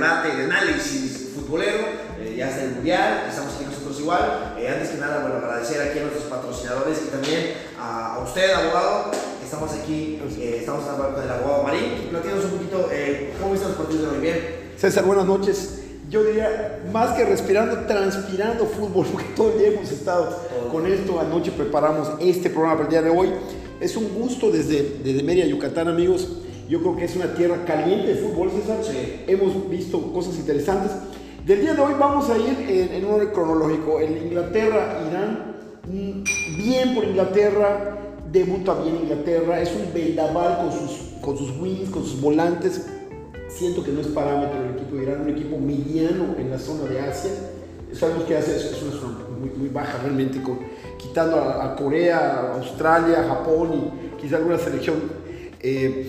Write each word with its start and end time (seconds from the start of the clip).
debate, 0.00 0.34
de 0.34 0.44
análisis 0.44 1.28
futbolero. 1.34 1.78
Eh, 2.18 2.34
ya 2.36 2.48
está 2.48 2.64
el 2.64 2.70
mundial, 2.72 3.26
estamos 3.28 3.54
aquí 3.54 3.64
nosotros 3.64 4.00
igual. 4.00 4.56
Eh, 4.58 4.68
antes 4.68 4.88
que 4.90 4.98
nada, 4.98 5.20
bueno, 5.20 5.36
agradecer 5.36 5.80
aquí 5.82 5.98
a 5.98 6.02
nuestros 6.02 6.24
patrocinadores 6.24 7.02
y 7.06 7.10
también 7.10 7.54
a, 7.78 8.14
a 8.14 8.18
usted, 8.20 8.50
abogado. 8.50 9.10
Estamos 9.44 9.72
aquí, 9.72 10.20
eh, 10.38 10.56
estamos 10.60 10.84
hablando 10.88 11.16
con 11.16 11.24
el 11.24 11.30
abogado 11.30 11.62
Marín. 11.64 12.08
Platícanos 12.10 12.44
un 12.44 12.50
poquito, 12.52 12.88
eh, 12.90 13.34
¿cómo 13.38 13.52
viste 13.52 13.68
los 13.68 13.76
partidos 13.76 14.02
de 14.02 14.08
hoy? 14.08 14.20
Bien. 14.22 14.38
César, 14.76 15.04
buenas 15.04 15.26
noches. 15.26 15.80
Yo 16.08 16.24
diría, 16.24 16.80
más 16.92 17.14
que 17.16 17.24
respirando, 17.24 17.80
transpirando 17.86 18.64
fútbol, 18.66 19.06
porque 19.12 19.28
todo 19.36 19.52
el 19.52 19.58
día 19.58 19.68
hemos 19.68 19.90
estado 19.90 20.34
con 20.72 20.90
esto. 20.90 21.20
Anoche 21.20 21.52
preparamos 21.52 22.10
este 22.20 22.48
programa 22.48 22.76
para 22.76 22.84
el 22.84 22.90
día 22.90 23.02
de 23.02 23.10
hoy. 23.10 23.32
Es 23.80 23.96
un 23.96 24.08
gusto 24.14 24.50
desde, 24.50 24.98
desde 25.02 25.22
Mérida, 25.22 25.46
Yucatán, 25.46 25.88
amigos. 25.88 26.28
Yo 26.70 26.78
creo 26.78 26.94
que 26.94 27.04
es 27.04 27.16
una 27.16 27.34
tierra 27.34 27.64
caliente 27.64 28.14
de 28.14 28.14
fútbol, 28.14 28.48
César. 28.52 28.78
Sí. 28.84 29.24
Hemos 29.26 29.68
visto 29.68 30.12
cosas 30.12 30.36
interesantes. 30.36 30.92
Del 31.44 31.62
día 31.62 31.74
de 31.74 31.80
hoy 31.80 31.94
vamos 31.98 32.30
a 32.30 32.38
ir 32.38 32.64
en, 32.68 32.94
en 32.94 33.04
un 33.06 33.14
orden 33.14 33.30
cronológico. 33.30 33.98
El 33.98 34.16
Inglaterra-Irán, 34.16 35.56
mm, 35.88 36.22
bien 36.58 36.94
por 36.94 37.02
Inglaterra, 37.02 37.98
debuta 38.30 38.80
bien 38.82 38.98
Inglaterra. 39.02 39.60
Es 39.60 39.72
un 39.74 39.92
vendaval 39.92 40.58
con 40.58 40.72
sus, 40.72 40.90
con 41.20 41.36
sus 41.36 41.60
wings, 41.60 41.90
con 41.90 42.04
sus 42.04 42.20
volantes. 42.20 42.86
Siento 43.48 43.82
que 43.82 43.90
no 43.90 44.00
es 44.00 44.06
parámetro 44.06 44.62
el 44.62 44.76
equipo 44.76 44.94
de 44.94 45.02
Irán, 45.02 45.22
un 45.22 45.30
equipo 45.30 45.58
mediano 45.58 46.36
en 46.38 46.50
la 46.50 46.58
zona 46.60 46.88
de 46.88 47.00
Asia. 47.00 47.32
Sabemos 47.92 48.22
que 48.22 48.36
Asia 48.36 48.54
es, 48.54 48.66
es 48.66 48.80
una 48.80 48.92
zona 48.92 49.18
muy, 49.40 49.50
muy 49.50 49.70
baja 49.70 49.98
realmente, 50.04 50.40
con, 50.40 50.60
quitando 50.98 51.34
a, 51.34 51.64
a 51.64 51.74
Corea, 51.74 52.18
a 52.18 52.54
Australia, 52.58 53.22
a 53.22 53.24
Japón 53.24 53.70
y 53.74 54.20
quizá 54.22 54.36
alguna 54.36 54.56
selección 54.56 55.18
eh, 55.62 56.08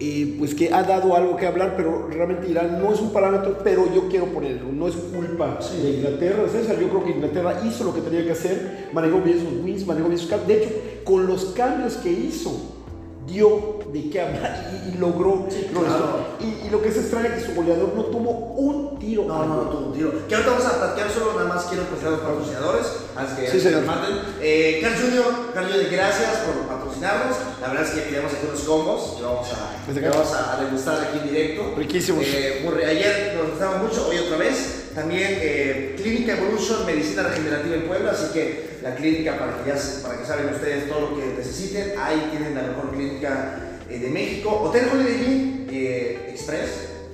eh, 0.00 0.36
pues 0.38 0.54
que 0.54 0.72
ha 0.72 0.82
dado 0.84 1.16
algo 1.16 1.36
que 1.36 1.46
hablar, 1.46 1.74
pero 1.76 2.06
realmente 2.08 2.48
Irán 2.48 2.80
no 2.80 2.92
es 2.92 3.00
un 3.00 3.12
parámetro, 3.12 3.58
pero 3.64 3.92
yo 3.92 4.08
quiero 4.08 4.26
ponerlo, 4.26 4.70
no 4.72 4.86
es 4.86 4.94
culpa 4.94 5.58
de 5.82 5.90
Inglaterra, 5.90 6.48
César, 6.48 6.78
yo 6.78 6.88
creo 6.88 7.04
que 7.04 7.10
Inglaterra 7.10 7.60
hizo 7.66 7.84
lo 7.84 7.94
que 7.94 8.00
tenía 8.00 8.24
que 8.24 8.32
hacer, 8.32 8.88
manejó 8.92 9.20
bien 9.20 9.40
sus 9.40 9.64
wins, 9.64 9.86
manejó 9.86 10.08
bien 10.08 10.18
sus 10.18 10.30
cambios, 10.30 10.48
de 10.48 10.64
hecho, 10.64 10.74
con 11.02 11.26
los 11.26 11.46
cambios 11.46 11.96
que 11.96 12.12
hizo, 12.12 12.77
dio 13.28 13.78
de 13.92 14.10
qué 14.10 14.20
hablar 14.20 14.70
y, 14.86 14.88
y 14.94 14.98
logró, 14.98 15.46
claro. 15.72 16.26
y, 16.40 16.66
y 16.66 16.70
lo 16.70 16.82
que 16.82 16.88
es 16.88 16.96
extraño 16.96 17.26
es 17.28 17.34
que 17.42 17.46
su 17.48 17.54
goleador 17.54 17.92
no 17.94 18.04
tuvo 18.04 18.30
un 18.56 18.98
tiro 18.98 19.24
No, 19.24 19.44
no, 19.46 19.54
no, 19.56 19.62
tuvo 19.70 19.86
un 19.88 19.92
tiro. 19.92 20.12
Que 20.28 20.34
ahorita 20.34 20.50
vamos 20.52 20.66
a 20.66 20.78
platicar 20.78 21.10
solo, 21.10 21.32
nada 21.34 21.48
más 21.48 21.64
quiero 21.66 21.84
presentar 21.84 22.08
a 22.08 22.16
los 22.16 22.20
patrocinadores, 22.20 22.86
antes 23.16 23.34
que 23.38 23.50
Sí, 23.50 23.60
señor. 23.60 23.84
maten. 23.84 24.16
Eh, 24.40 24.80
Carl 24.82 24.94
Junior, 25.00 25.52
Carl 25.54 25.66
Junior, 25.70 25.90
gracias 25.90 26.30
por 26.44 26.54
patrocinarnos. 26.66 27.36
La 27.60 27.68
verdad 27.68 27.84
es 27.84 27.90
que 27.92 28.00
tenemos 28.02 28.32
aquí 28.32 28.46
unos 28.48 28.60
combos 28.62 29.14
que 29.18 29.22
vamos 29.24 29.48
a, 29.52 29.86
Desde 29.86 30.00
que 30.00 30.06
acá. 30.08 30.18
vamos 30.18 30.32
a 30.34 30.64
degustar 30.64 31.00
aquí 31.00 31.18
en 31.18 31.24
directo. 31.32 31.62
Riquísimos. 31.76 32.24
Eh, 32.26 32.66
ayer 32.86 33.34
nos 33.38 33.50
gustaba 33.50 33.78
mucho, 33.78 34.08
hoy 34.08 34.18
otra 34.18 34.36
vez. 34.38 34.87
También 34.98 35.38
eh, 35.40 35.94
Clínica 35.96 36.36
Evolution, 36.36 36.84
Medicina 36.84 37.22
Regenerativa 37.22 37.76
en 37.76 37.82
Puebla, 37.86 38.10
así 38.10 38.32
que 38.32 38.80
la 38.82 38.96
clínica 38.96 39.38
para 39.38 39.62
que 39.62 39.70
ya 39.70 39.76
para 40.02 40.18
que 40.18 40.26
saben 40.26 40.52
ustedes 40.52 40.88
todo 40.88 41.10
lo 41.10 41.16
que 41.16 41.24
necesiten, 41.36 41.92
ahí 41.96 42.26
tienen 42.32 42.56
la 42.56 42.62
mejor 42.62 42.90
clínica 42.90 43.78
eh, 43.88 44.00
de 44.00 44.10
México. 44.10 44.50
Hotel 44.50 44.88
Holiday 44.92 45.24
Inn 45.24 45.68
eh, 45.70 46.30
Express, 46.32 46.70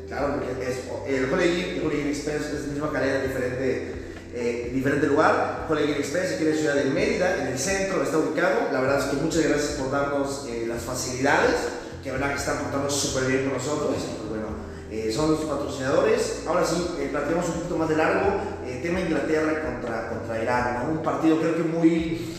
claro, 0.09 0.37
porque 0.37 0.67
es 0.67 0.79
el 1.07 1.31
Holiday 1.31 2.01
Inn, 2.01 2.09
Express 2.09 2.55
es 2.55 2.69
la 2.69 2.73
misma 2.73 2.91
cadena, 2.91 3.21
diferente, 3.21 3.93
eh, 4.35 4.71
diferente 4.73 5.07
lugar. 5.07 5.67
Holiday 5.69 5.91
Inn 5.91 5.99
Express 5.99 6.33
aquí 6.33 6.45
en 6.45 6.51
la 6.53 6.57
ciudad 6.57 6.75
de 6.77 6.85
Mérida, 6.85 7.43
en 7.43 7.49
el 7.49 7.59
centro, 7.59 8.03
está 8.03 8.17
ubicado. 8.17 8.73
La 8.73 8.81
verdad 8.81 9.01
es 9.01 9.05
que 9.15 9.17
muchas 9.17 9.47
gracias 9.47 9.73
por 9.73 9.91
darnos 9.91 10.49
las 10.67 10.83
facilidades, 10.85 11.57
que 12.03 12.13
verdad 12.13 12.31
que 12.31 12.39
están 12.39 12.61
portando 12.61 12.89
súper 12.89 13.25
bien 13.25 13.45
con 13.45 13.59
nosotros. 13.59 13.91
Pues 13.91 14.31
bueno, 14.31 14.54
eh, 14.95 15.13
son 15.13 15.33
los 15.33 15.41
patrocinadores. 15.41 16.43
Ahora 16.47 16.65
sí, 16.65 16.77
eh, 17.01 17.09
planteamos 17.11 17.47
un 17.49 17.55
poquito 17.55 17.77
más 17.77 17.89
de 17.89 17.97
largo. 17.97 18.27
eh, 18.67 18.81
tema 18.83 19.01
Inglaterra 19.01 19.63
contra, 19.65 20.09
contra 20.11 20.43
Irán, 20.43 20.85
¿no? 20.87 20.93
Un 20.93 21.03
partido 21.03 21.39
creo 21.41 21.57
que 21.57 21.63
muy, 21.63 22.35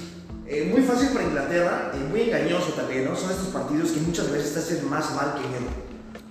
eh, 0.48 0.70
muy 0.72 0.82
fácil 0.84 1.10
para 1.10 1.26
Inglaterra, 1.26 1.92
eh, 1.94 2.08
muy 2.10 2.22
engañoso 2.22 2.74
también, 2.74 3.06
¿no? 3.06 3.16
Son 3.16 3.32
estos 3.32 3.48
partidos 3.48 3.92
que 3.92 4.00
muchas 4.02 4.32
veces 4.32 4.54
te 4.54 4.60
hacen 4.60 4.90
más 4.90 5.14
mal 5.16 5.34
que 5.36 5.48
bien. 5.48 5.66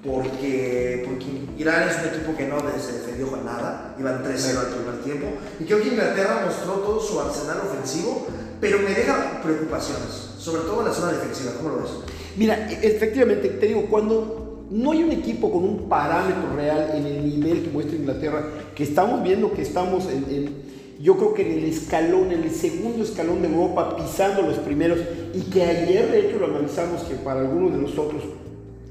Porque, 0.05 1.03
porque 1.07 1.27
Irán 1.57 1.89
es 1.89 1.97
un 1.99 2.09
equipo 2.11 2.37
que 2.37 2.47
no 2.47 2.59
se 2.79 2.93
defendió 2.93 3.29
con 3.31 3.45
nada, 3.45 3.95
iban 3.99 4.23
3-0 4.23 4.59
al 4.61 4.67
primer 4.67 5.03
tiempo. 5.03 5.27
Y 5.59 5.65
creo 5.65 5.81
que 5.83 5.89
Inglaterra 5.89 6.43
mostró 6.45 6.75
todo 6.75 7.01
su 7.01 7.19
arsenal 7.21 7.61
ofensivo, 7.67 8.27
pero 8.61 8.81
me 8.81 8.91
deja 8.95 9.41
preocupaciones, 9.43 10.35
sobre 10.39 10.63
todo 10.63 10.81
en 10.81 10.89
la 10.89 10.95
zona 10.95 11.13
defensiva. 11.13 11.53
¿Cómo 11.57 11.71
lo 11.71 11.77
ves? 11.83 11.91
Mira, 12.37 12.71
e- 12.71 12.87
efectivamente, 12.87 13.49
te 13.49 13.67
digo, 13.67 13.87
cuando 13.89 14.44
no 14.71 14.93
hay 14.93 15.03
un 15.03 15.13
equipo 15.13 15.51
con 15.53 15.65
un 15.65 15.89
parámetro 15.89 16.55
real 16.57 16.93
en 16.95 17.07
el 17.07 17.25
nivel 17.25 17.63
que 17.63 17.71
muestra 17.71 17.97
Inglaterra, 17.97 18.45
que 18.75 18.83
estamos 18.85 19.23
viendo 19.23 19.53
que 19.53 19.63
estamos 19.63 20.07
en, 20.11 20.25
en- 20.35 20.65
yo 21.03 21.17
creo 21.19 21.35
que 21.35 21.43
en 21.53 21.59
el 21.59 21.65
escalón, 21.67 22.33
en 22.33 22.45
el 22.45 22.51
segundo 22.51 23.03
escalón 23.05 23.43
de 23.43 23.49
Europa, 23.49 23.97
pisando 23.97 24.43
los 24.43 24.57
primeros, 24.59 24.99
y 25.35 25.41
que 25.51 25.63
ayer 25.63 26.11
de 26.11 26.21
hecho 26.29 26.39
lo 26.39 26.47
analizamos 26.47 27.03
que 27.03 27.17
para 27.17 27.41
algunos 27.41 27.73
de 27.73 27.79
nosotros 27.79 28.23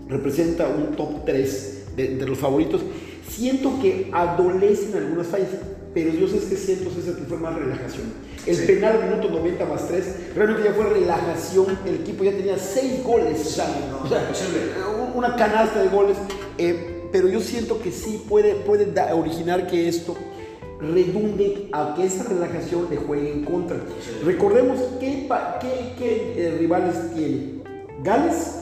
representa 0.09 0.67
un 0.67 0.95
top 0.95 1.25
3 1.25 1.83
de, 1.95 2.16
de 2.17 2.25
los 2.28 2.38
favoritos, 2.38 2.81
siento 3.28 3.79
que 3.81 4.09
adolecen 4.12 4.95
algunas 4.97 5.28
fallas, 5.28 5.47
pero 5.94 6.12
yo 6.13 6.28
sé 6.28 6.39
que 6.50 6.56
siento 6.57 6.89
que 6.94 7.23
fue 7.28 7.38
más 7.38 7.56
relajación. 7.56 8.03
El 8.45 8.56
Sí. 8.57 8.66
penal 8.67 9.00
al 9.01 9.09
minuto 9.09 9.29
90 9.29 9.66
más 9.66 9.88
3, 9.88 10.03
realmente 10.35 10.63
ya 10.67 10.73
fue 10.73 10.85
relajación, 10.89 11.66
el 11.88 11.95
equipo 11.95 12.25
ya 12.25 12.31
tenía 12.31 12.57
6 12.57 13.01
goles, 13.03 13.39
o 13.39 13.50
sea, 13.50 13.67
no, 13.89 14.03
o 14.03 14.07
sea, 14.09 14.19
un- 14.19 15.03
una 15.13 15.35
canasta 15.35 15.81
de 15.81 15.90
goles, 15.90 16.18
eh, 16.57 17.07
pero 17.12 17.28
yo 17.28 17.40
siento 17.40 17.79
que 17.81 17.91
sí 17.91 18.24
puede, 18.28 18.56
puede 18.56 18.85
da- 18.91 19.13
originar 19.16 19.68
que 19.68 19.88
esto 19.88 20.16
redunde 20.79 21.69
a 21.72 21.94
que 21.96 22.06
esa 22.06 22.24
relajación 22.25 22.88
le 22.90 22.97
juegue 22.97 23.31
en 23.31 23.46
contra. 23.46 23.78
Sí. 23.78 24.24
Recordemos 24.25 24.79
qué- 25.00 25.28
qué, 25.97 26.34
eh, 26.38 26.57
rivales 26.59 27.13
tiene 27.13 27.62
Gales 28.03 28.57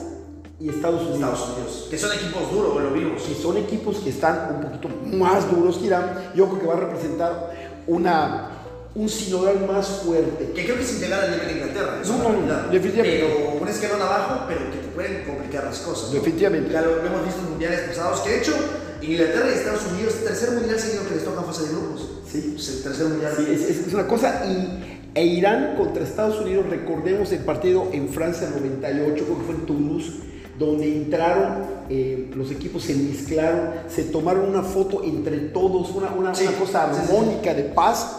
y 0.60 0.68
Estados 0.68 1.00
Unidos. 1.02 1.16
Estados 1.16 1.48
Unidos, 1.56 1.86
que 1.90 1.98
son 1.98 2.12
equipos 2.12 2.52
duros, 2.52 2.82
lo 2.82 2.90
vimos. 2.92 3.22
que 3.22 3.34
son 3.34 3.56
equipos 3.56 3.96
que 3.98 4.10
están 4.10 4.54
un 4.56 4.60
poquito 4.60 4.88
más 5.16 5.50
duros 5.50 5.78
que 5.78 5.86
Irán, 5.86 6.30
yo 6.36 6.46
creo 6.48 6.60
que 6.60 6.66
va 6.66 6.74
a 6.74 6.80
representar 6.80 7.52
una, 7.88 8.61
un 8.94 9.08
sinodal 9.08 9.66
más 9.66 9.86
fuerte. 10.04 10.52
Que 10.54 10.64
creo 10.64 10.76
que 10.76 10.84
sin 10.84 11.00
llegar 11.00 11.24
al 11.24 11.30
nivel 11.32 11.46
de 11.46 11.52
Inglaterra, 11.54 11.98
es 12.02 12.08
No, 12.08 12.18
no, 12.18 12.28
realidad. 12.30 12.62
definitivamente. 12.70 13.24
Pero 13.26 13.60
un 13.62 13.68
escalón 13.68 14.02
abajo, 14.02 14.44
pero 14.48 14.60
que 14.70 14.78
te 14.78 14.88
pueden 14.88 15.24
complicar 15.24 15.64
las 15.64 15.78
cosas. 15.78 16.08
¿no? 16.10 16.14
Definitivamente. 16.14 16.72
Ya 16.72 16.82
lo 16.82 17.04
hemos 17.04 17.24
visto 17.24 17.40
en 17.40 17.50
mundiales 17.50 17.80
pasados, 17.88 18.20
que 18.20 18.30
de 18.30 18.38
hecho 18.38 18.52
Inglaterra 19.00 19.46
y 19.48 19.54
Estados 19.58 19.82
Unidos, 19.92 20.14
tercer 20.24 20.50
mundial 20.52 20.78
seguido 20.78 21.08
que 21.08 21.14
les 21.14 21.24
toca 21.24 21.42
fase 21.42 21.62
de 21.64 21.68
grupos. 21.70 22.08
Sí. 22.30 22.54
Es 22.56 22.68
el 22.68 22.82
tercer 22.82 23.06
mundial. 23.08 23.32
Sí, 23.36 23.46
es, 23.50 23.60
es- 23.62 23.86
es 23.88 23.94
una 23.94 24.06
cosa. 24.06 24.44
Y, 24.46 25.00
e 25.14 25.24
Irán 25.26 25.74
contra 25.76 26.02
Estados 26.04 26.40
Unidos, 26.40 26.66
recordemos 26.70 27.30
el 27.32 27.40
partido 27.40 27.88
en 27.92 28.08
Francia 28.08 28.48
98, 28.50 29.24
creo 29.24 29.38
que 29.38 29.44
fue 29.44 29.54
en 29.56 29.66
Toulouse, 29.66 30.10
donde 30.58 30.86
entraron, 30.86 31.64
eh, 31.90 32.30
los 32.34 32.50
equipos 32.50 32.84
se 32.84 32.94
mezclaron, 32.94 33.70
se 33.94 34.04
tomaron 34.04 34.48
una 34.48 34.62
foto 34.62 35.02
entre 35.04 35.36
todos, 35.48 35.90
una, 35.90 36.10
una, 36.12 36.34
Sí, 36.34 36.46
una 36.46 36.56
cosa 36.58 36.88
sí, 36.94 37.00
sí, 37.00 37.06
sí. 37.06 37.12
armónica 37.14 37.52
de 37.52 37.64
paz, 37.64 38.16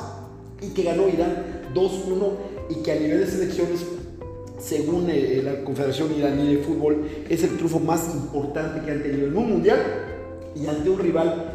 y 0.66 0.74
que 0.74 0.84
ganó 0.84 1.08
Irán 1.10 1.62
2-1, 1.74 2.32
y 2.70 2.76
que 2.84 2.92
a 2.92 2.96
nivel 2.96 3.20
de 3.20 3.28
selecciones, 3.28 3.80
según 4.60 5.10
eh, 5.10 5.42
la 5.44 5.64
Confederación 5.64 6.14
Iraní 6.18 6.56
de 6.56 6.64
Fútbol, 6.64 7.06
es 7.30 7.44
el 7.44 7.56
triunfo 7.58 7.80
más 7.80 8.14
importante 8.14 8.86
que 8.86 8.92
han 8.92 9.04
tenido 9.04 9.28
en 9.28 9.36
un 9.38 9.50
mundial 9.50 9.80
y 10.56 10.66
ante 10.68 10.90
un 10.90 11.00
rival 11.00 11.50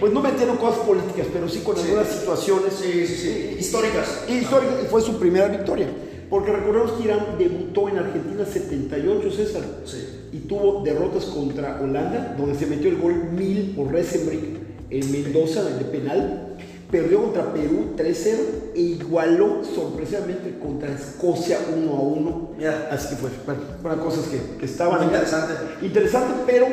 pues 0.00 0.12
no 0.12 0.20
metieron 0.20 0.56
cosas 0.56 0.80
políticas, 0.80 1.26
pero 1.32 1.48
sí 1.48 1.60
con 1.60 1.76
Sí. 1.76 1.82
algunas 1.82 2.08
situaciones 2.08 2.72
Sí, 2.74 3.06
sí, 3.06 3.14
sí. 3.16 3.56
Históricas. 3.60 4.24
y 4.28 4.32
históricas, 4.38 4.76
y 4.84 4.86
fue 4.86 5.00
su 5.02 5.18
primera 5.18 5.46
victoria. 5.48 5.88
Porque 6.30 6.52
recordemos 6.52 6.92
que 6.92 7.04
Irán 7.04 7.26
debutó 7.38 7.88
en 7.88 7.98
Argentina 7.98 8.44
78, 8.46 9.30
César, 9.30 9.62
Sí. 9.84 9.98
y 10.32 10.38
tuvo 10.38 10.82
derrotas 10.82 11.24
contra 11.26 11.80
Holanda, 11.82 12.34
donde 12.38 12.56
se 12.58 12.66
metió 12.66 12.88
el 12.88 12.96
gol 12.96 13.30
1000 13.32 13.74
por 13.76 13.92
Resenbrick 13.92 14.42
en 14.90 15.12
Mendoza 15.12 15.64
de 15.64 15.84
penal. 15.84 16.56
Perdió 16.90 17.22
contra 17.22 17.52
Perú 17.52 17.90
3-0 17.96 18.38
e 18.74 18.80
igualó 18.80 19.62
sorpresivamente 19.64 20.58
contra 20.58 20.90
Escocia 20.92 21.58
1 21.76 21.92
a 21.92 22.00
1. 22.00 22.50
Mira. 22.58 22.88
Así 22.90 23.10
que 23.10 23.16
fue, 23.16 23.30
bueno, 23.46 23.60
fueron 23.80 24.00
cosas 24.00 24.24
que, 24.26 24.58
que 24.58 24.64
estaban 24.64 24.96
allá. 24.96 25.06
interesante. 25.06 25.52
Interesante, 25.82 26.34
pero 26.46 26.66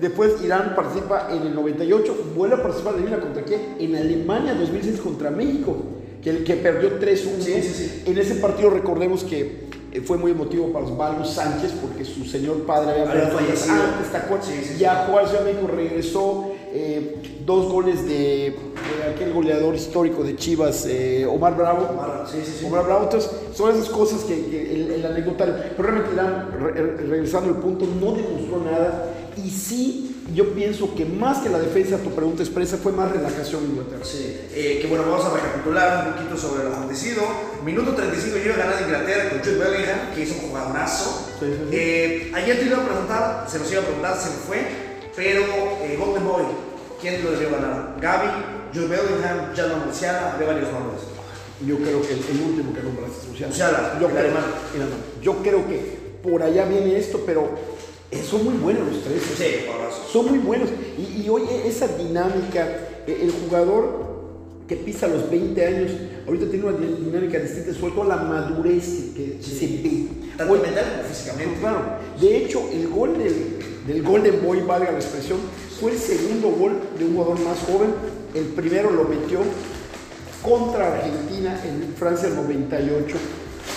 después 0.00 0.42
Irán 0.44 0.74
participa 0.74 1.28
en 1.30 1.42
el 1.46 1.54
98, 1.54 2.32
vuelve 2.36 2.56
a 2.56 2.62
participar, 2.62 2.94
adivina 2.94 3.20
contra 3.20 3.42
quién, 3.44 3.76
en 3.78 3.96
Alemania 3.96 4.54
2006 4.54 5.00
contra 5.00 5.30
México, 5.30 5.76
que, 6.22 6.44
que 6.44 6.54
perdió 6.56 7.00
3-1. 7.00 7.16
Sí, 7.40 7.62
sí, 7.62 7.62
sí. 7.62 8.02
En 8.06 8.18
ese 8.18 8.34
partido 8.36 8.70
recordemos 8.70 9.24
que 9.24 9.70
eh, 9.92 10.00
fue 10.00 10.16
muy 10.16 10.32
emotivo 10.32 10.72
para 10.72 10.86
Osvaldo 10.86 11.24
Sánchez 11.24 11.72
porque 11.82 12.04
su 12.04 12.24
señor 12.24 12.62
padre 12.64 13.02
había 13.02 13.26
fallecido. 13.28 13.74
antes, 13.74 14.10
¿te 14.10 14.16
acuerdas? 14.16 14.46
Sí, 14.46 14.54
sí, 14.62 14.68
sí. 14.70 14.74
Viajó 14.78 15.18
a 15.18 15.26
Ciudad 15.26 15.44
de 15.44 15.52
México, 15.52 15.70
regresó, 15.74 16.51
eh, 16.72 17.16
dos 17.44 17.70
goles 17.70 18.04
de, 18.06 18.54
aquel 19.14 19.32
goleador 19.32 19.74
histórico 19.74 20.22
de 20.22 20.36
Chivas, 20.36 20.86
eh, 20.86 21.26
Omar 21.26 21.56
Bravo. 21.56 21.88
Omar, 21.92 22.24
sí, 22.30 22.38
sí, 22.44 22.52
sí. 22.60 22.66
Omar 22.66 22.84
Bravo, 22.84 23.04
entonces 23.04 23.30
son 23.54 23.74
esas 23.74 23.88
cosas 23.88 24.20
que, 24.22 24.46
que 24.46 24.74
el, 24.74 24.90
el 24.92 25.06
anecdotario, 25.06 25.54
pero 25.76 25.88
realmente 25.90 26.20
re- 26.58 26.96
regresando 27.08 27.50
al 27.50 27.56
punto, 27.60 27.84
no 28.00 28.12
demostró 28.14 28.62
nada 28.64 29.12
y 29.42 29.50
sí 29.50 30.08
yo 30.34 30.54
pienso 30.54 30.94
que 30.94 31.04
más 31.04 31.38
que 31.42 31.48
la 31.50 31.58
defensa, 31.58 31.98
tu 31.98 32.10
pregunta 32.10 32.42
expresa, 32.42 32.78
fue 32.78 32.92
más 32.92 33.10
relajación 33.10 33.64
Inglaterra. 33.64 34.02
Sí, 34.04 34.34
eh, 34.54 34.78
que 34.80 34.86
bueno, 34.88 35.04
vamos 35.10 35.26
a 35.26 35.34
recapitular 35.34 36.06
un 36.08 36.14
poquito 36.14 36.36
sobre 36.38 36.64
lo 36.64 36.70
acontecido. 36.74 37.22
Minuto 37.64 37.92
35 37.92 38.38
yo 38.38 38.52
ganando 38.56 38.82
Inglaterra 38.86 39.28
con 39.30 39.40
Jude 39.40 39.58
Bellingham, 39.58 40.14
que 40.14 40.22
hizo 40.22 40.34
un 40.40 40.48
jugadorazo. 40.48 41.26
Sí, 41.38 41.46
sí, 41.46 41.52
sí. 41.70 41.76
Eh, 41.76 42.32
ayer 42.34 42.58
te 42.60 42.64
iba 42.66 42.78
a 42.78 42.86
preguntar, 42.86 43.46
se 43.50 43.58
nos 43.58 43.70
iba 43.72 43.82
a 43.82 43.84
preguntar, 43.84 44.16
se 44.16 44.30
me 44.30 44.36
fue, 44.36 44.58
pero 45.16 45.42
eh, 45.82 45.96
Golden 45.98 46.24
Boy, 46.26 46.42
¿quién 47.00 47.22
lo 47.24 47.32
debió 47.32 47.50
ganar? 47.50 47.96
Gaby, 48.00 48.28
Jude 48.74 48.86
Bellingham, 48.88 49.54
Jadon 49.54 49.86
Musiala, 49.86 50.34
había 50.34 50.46
varios 50.48 50.72
nombres. 50.72 51.02
Yo 51.66 51.76
creo 51.76 52.00
que 52.02 52.12
el, 52.14 52.18
el 52.18 52.42
último 52.48 52.72
que 52.74 52.82
nombraste, 52.82 53.28
Musiala. 53.28 53.50
Musiala, 53.50 53.98
yo 54.00 54.08
el 54.08 54.14
creo. 54.14 54.32
Yo 55.22 55.36
creo 55.42 55.68
que 55.68 56.02
por 56.22 56.42
allá 56.42 56.64
viene 56.66 56.96
esto, 56.98 57.20
pero 57.26 57.48
eh, 58.10 58.22
son 58.28 58.44
muy 58.44 58.54
buenos 58.54 58.88
los 58.88 59.04
tres. 59.04 59.22
¿eh? 59.40 59.64
Sí. 59.64 60.10
Son 60.12 60.28
muy 60.28 60.38
buenos. 60.38 60.68
Y, 60.98 61.22
y 61.22 61.28
oye, 61.28 61.66
esa 61.66 61.86
dinámica, 61.88 62.66
eh, 63.06 63.18
el 63.22 63.30
jugador 63.30 64.10
que 64.66 64.76
pisa 64.76 65.06
los 65.06 65.30
20 65.30 65.66
años, 65.66 65.90
ahorita 66.26 66.46
tiene 66.50 66.64
una 66.66 66.78
di- 66.78 67.04
dinámica 67.04 67.38
distinta, 67.38 67.74
sobre 67.74 67.92
todo 67.94 68.04
la 68.04 68.16
madurez 68.16 68.84
que, 69.14 69.38
Sí. 69.40 69.56
se 69.58 69.66
ve. 69.88 70.06
Tanto 70.36 70.54
mental 70.54 70.84
como 70.96 71.08
físicamente. 71.08 71.60
Claro, 71.60 71.78
de 72.20 72.36
hecho, 72.38 72.68
el 72.72 72.88
gol 72.88 73.18
del, 73.18 73.58
del 73.86 74.02
Golden 74.02 74.40
Boy, 74.44 74.60
valga 74.60 74.92
la 74.92 74.98
expresión, 74.98 75.38
fue 75.80 75.92
el 75.92 75.98
segundo 75.98 76.48
gol 76.50 76.78
de 76.98 77.04
un 77.04 77.14
jugador 77.14 77.40
más 77.40 77.58
joven. 77.60 77.90
El 78.34 78.44
primero 78.46 78.90
lo 78.90 79.04
metió 79.04 79.40
contra 80.42 80.94
Argentina 80.94 81.60
en 81.64 81.94
Francia 81.96 82.28
el 82.28 82.36
98. 82.36 83.16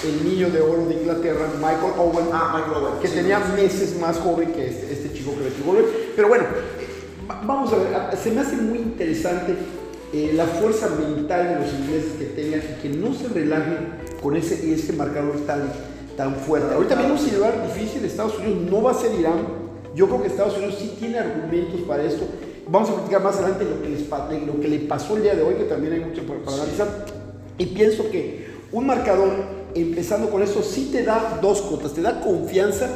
El 0.03 0.23
niño 0.27 0.49
de 0.49 0.61
oro 0.61 0.85
de 0.87 0.95
Inglaterra, 0.95 1.47
Michael 1.57 1.93
Owen, 1.97 2.25
Ah, 2.31 2.53
Michael 2.65 2.83
Owen. 2.85 2.99
que 3.01 3.07
sí. 3.07 3.15
tenía 3.15 3.39
meses 3.55 3.97
más 3.99 4.17
joven 4.17 4.51
que 4.51 4.67
este, 4.67 4.91
este 4.93 5.13
chico 5.13 5.31
que 5.31 5.43
metió 5.43 5.63
gol. 5.65 5.85
Pero 6.15 6.27
bueno, 6.27 6.45
va- 7.29 7.41
vamos 7.45 7.71
a 7.73 7.77
ver, 7.77 8.17
se 8.21 8.31
me 8.31 8.41
hace 8.41 8.55
muy 8.57 8.79
interesante 8.79 9.55
eh, 10.13 10.31
la 10.35 10.45
fuerza 10.45 10.89
mental 10.89 11.47
de 11.49 11.65
los 11.65 11.73
ingleses 11.73 12.13
que 12.17 12.25
tengan 12.25 12.61
y 12.61 12.81
que 12.81 12.89
no 12.97 13.13
se 13.13 13.27
relajen 13.27 13.89
con 14.21 14.35
ese, 14.35 14.73
ese 14.73 14.93
marcador 14.93 15.37
tan, 15.45 15.71
tan 16.17 16.35
fuerte. 16.35 16.73
Ahorita 16.73 16.95
viene 16.95 17.13
un 17.13 17.35
lugar 17.35 17.67
difícil, 17.73 18.03
Estados 18.05 18.37
Unidos 18.39 18.61
no 18.71 18.81
va 18.81 18.91
a 18.91 18.95
ser 18.95 19.13
Irán. 19.19 19.64
Yo 19.95 20.07
creo 20.07 20.21
que 20.21 20.27
Estados 20.27 20.57
Unidos 20.57 20.75
sí 20.77 20.95
tiene 20.99 21.19
argumentos 21.19 21.79
para 21.81 22.03
esto. 22.03 22.25
Vamos 22.67 22.89
a 22.89 22.95
platicar 22.95 23.23
más 23.23 23.37
adelante 23.37 23.63
lo 23.63 23.81
que, 23.81 23.89
les, 23.89 24.79
le 24.81 24.87
pasó 24.87 25.15
el 25.15 25.23
día 25.23 25.35
de 25.35 25.41
hoy, 25.41 25.55
que 25.55 25.63
también 25.63 25.93
hay 25.93 25.99
mucho 26.01 26.23
para, 26.23 26.41
para 26.41 26.57
analizar. 26.57 27.05
Y 27.57 27.67
pienso 27.67 28.09
que 28.11 28.47
un 28.71 28.87
marcador, 28.87 29.31
empezando 29.73 30.29
con 30.29 30.43
eso, 30.43 30.61
sí 30.61 30.89
te 30.91 31.03
da 31.03 31.39
dos 31.41 31.61
cotas, 31.61 31.93
te 31.93 32.01
da 32.01 32.19
confianza, 32.19 32.89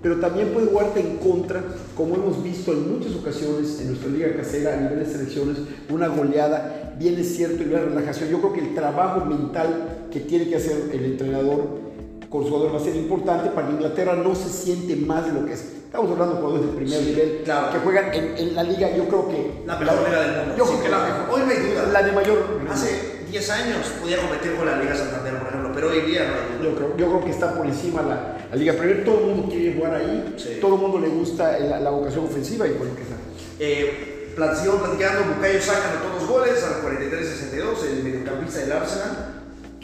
pero 0.00 0.20
también 0.20 0.50
puede 0.50 0.66
jugarte 0.66 1.00
en 1.00 1.16
contra, 1.16 1.64
como 1.96 2.14
hemos 2.14 2.44
visto 2.44 2.72
en 2.72 2.92
muchas 2.92 3.14
ocasiones 3.16 3.80
en 3.80 3.88
nuestra 3.88 4.10
liga 4.10 4.36
casera 4.36 4.74
a 4.74 4.76
nivel 4.76 5.00
de 5.00 5.06
selecciones, 5.06 5.56
una 5.90 6.08
goleada, 6.08 6.94
bien 6.98 7.18
es 7.18 7.34
cierto, 7.34 7.62
y 7.62 7.66
una 7.66 7.80
relajación. 7.80 8.28
Yo 8.28 8.38
creo 8.40 8.52
que 8.52 8.60
el 8.60 8.74
trabajo 8.74 9.24
mental 9.24 10.06
que 10.12 10.20
tiene 10.20 10.48
que 10.48 10.56
hacer 10.56 10.90
el 10.92 11.04
entrenador 11.04 11.82
con 12.28 12.44
su 12.44 12.50
jugador 12.50 12.74
va 12.74 12.78
a 12.78 12.84
ser 12.84 12.94
importante 12.94 13.50
para 13.50 13.66
que 13.66 13.72
Inglaterra 13.72 14.14
no 14.14 14.34
se 14.34 14.50
siente 14.50 14.94
más 14.94 15.26
de 15.26 15.32
lo 15.32 15.46
que 15.46 15.54
es. 15.54 15.83
Estamos 15.94 16.10
hablando 16.10 16.34
de 16.34 16.40
jugadores 16.40 16.66
de 16.66 16.76
primer 16.76 16.98
Sí, 16.98 17.06
nivel 17.06 17.42
claro. 17.44 17.70
que 17.70 17.78
juegan 17.78 18.12
en, 18.12 18.36
en 18.36 18.54
la 18.56 18.64
liga, 18.64 18.90
yo 18.96 19.06
creo 19.06 19.28
que... 19.28 19.62
La 19.64 19.76
mejor 19.76 20.08
liga 20.08 20.20
del 20.22 20.36
mundo. 20.38 20.54
Yo 20.58 20.64
creo 20.64 20.82
que 20.82 20.88
la 20.88 20.98
mejor. 20.98 21.30
Hoy 21.30 21.42
no 21.46 21.50
hay 21.52 21.70
duda. 21.70 21.86
La 21.92 22.02
de 22.02 22.10
mayor... 22.10 22.60
Hace 22.68 23.22
10 23.30 23.50
años 23.50 23.86
podía 24.02 24.16
competir 24.18 24.56
con 24.56 24.66
la 24.66 24.76
Liga 24.82 24.96
Santander, 24.96 25.38
por 25.38 25.46
ejemplo, 25.50 25.70
pero 25.72 25.90
hoy 25.90 26.00
día 26.00 26.26
no 26.26 26.34
hay 26.34 26.58
duda. 26.58 26.70
Yo 26.70 26.74
creo, 26.74 26.96
yo 26.96 27.06
creo 27.06 27.24
que 27.24 27.30
está 27.30 27.54
por 27.54 27.64
encima 27.64 28.02
la, 28.02 28.38
la 28.50 28.56
Liga 28.56 28.72
Premier. 28.72 29.04
Todo 29.04 29.20
el 29.20 29.26
mundo 29.26 29.48
quiere 29.48 29.76
jugar 29.76 29.94
ahí. 29.94 30.34
Sí. 30.36 30.58
Todo 30.60 30.74
el 30.74 30.80
mundo 30.80 30.98
le 30.98 31.08
gusta 31.10 31.60
la, 31.60 31.78
la 31.78 31.90
vocación 31.90 32.24
ofensiva 32.24 32.66
y 32.66 32.72
bueno, 32.72 32.96
que 32.96 33.04
sea. 33.04 33.16
Eh, 33.60 34.32
platicando, 34.34 35.34
Bukayo 35.36 35.60
Saka 35.62 35.90
anotó 35.92 36.18
dos 36.18 36.28
goles 36.28 36.60
al 36.64 36.82
43-62, 36.82 37.86
el 37.88 38.02
mediocampista 38.02 38.58
del 38.58 38.72
Arsenal. 38.72 39.33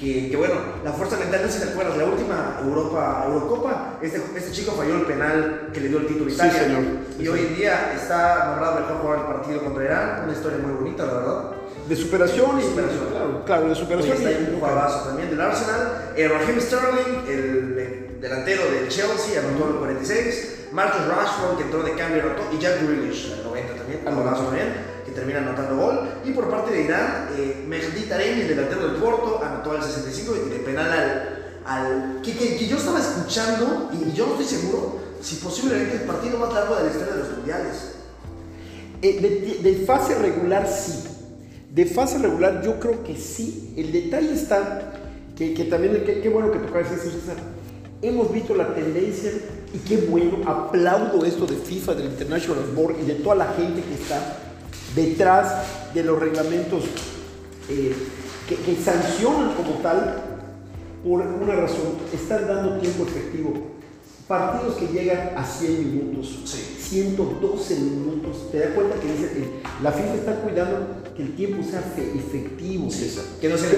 Que, 0.01 0.31
que 0.31 0.37
bueno, 0.37 0.55
la 0.83 0.93
fuerza 0.93 1.19
mental, 1.19 1.43
no 1.45 1.49
sé 1.53 1.59
si 1.59 1.65
te 1.67 1.71
acuerdas, 1.73 1.95
la 1.99 2.05
última 2.07 2.59
Europa, 2.65 3.25
Eurocopa, 3.27 3.99
este, 4.01 4.23
este 4.35 4.51
chico 4.51 4.73
falló 4.73 4.95
el 4.97 5.03
penal 5.03 5.69
que 5.75 5.81
le 5.81 5.89
dio 5.89 5.99
el 5.99 6.07
título 6.07 6.25
a 6.27 6.31
Sí, 6.31 6.35
Italia. 6.37 6.55
señor. 6.63 6.83
Y 7.19 7.23
Sí, 7.23 7.29
hoy 7.29 7.41
en 7.41 7.57
día 7.57 7.93
está 7.95 8.47
nombrado 8.47 8.81
mejor 8.81 8.97
jugador 9.03 9.27
del 9.27 9.37
partido 9.37 9.61
contra 9.65 9.85
Irán, 9.85 10.21
una 10.25 10.33
historia 10.33 10.59
muy 10.59 10.73
bonita, 10.73 11.05
la 11.05 11.13
verdad. 11.13 11.43
De 11.87 11.97
superación 11.97 12.59
y. 12.59 12.63
Superación. 12.63 13.07
Claro, 13.11 13.45
claro, 13.45 13.69
de 13.69 13.75
superación. 13.75 14.17
está 14.17 14.31
y- 14.31 14.35
ahí 14.35 14.49
un 14.53 14.59
jugadorazo 14.59 15.09
también 15.09 15.29
del 15.31 15.41
Arsenal. 15.41 16.13
Eh, 16.17 16.29
Raheem 16.29 16.61
Sterling, 16.61 17.29
el 17.29 17.77
eh, 17.79 18.11
delantero 18.23 18.63
del 18.71 18.89
Chelsea, 18.89 19.39
anotó 19.41 19.69
el 19.69 19.75
46. 19.77 20.69
Marcus 20.73 21.05
Rashford, 21.09 21.59
que 21.59 21.65
entró 21.65 21.83
de 21.83 21.93
cambio, 21.93 22.23
anotó. 22.23 22.43
Y 22.55 22.59
Jack 22.59 22.81
Grealish, 22.87 23.33
el 23.37 23.43
90 23.45 23.75
también, 23.75 24.01
jugadorazo 24.05 24.45
también, 24.45 24.69
que 25.11 25.15
termina 25.17 25.41
anotando 25.41 25.77
gol. 25.77 26.01
Y 26.25 26.31
por 26.31 26.49
parte 26.49 26.73
de 26.73 26.83
Irán, 26.85 27.29
eh, 27.37 27.65
Mehdi 27.69 28.05
Taremi, 28.09 28.43
el 28.43 28.49
delantero 28.49 28.87
del 28.89 28.97
Porto, 29.03 29.41
anotó 29.45 29.73
al 29.73 29.83
65 29.83 30.35
y 30.47 30.51
de 30.51 30.57
penal 30.61 30.91
al. 30.91 31.37
al 31.67 32.21
que, 32.23 32.33
que- 32.33 32.57
que 32.57 32.67
yo 32.67 32.77
estaba 32.77 32.99
escuchando, 33.01 33.91
y 33.93 34.13
yo 34.13 34.27
no 34.27 34.33
estoy 34.41 34.59
seguro, 34.59 34.99
si 35.21 35.37
posiblemente 35.37 35.97
el 35.97 36.03
partido 36.03 36.39
más 36.39 36.53
largo 36.55 36.77
de 36.77 36.85
la 36.85 36.91
historia 36.91 37.15
de 37.15 37.19
los 37.21 37.37
mundiales. 37.37 37.77
Eh, 39.03 39.21
de, 39.63 39.71
de 39.71 39.85
fase 39.87 40.15
regular 40.15 40.67
sí. 40.69 41.05
De 41.73 41.87
fase 41.87 42.19
regular 42.19 42.63
yo 42.63 42.79
creo 42.81 43.03
que 43.05 43.17
sí. 43.17 43.73
El 43.77 43.93
detalle 43.93 44.33
está 44.35 44.93
que, 45.37 45.55
que 45.55 45.65
también, 45.65 46.03
qué 46.05 46.29
bueno 46.29 46.51
que 46.53 46.59
tocas 46.59 46.91
eso, 46.91 47.11
César. 47.11 47.37
Hemos 48.03 48.33
visto 48.33 48.55
la 48.55 48.75
tendencia 48.75 49.31
y 49.73 49.79
qué 49.79 49.99
bueno, 49.99 50.39
aplaudo 50.47 51.25
esto 51.25 51.47
de 51.47 51.57
FIFA, 51.57 51.95
del 51.95 52.07
International 52.07 52.65
Board 52.75 52.97
y 53.03 53.07
de 53.07 53.15
toda 53.17 53.37
la 53.37 53.53
gente 53.53 53.83
que 53.83 53.95
está 53.95 54.39
detrás 54.95 55.65
de 55.95 56.03
los 56.05 56.19
reglamentos 56.19 56.85
eh, 57.69 57.95
que, 58.49 58.57
que 58.57 58.77
sancionan 58.77 59.55
como 59.55 59.73
tal 59.83 60.17
por 61.05 61.21
una 61.23 61.55
razón. 61.55 61.95
Están 62.13 62.47
dando 62.49 62.79
tiempo 62.79 63.05
efectivo. 63.05 63.53
Partidos 64.29 64.77
que 64.77 64.87
llegan 64.89 65.33
a 65.37 65.45
100 65.45 65.93
minutos, 65.97 66.39
Sí. 66.45 66.77
112 66.81 67.75
minutos. 67.81 68.51
Te 68.53 68.61
das 68.61 68.69
cuenta 68.75 68.97
que 69.01 69.13
dice 69.13 69.33
que 69.33 69.61
la 69.83 69.91
FIFA 69.93 70.15
está 70.15 70.35
cuidando 70.37 70.79
que 71.17 71.23
el 71.23 71.35
tiempo 71.35 71.63
sea 71.69 71.81
fe- 71.81 72.13
efectivo. 72.17 72.89
Que 73.41 73.49
no 73.49 73.57
sea. 73.59 73.71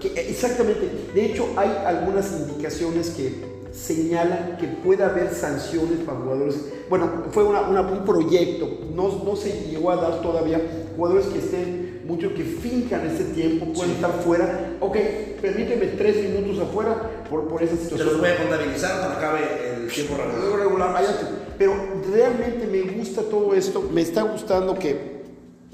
Que- 0.00 0.28
exactamente. 0.30 0.90
De 1.14 1.24
hecho, 1.26 1.48
hay 1.56 1.70
algunas 1.86 2.30
indicaciones 2.32 3.10
que 3.10 3.57
señalan 3.78 4.56
que 4.58 4.66
puede 4.66 5.04
haber 5.04 5.32
sanciones 5.32 5.98
para 6.04 6.18
jugadores. 6.18 6.56
Bueno, 6.90 7.24
fue 7.30 7.44
una- 7.44 7.62
una- 7.68 7.82
un 7.82 8.04
proyecto, 8.04 8.68
no, 8.94 9.22
no 9.24 9.36
se 9.36 9.52
llegó 9.70 9.90
a 9.90 9.96
dar 9.96 10.20
todavía. 10.20 10.60
Jugadores 10.96 11.26
que 11.26 11.38
estén, 11.38 12.00
muchos 12.06 12.32
que 12.32 12.42
fincan 12.42 13.06
ese 13.06 13.24
tiempo, 13.24 13.66
pueden 13.66 13.90
Sí. 13.90 13.94
estar 13.96 14.12
fuera. 14.22 14.72
Ok, 14.80 14.96
permíteme 15.40 15.86
tres 15.88 16.16
minutos 16.28 16.58
afuera 16.66 17.24
por, 17.30 17.46
por 17.48 17.62
esa 17.62 17.76
Se 17.76 17.82
situación. 17.82 18.08
los 18.08 18.20
voy 18.20 18.30
a 18.30 18.36
contabilizar 18.38 18.98
cuando 19.00 19.16
acabe 19.18 19.40
el 19.76 19.88
tiempo 19.88 20.14
regular. 20.16 20.38
Luego 20.40 20.56
regular, 20.56 20.92
váyate. 20.92 21.24
Pero 21.58 21.74
realmente 22.12 22.66
me 22.66 22.80
gusta 22.98 23.22
todo 23.22 23.54
esto, 23.54 23.82
me 23.92 24.00
está 24.02 24.22
gustando 24.22 24.74
que, 24.78 25.18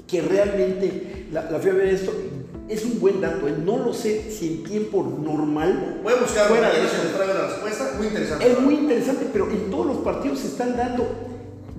que 0.07 0.21
realmente 0.21 1.25
la, 1.31 1.49
la 1.49 1.59
fui 1.59 1.71
a 1.71 1.73
ver 1.73 1.87
esto. 1.87 2.11
Es 2.67 2.83
un 2.83 2.99
buen 2.99 3.21
dato, 3.21 3.47
¿eh? 3.47 3.53
no 3.63 3.77
lo 3.77 3.93
sé 3.93 4.31
si 4.31 4.47
en 4.47 4.63
tiempo 4.63 5.03
normal. 5.03 5.99
Voy 6.03 6.13
a 6.13 6.15
buscar 6.17 6.47
Fuera 6.47 6.69
de 6.71 6.83
eso. 6.83 6.95
traigo 7.15 7.33
la 7.33 7.47
respuesta. 7.47 7.93
Muy 7.97 8.07
interesante. 8.07 8.51
Es 8.51 8.59
muy 8.59 8.73
interesante, 8.75 9.27
pero 9.31 9.49
en 9.51 9.69
todos 9.69 9.85
los 9.85 9.97
partidos 9.97 10.39
se 10.39 10.47
están 10.47 10.75
dando 10.75 11.07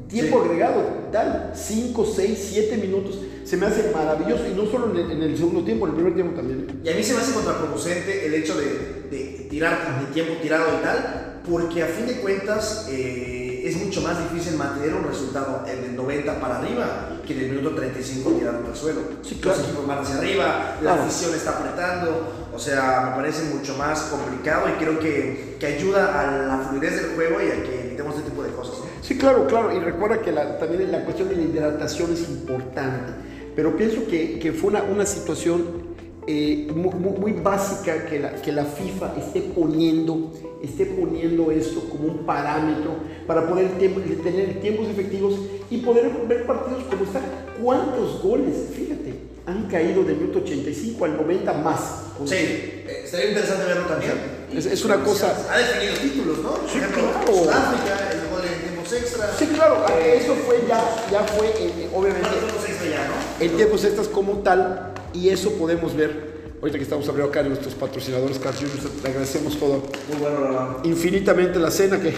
tiempo 0.08 0.38
Sí. 0.40 0.44
agregado, 0.48 0.82
tal, 1.10 1.52
5, 1.56 2.06
6, 2.14 2.48
7 2.52 2.76
minutos. 2.76 3.18
Se 3.44 3.56
me 3.56 3.66
hace 3.66 3.90
maravilloso 3.92 4.44
y 4.46 4.54
no 4.54 4.70
solo 4.70 4.90
en 4.92 4.96
el, 4.96 5.10
en 5.10 5.22
el 5.24 5.36
segundo 5.36 5.64
tiempo, 5.64 5.86
en 5.86 5.90
el 5.90 5.96
primer 5.96 6.14
tiempo 6.14 6.34
también. 6.36 6.80
Y 6.84 6.88
a 6.88 6.94
mí 6.94 7.02
se 7.02 7.14
me 7.14 7.20
hace 7.20 7.32
contraproducente 7.32 8.26
el 8.26 8.34
hecho 8.34 8.56
de, 8.56 9.08
de 9.10 9.46
tirar 9.50 10.00
de 10.06 10.12
tiempo 10.12 10.34
tirado 10.40 10.66
y 10.78 10.82
tal, 10.84 11.40
porque 11.48 11.82
a 11.82 11.86
fin 11.86 12.06
de 12.06 12.20
cuentas 12.20 12.86
eh, 12.90 13.35
es 13.68 13.76
mucho 13.76 14.00
más 14.02 14.18
difícil 14.30 14.56
mantener 14.56 14.94
un 14.94 15.04
resultado 15.04 15.64
en 15.66 15.84
el 15.84 15.96
90 15.96 16.40
para 16.40 16.58
arriba 16.58 17.10
que 17.26 17.32
en 17.34 17.40
el 17.40 17.50
minuto 17.50 17.74
35 17.74 18.30
tirando 18.38 18.68
al 18.68 18.76
suelo. 18.76 19.00
Sí, 19.22 19.36
claro. 19.36 19.58
Los 19.58 19.66
equipos 19.66 19.86
van 19.86 19.98
hacia 19.98 20.16
arriba, 20.18 20.74
la 20.74 20.80
Claro. 20.80 21.02
afición 21.02 21.34
está 21.34 21.50
apretando, 21.58 22.48
o 22.54 22.58
sea, 22.58 23.08
me 23.10 23.16
parece 23.16 23.42
mucho 23.54 23.74
más 23.76 24.00
complicado 24.02 24.68
y 24.68 24.72
creo 24.82 24.98
que, 24.98 25.56
que 25.58 25.66
ayuda 25.66 26.20
a 26.20 26.46
la 26.46 26.58
fluidez 26.68 26.96
del 27.02 27.14
juego 27.16 27.40
y 27.40 27.46
a 27.50 27.62
que 27.64 27.86
evitemos 27.86 28.14
este 28.16 28.30
tipo 28.30 28.42
de 28.42 28.50
cosas. 28.50 28.78
¿no? 28.78 28.84
Sí, 29.02 29.16
claro, 29.18 29.46
claro. 29.46 29.72
Y 29.74 29.80
recuerda 29.80 30.20
que 30.20 30.32
la- 30.32 30.58
también 30.58 30.90
la 30.92 31.04
cuestión 31.04 31.28
de 31.28 31.36
la 31.36 31.42
hidratación 31.42 32.12
es 32.12 32.28
importante. 32.28 33.12
Pero 33.56 33.76
pienso 33.76 34.06
que, 34.06 34.38
que 34.38 34.52
fue 34.52 34.70
una, 34.70 34.82
una 34.82 35.06
situación 35.06 35.85
eh, 36.26 36.68
mu- 36.74 36.90
mu- 36.92 37.16
muy, 37.18 37.32
básica 37.32 38.04
que 38.06 38.18
la, 38.18 38.32
que 38.34 38.52
la 38.52 38.64
FIFA 38.64 39.14
esté 39.18 39.40
poniendo, 39.42 40.32
esté 40.62 40.86
poniendo 40.86 41.50
esto 41.52 41.80
como 41.88 42.08
un 42.08 42.18
parámetro 42.26 42.96
para 43.26 43.48
poder 43.48 43.70
tener 43.78 44.60
tiempos 44.60 44.88
efectivos 44.88 45.34
y 45.70 45.78
poder 45.78 46.10
ver 46.28 46.46
partidos 46.46 46.84
como 46.90 47.04
están. 47.04 47.22
¿Cuántos 47.62 48.22
goles, 48.22 48.54
fíjate, 48.74 49.14
han 49.46 49.64
caído 49.68 50.02
del 50.04 50.16
minuto 50.16 50.38
85 50.40 51.04
al 51.04 51.16
90 51.16 51.52
más? 51.54 52.02
Sí, 52.24 52.34
eh, 52.34 53.02
estaría 53.04 53.28
interesante 53.28 53.64
verlo 53.66 53.84
también. 53.86 54.12
Es- 54.54 54.66
es 54.66 54.84
una 54.84 55.02
cosa- 55.04 55.34
Ha 55.50 55.58
definido 55.58 55.94
títulos, 56.00 56.38
¿no? 56.38 56.50
Por 56.54 56.68
Sí, 56.70 56.78
ejemplo, 56.78 57.02
claro. 57.02 57.36
Sudáfrica, 57.36 58.10
el 58.12 58.30
gol 58.30 58.40
en 58.44 58.60
tiempo 58.62 58.82
extra. 58.82 59.36
Sí, 59.38 59.46
claro, 59.54 59.84
Eh, 59.98 60.20
eso 60.22 60.34
fue 60.46 60.64
ya, 60.68 61.06
ya 61.10 61.20
fue, 61.24 61.48
eh, 61.48 61.88
obviamente, 61.94 62.28
bueno, 62.30 62.46
tiempos 62.46 62.68
extra 62.68 62.88
ya, 62.88 63.08
¿no? 63.08 63.44
en 63.44 63.56
tiempos 63.56 63.84
extras 63.84 64.08
como 64.08 64.32
tal, 64.38 64.92
y 65.16 65.28
eso 65.30 65.52
podemos 65.52 65.96
ver, 65.96 66.54
ahorita 66.60 66.78
que 66.78 66.84
estamos 66.84 67.08
abriendo 67.08 67.30
acá 67.30 67.42
nuestros 67.42 67.74
patrocinadores, 67.74 68.38
Carl 68.38 68.54
le 69.02 69.08
agradecemos 69.08 69.58
todo, 69.58 69.82
Muy 70.10 70.20
bueno, 70.20 70.40
la 70.40 70.48
verdad. 70.50 70.76
infinitamente 70.84 71.58
la 71.58 71.70
cena 71.70 72.00
que, 72.00 72.12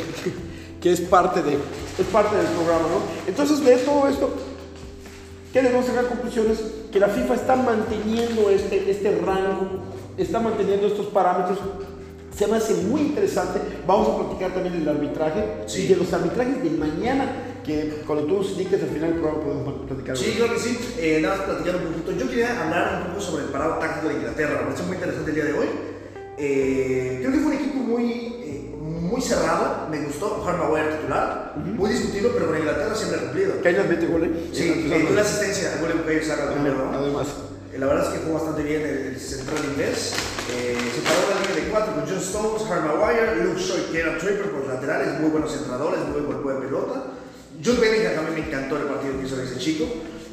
que 0.81 0.93
es, 0.93 1.01
parte 1.01 1.43
de, 1.43 1.53
es 1.55 2.07
parte 2.13 2.37
del 2.37 2.47
programa, 2.47 2.83
¿no? 2.89 3.01
Entonces, 3.29 3.65
de 3.65 3.77
todo 3.79 4.09
esto, 4.09 4.31
¿qué 5.53 5.63
debemos 5.63 5.87
sacar 5.87 6.07
conclusiones? 6.07 6.59
Que 6.93 6.99
la 7.01 7.09
FIFA 7.09 7.35
está 7.35 7.57
manteniendo 7.57 8.49
este, 8.51 8.91
este 8.91 9.11
rango, 9.19 9.83
está 10.17 10.41
manteniendo 10.41 10.87
estos 10.87 11.07
parámetros. 11.07 11.59
Se 12.37 12.47
me 12.47 12.57
hace 12.57 12.75
muy 12.75 13.01
interesante. 13.01 13.59
Vamos 13.87 14.09
a 14.09 14.19
platicar 14.21 14.53
también 14.55 14.79
del 14.79 14.89
arbitraje 14.89 15.45
Sí. 15.67 15.83
y 15.83 15.87
de 15.89 15.97
los 15.97 16.13
arbitrajes 16.13 16.63
de 16.63 16.71
mañana, 16.71 17.27
que 17.69 18.03
cuando 18.07 18.25
tú 18.25 18.43
indiques 18.43 18.83
al 18.83 18.89
final 18.89 19.13
podemos 19.21 19.87
platicar. 19.87 20.17
Sí, 20.17 20.35
claro 20.39 20.55
que 20.55 20.61
sí. 20.61 20.79
Eh, 20.99 21.21
nada 21.21 21.37
más 21.37 21.45
platicando 21.47 21.79
un 21.87 21.93
poquito. 21.93 22.13
Yo 22.13 22.29
quería 22.31 22.63
hablar 22.65 23.03
un 23.03 23.09
poco 23.13 23.21
sobre 23.21 23.45
el 23.45 23.51
parado 23.51 23.75
táctico 23.79 24.09
de 24.09 24.15
Inglaterra. 24.15 24.61
Me 24.61 24.65
parece 24.67 24.83
muy 24.85 24.97
interesante 24.97 25.31
el 25.31 25.35
día 25.37 25.45
de 25.45 25.53
hoy. 25.53 25.67
Eh, 26.39 27.19
creo 27.21 27.33
que 27.33 27.39
fue 27.39 27.47
un 27.47 27.53
equipo 27.61 27.79
muy, 27.81 28.13
eh, 28.41 28.75
muy 28.81 29.21
cerrado. 29.21 29.87
Me 29.91 30.01
gustó. 30.01 30.43
Harry 30.49 30.59
Maguire 30.59 30.97
titular. 30.97 31.53
Muy 31.57 31.91
discutido, 31.91 32.31
pero 32.33 32.47
con 32.47 32.57
Inglaterra 32.59 32.95
siempre 32.95 33.19
ha 33.19 33.23
cumplido. 33.25 33.53
Kailas 33.63 33.89
mete 33.89 34.07
gol, 34.07 34.25
¿eh? 34.25 34.51
Sí, 34.53 34.63
Eh, 34.63 34.87
le 34.89 34.99
dio 35.01 35.11
una 35.11 35.21
asistencia 35.21 35.73
al 35.75 35.81
gol 35.81 35.91
en 36.09 36.25
Saka 36.25 36.53
primero, 36.53 36.77
¿no? 36.91 36.99
Además. 36.99 37.29
Eh, 37.73 37.79
La 37.79 37.87
verdad 37.87 38.07
es 38.07 38.11
que 38.19 38.25
jugó 38.25 38.35
bastante 38.41 38.63
bien 38.63 38.81
el, 38.81 38.97
el 39.13 39.21
central 39.21 39.59
inglés. 39.71 40.15
Eh, 40.57 40.75
se 40.95 41.01
paró 41.03 41.21
la 41.37 41.41
línea 41.47 41.65
de 41.65 41.71
cuatro 41.71 41.93
con 41.95 42.05
John 42.09 42.19
Stones, 42.25 42.63
Harry 42.71 42.89
Maguire, 42.89 43.45
Luke 43.45 43.61
Shaw 43.61 43.77
y 43.77 43.93
Kieran 43.93 44.17
Tripper 44.17 44.51
por 44.51 44.61
los 44.61 44.69
laterales, 44.69 45.21
muy 45.21 45.29
buenos 45.31 45.53
centradores, 45.53 46.01
muy 46.09 46.23
buen 46.23 46.41
juego 46.43 46.59
de 46.61 46.67
pelota. 46.67 47.05
John 47.65 47.81
Bellingham 47.81 48.15
también 48.15 48.35
me 48.41 48.47
encantó 48.47 48.77
el 48.77 48.85
partido 48.85 49.19
que 49.21 49.27
hizo 49.27 49.41
ese 49.43 49.59
chico. 49.59 49.85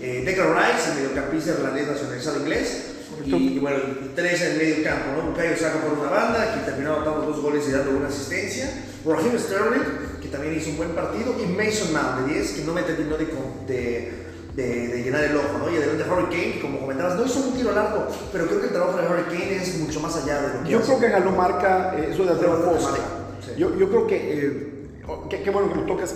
Eh, 0.02 0.24
Declan 0.26 0.54
Rice, 0.56 0.92
el 0.92 0.96
mediocampista 1.04 1.52
irlandés 1.52 1.88
nacionalizado 1.88 2.38
inglés. 2.40 2.92
Y, 3.26 3.34
y 3.34 3.60
bueno, 3.60 3.78
tres 4.14 4.42
en 4.42 4.52
el 4.52 4.58
medio 4.58 4.84
campo, 4.84 5.06
¿no? 5.16 5.30
Bukayo 5.32 5.56
Saka 5.58 5.80
por 5.80 5.98
una 5.98 6.10
banda, 6.12 6.54
que 6.54 6.70
terminó 6.70 6.96
anotando 6.98 7.26
dos 7.28 7.42
goles 7.42 7.64
y 7.68 7.72
dando 7.72 7.92
una 7.98 8.08
asistencia. 8.10 8.70
Raheem 9.06 9.40
Sterling, 9.40 10.20
que 10.22 10.28
también 10.28 10.56
hizo 10.58 10.70
un 10.72 10.78
buen 10.78 10.90
partido. 10.90 11.34
Y 11.42 11.46
Mason 11.48 11.94
Mount, 11.94 12.28
de 12.28 12.34
10, 12.36 12.52
que 12.52 12.62
no 12.66 12.74
me 12.74 12.84
terminó 12.84 13.18
de, 13.18 13.26
de, 13.68 14.12
de- 14.56 14.88
de 14.90 15.04
llenar 15.04 15.24
el 15.24 15.36
ojo, 15.38 15.58
¿no? 15.60 15.72
Y 15.72 15.78
adelante 15.78 16.04
Harry 16.12 16.26
Kane, 16.26 16.54
que 16.54 16.62
como 16.62 16.80
comentabas, 16.82 17.16
no 17.16 17.26
hizo 17.26 17.40
un 17.40 17.54
tiro 17.54 17.72
largo, 17.72 18.08
pero 18.32 18.46
creo 18.48 18.60
que 18.60 18.68
el 18.68 18.74
trabajo 18.74 18.98
de 19.00 19.08
Harry 19.08 19.24
Kane 19.24 19.56
es 19.56 19.78
mucho 19.80 20.00
más 20.02 20.16
allá 20.18 20.42
de 20.42 20.48
lo 20.58 20.64
que 20.64 20.70
Yo 20.70 20.78
hace. 20.80 20.88
creo 20.88 21.00
que 21.00 21.10
ganó 21.10 21.32
marca, 21.32 21.96
eh, 21.98 22.10
eso 22.14 22.26
de 22.26 22.32
hacer 22.32 22.48
Ganó 22.48 22.72
poste. 22.72 23.00
sí. 23.46 23.52
Yo, 23.58 23.76
yo 23.78 23.90
creo 23.90 24.08
que, 24.08 24.16
eh, 24.18 24.88
oh, 25.08 25.28
qué 25.30 25.50
bueno 25.50 25.70
que 25.74 25.80
lo 25.80 25.86
tocas. 25.86 26.16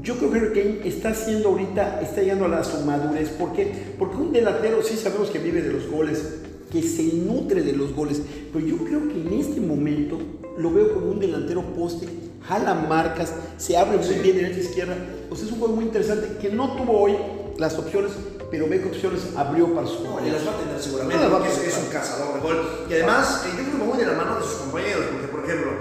Yo 0.00 0.16
creo 0.16 0.30
que 0.30 0.38
Harry 0.38 0.52
Kane 0.52 0.88
está 0.88 1.10
haciendo 1.10 1.50
ahorita, 1.50 2.00
está 2.00 2.22
llegando 2.22 2.46
a 2.46 2.48
la 2.48 2.64
su 2.64 2.78
madurez. 2.84 3.28
¿Por 3.30 3.52
qué? 3.52 3.94
Porque 3.98 4.16
un 4.16 4.32
delantero, 4.32 4.82
sí 4.82 4.96
sabemos 4.96 5.28
que 5.28 5.38
vive 5.38 5.60
de 5.60 5.72
los 5.72 5.88
goles, 5.90 6.40
que 6.70 6.82
se 6.82 7.02
nutre 7.02 7.62
de 7.62 7.74
los 7.74 7.94
goles, 7.94 8.22
pero 8.52 8.66
yo 8.66 8.78
creo 8.78 9.06
que 9.08 9.20
en 9.20 9.32
este 9.34 9.60
momento 9.60 10.18
lo 10.56 10.72
veo 10.72 10.94
como 10.94 11.10
un 11.10 11.20
delantero 11.20 11.62
poste, 11.74 12.06
jala 12.42 12.74
marcas, 12.74 13.34
se 13.58 13.76
abre 13.76 13.98
muy 13.98 14.14
bien 14.16 14.36
derecha 14.36 14.60
izquierda. 14.60 14.96
O 15.30 15.36
sea, 15.36 15.46
es 15.46 15.52
un 15.52 15.58
juego 15.58 15.76
muy 15.76 15.84
interesante 15.84 16.38
que 16.40 16.48
no 16.48 16.74
tuvo 16.74 16.98
hoy 16.98 17.14
las 17.58 17.78
opciones, 17.78 18.12
pero 18.50 18.66
ve 18.68 18.80
que 18.80 18.88
opciones 18.88 19.20
abrió 19.36 19.74
para 19.74 19.86
su 19.86 20.02
No, 20.02 20.26
y 20.26 20.30
las 20.30 20.46
va 20.46 20.52
a 20.52 20.58
tener 20.58 20.80
seguramente, 20.80 21.22
No, 21.22 21.30
porque 21.30 21.48
es, 21.48 21.58
es 21.58 21.78
un 21.78 21.92
cazador 21.92 22.34
de 22.34 22.40
gol. 22.40 22.86
Y 22.88 22.94
además, 22.94 23.44
eh, 23.44 23.50
yo 23.50 23.62
creo 23.62 23.72
que 23.72 23.78
va 23.78 23.84
muy 23.84 23.98
de 23.98 24.06
la 24.06 24.14
mano 24.14 24.36
de 24.36 24.42
sus 24.42 24.54
compañeros, 24.54 25.04
porque 25.12 25.28
por 25.28 25.44
ejemplo, 25.44 25.72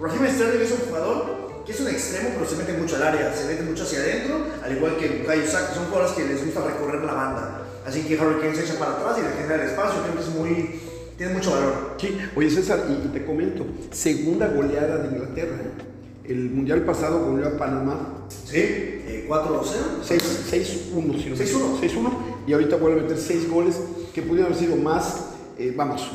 Raheem 0.00 0.34
Sterling 0.34 0.60
es 0.60 0.72
un 0.72 0.78
jugador 0.86 1.43
que 1.64 1.72
es 1.72 1.80
un 1.80 1.88
extremo, 1.88 2.30
pero 2.34 2.48
se 2.48 2.56
mete 2.56 2.72
mucho 2.74 2.96
al 2.96 3.02
área, 3.04 3.34
se 3.34 3.46
mete 3.46 3.62
mucho 3.62 3.84
hacia 3.84 4.00
adentro, 4.00 4.38
al 4.62 4.76
igual 4.76 4.96
que 4.96 5.08
Bukayo 5.20 5.46
Saka, 5.46 5.74
son 5.74 5.86
jugadores 5.86 6.12
que 6.12 6.24
les 6.24 6.44
gusta 6.44 6.62
recorrer 6.64 7.02
la 7.02 7.14
banda. 7.14 7.62
Así 7.86 8.02
que 8.02 8.18
Harry 8.18 8.40
Kane 8.40 8.54
se 8.54 8.64
echa 8.64 8.78
para 8.78 8.92
atrás 8.92 9.18
y 9.18 9.22
le 9.22 9.30
genera 9.30 9.62
el 9.62 9.70
espacio, 9.70 10.02
creo 10.02 10.14
que 10.14 10.22
es 10.22 10.28
muy, 10.28 10.80
tiene 11.16 11.34
mucho 11.34 11.50
valor. 11.52 11.94
Sí, 11.98 12.18
oye 12.34 12.50
César, 12.50 12.84
y, 12.88 13.08
te 13.08 13.24
comento, 13.24 13.66
segunda 13.90 14.48
goleada 14.48 14.98
de 14.98 15.08
Inglaterra. 15.08 15.56
¿eh? 15.56 16.30
El 16.32 16.50
mundial 16.50 16.82
pasado 16.82 17.20
goleó 17.26 17.48
a 17.48 17.58
Panamá 17.58 18.26
Sí, 18.46 18.56
eh, 18.56 19.26
4-0. 19.28 19.64
6 20.02 20.22
6-1, 20.50 21.22
si 21.22 21.30
no 21.30 21.36
me 21.36 21.36
6-1. 21.36 21.42
equivoco. 21.42 21.78
6-1, 21.82 22.10
y 22.46 22.52
ahorita 22.54 22.76
vuelve 22.76 23.00
a 23.00 23.02
meter 23.02 23.18
6 23.18 23.50
goles 23.50 23.76
que 24.14 24.22
pudieron 24.22 24.52
haber 24.52 24.58
sido 24.58 24.76
más. 24.76 25.26
eh, 25.58 25.72
vamos, 25.76 26.10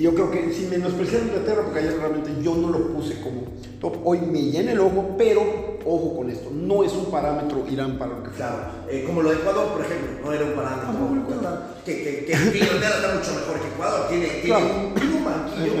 yo 0.00 0.14
creo 0.14 0.30
que 0.30 0.52
sin 0.52 0.70
menospreciar 0.70 1.22
a 1.22 1.24
Inglaterra, 1.24 1.62
porque 1.64 1.80
ayer 1.80 1.96
realmente 1.98 2.30
yo 2.42 2.54
no 2.54 2.68
lo 2.70 2.88
puse 2.92 3.20
como 3.20 3.42
top, 3.80 3.96
hoy 4.04 4.20
me 4.20 4.42
llena 4.42 4.72
el 4.72 4.80
ojo, 4.80 5.14
pero 5.16 5.42
ojo 5.84 6.16
con 6.16 6.30
esto, 6.30 6.50
no 6.52 6.84
es 6.84 6.92
un 6.92 7.10
parámetro 7.10 7.64
Irán 7.70 7.98
para 7.98 8.12
lo 8.16 8.22
que. 8.22 8.30
Claro, 8.30 8.56
eh, 8.90 9.04
como 9.06 9.22
lo 9.22 9.30
de 9.30 9.36
Ecuador, 9.36 9.68
por 9.72 9.80
ejemplo, 9.80 10.10
no 10.24 10.32
era 10.32 10.44
un 10.44 10.52
parámetro. 10.52 10.88
Ah, 10.88 11.06
bueno, 11.08 11.26
claro. 11.26 11.60
Que, 11.84 12.24
que, 12.26 12.32
Inglaterra 12.32 12.96
está 12.96 13.14
mucho 13.14 13.34
mejor 13.34 13.60
que 13.60 13.68
Ecuador. 13.68 14.08
Tiene, 14.08 14.26
tiene 14.26 14.46
Claro. 14.46 14.66
un, 14.66 15.24
banquillo. 15.24 15.72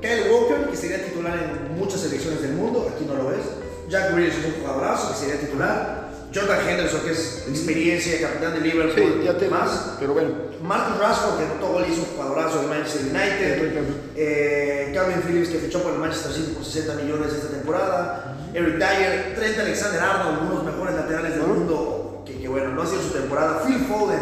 Kyle 0.00 0.32
Walker, 0.32 0.68
que 0.68 0.76
sería 0.76 1.04
titular 1.04 1.38
en 1.38 1.78
muchas 1.78 2.00
selecciones 2.00 2.42
del 2.42 2.54
mundo, 2.54 2.90
aquí 2.92 3.04
no 3.06 3.14
lo 3.14 3.28
ves. 3.28 3.46
Jack 3.88 4.12
Grealish 4.12 4.38
es 4.38 4.46
un 4.46 4.60
jugadorazo, 4.62 5.12
que 5.12 5.14
sería 5.14 5.40
titular. 5.40 6.01
Jordan 6.34 6.68
Henderson, 6.68 7.00
que 7.02 7.12
es 7.12 7.44
experiencia, 7.48 8.20
capitán 8.20 8.54
de 8.54 8.60
Liverpool. 8.60 9.18
Sí, 9.20 9.24
ya 9.24 9.36
te 9.36 9.48
más. 9.48 9.96
pero 9.98 10.14
bueno. 10.14 10.30
Marcus 10.62 10.98
Rashford, 10.98 11.38
que 11.38 11.44
anotó 11.44 11.72
gol 11.72 11.84
y 11.88 11.92
hizo 11.92 12.02
un 12.02 12.08
jugadorazo 12.16 12.62
de 12.62 12.68
Manchester 12.68 13.02
United. 13.02 13.78
Eh, 14.16 14.92
Calvin 14.94 15.22
Phillips, 15.22 15.48
que 15.48 15.58
fichó 15.58 15.82
por 15.82 15.92
el 15.92 15.98
Manchester 15.98 16.32
City 16.32 16.52
por 16.52 16.64
60 16.64 17.02
millones 17.02 17.32
esta 17.32 17.48
temporada. 17.48 18.36
Eric 18.54 18.76
Dyer, 18.76 19.34
Trent 19.34 19.58
Alexander-Arnold, 19.58 20.38
uno 20.42 20.48
de 20.50 20.54
los 20.56 20.64
mejores 20.64 20.94
laterales 20.94 21.36
del 21.36 21.46
mundo, 21.46 22.22
que, 22.24 22.38
que 22.38 22.48
bueno, 22.48 22.70
no 22.70 22.82
ha 22.82 22.86
sido 22.86 23.02
su 23.02 23.10
temporada. 23.10 23.62
Phil 23.66 23.78
Foden, 23.86 24.20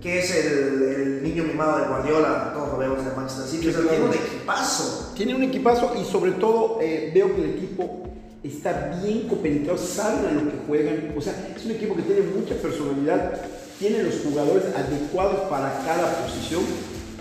que 0.00 0.20
es 0.20 0.34
el, 0.34 0.82
el 0.82 1.22
niño 1.22 1.44
mimado 1.44 1.78
de 1.78 1.86
Guardiola, 1.86 2.52
todos 2.54 2.72
lo 2.72 2.78
vemos 2.78 3.00
en 3.00 3.08
el 3.08 3.16
Manchester 3.16 3.46
City. 3.46 3.62
Sí, 3.64 3.68
o 3.68 3.72
sea, 3.72 3.80
claro. 3.82 3.96
tiene 3.96 4.04
un 4.06 4.14
equipazo. 4.14 5.12
Tiene 5.14 5.34
un 5.34 5.42
equipazo 5.42 5.94
y 6.00 6.04
sobre 6.04 6.32
todo 6.32 6.78
eh, 6.80 7.10
veo 7.14 7.34
que 7.34 7.42
el 7.42 7.50
equipo 7.50 8.06
está 8.48 8.98
bien 9.02 9.28
compenetrado, 9.28 9.78
saben 9.78 10.26
a 10.26 10.32
lo 10.32 10.50
que 10.50 10.56
juegan. 10.66 11.14
O 11.16 11.20
sea, 11.20 11.32
es 11.56 11.64
un 11.64 11.72
equipo 11.72 11.94
que 11.96 12.02
tiene 12.02 12.22
mucha 12.22 12.54
personalidad, 12.54 13.40
tiene 13.78 14.02
los 14.02 14.14
jugadores 14.24 14.64
adecuados 14.76 15.40
para 15.50 15.78
cada 15.84 16.22
posición. 16.24 16.62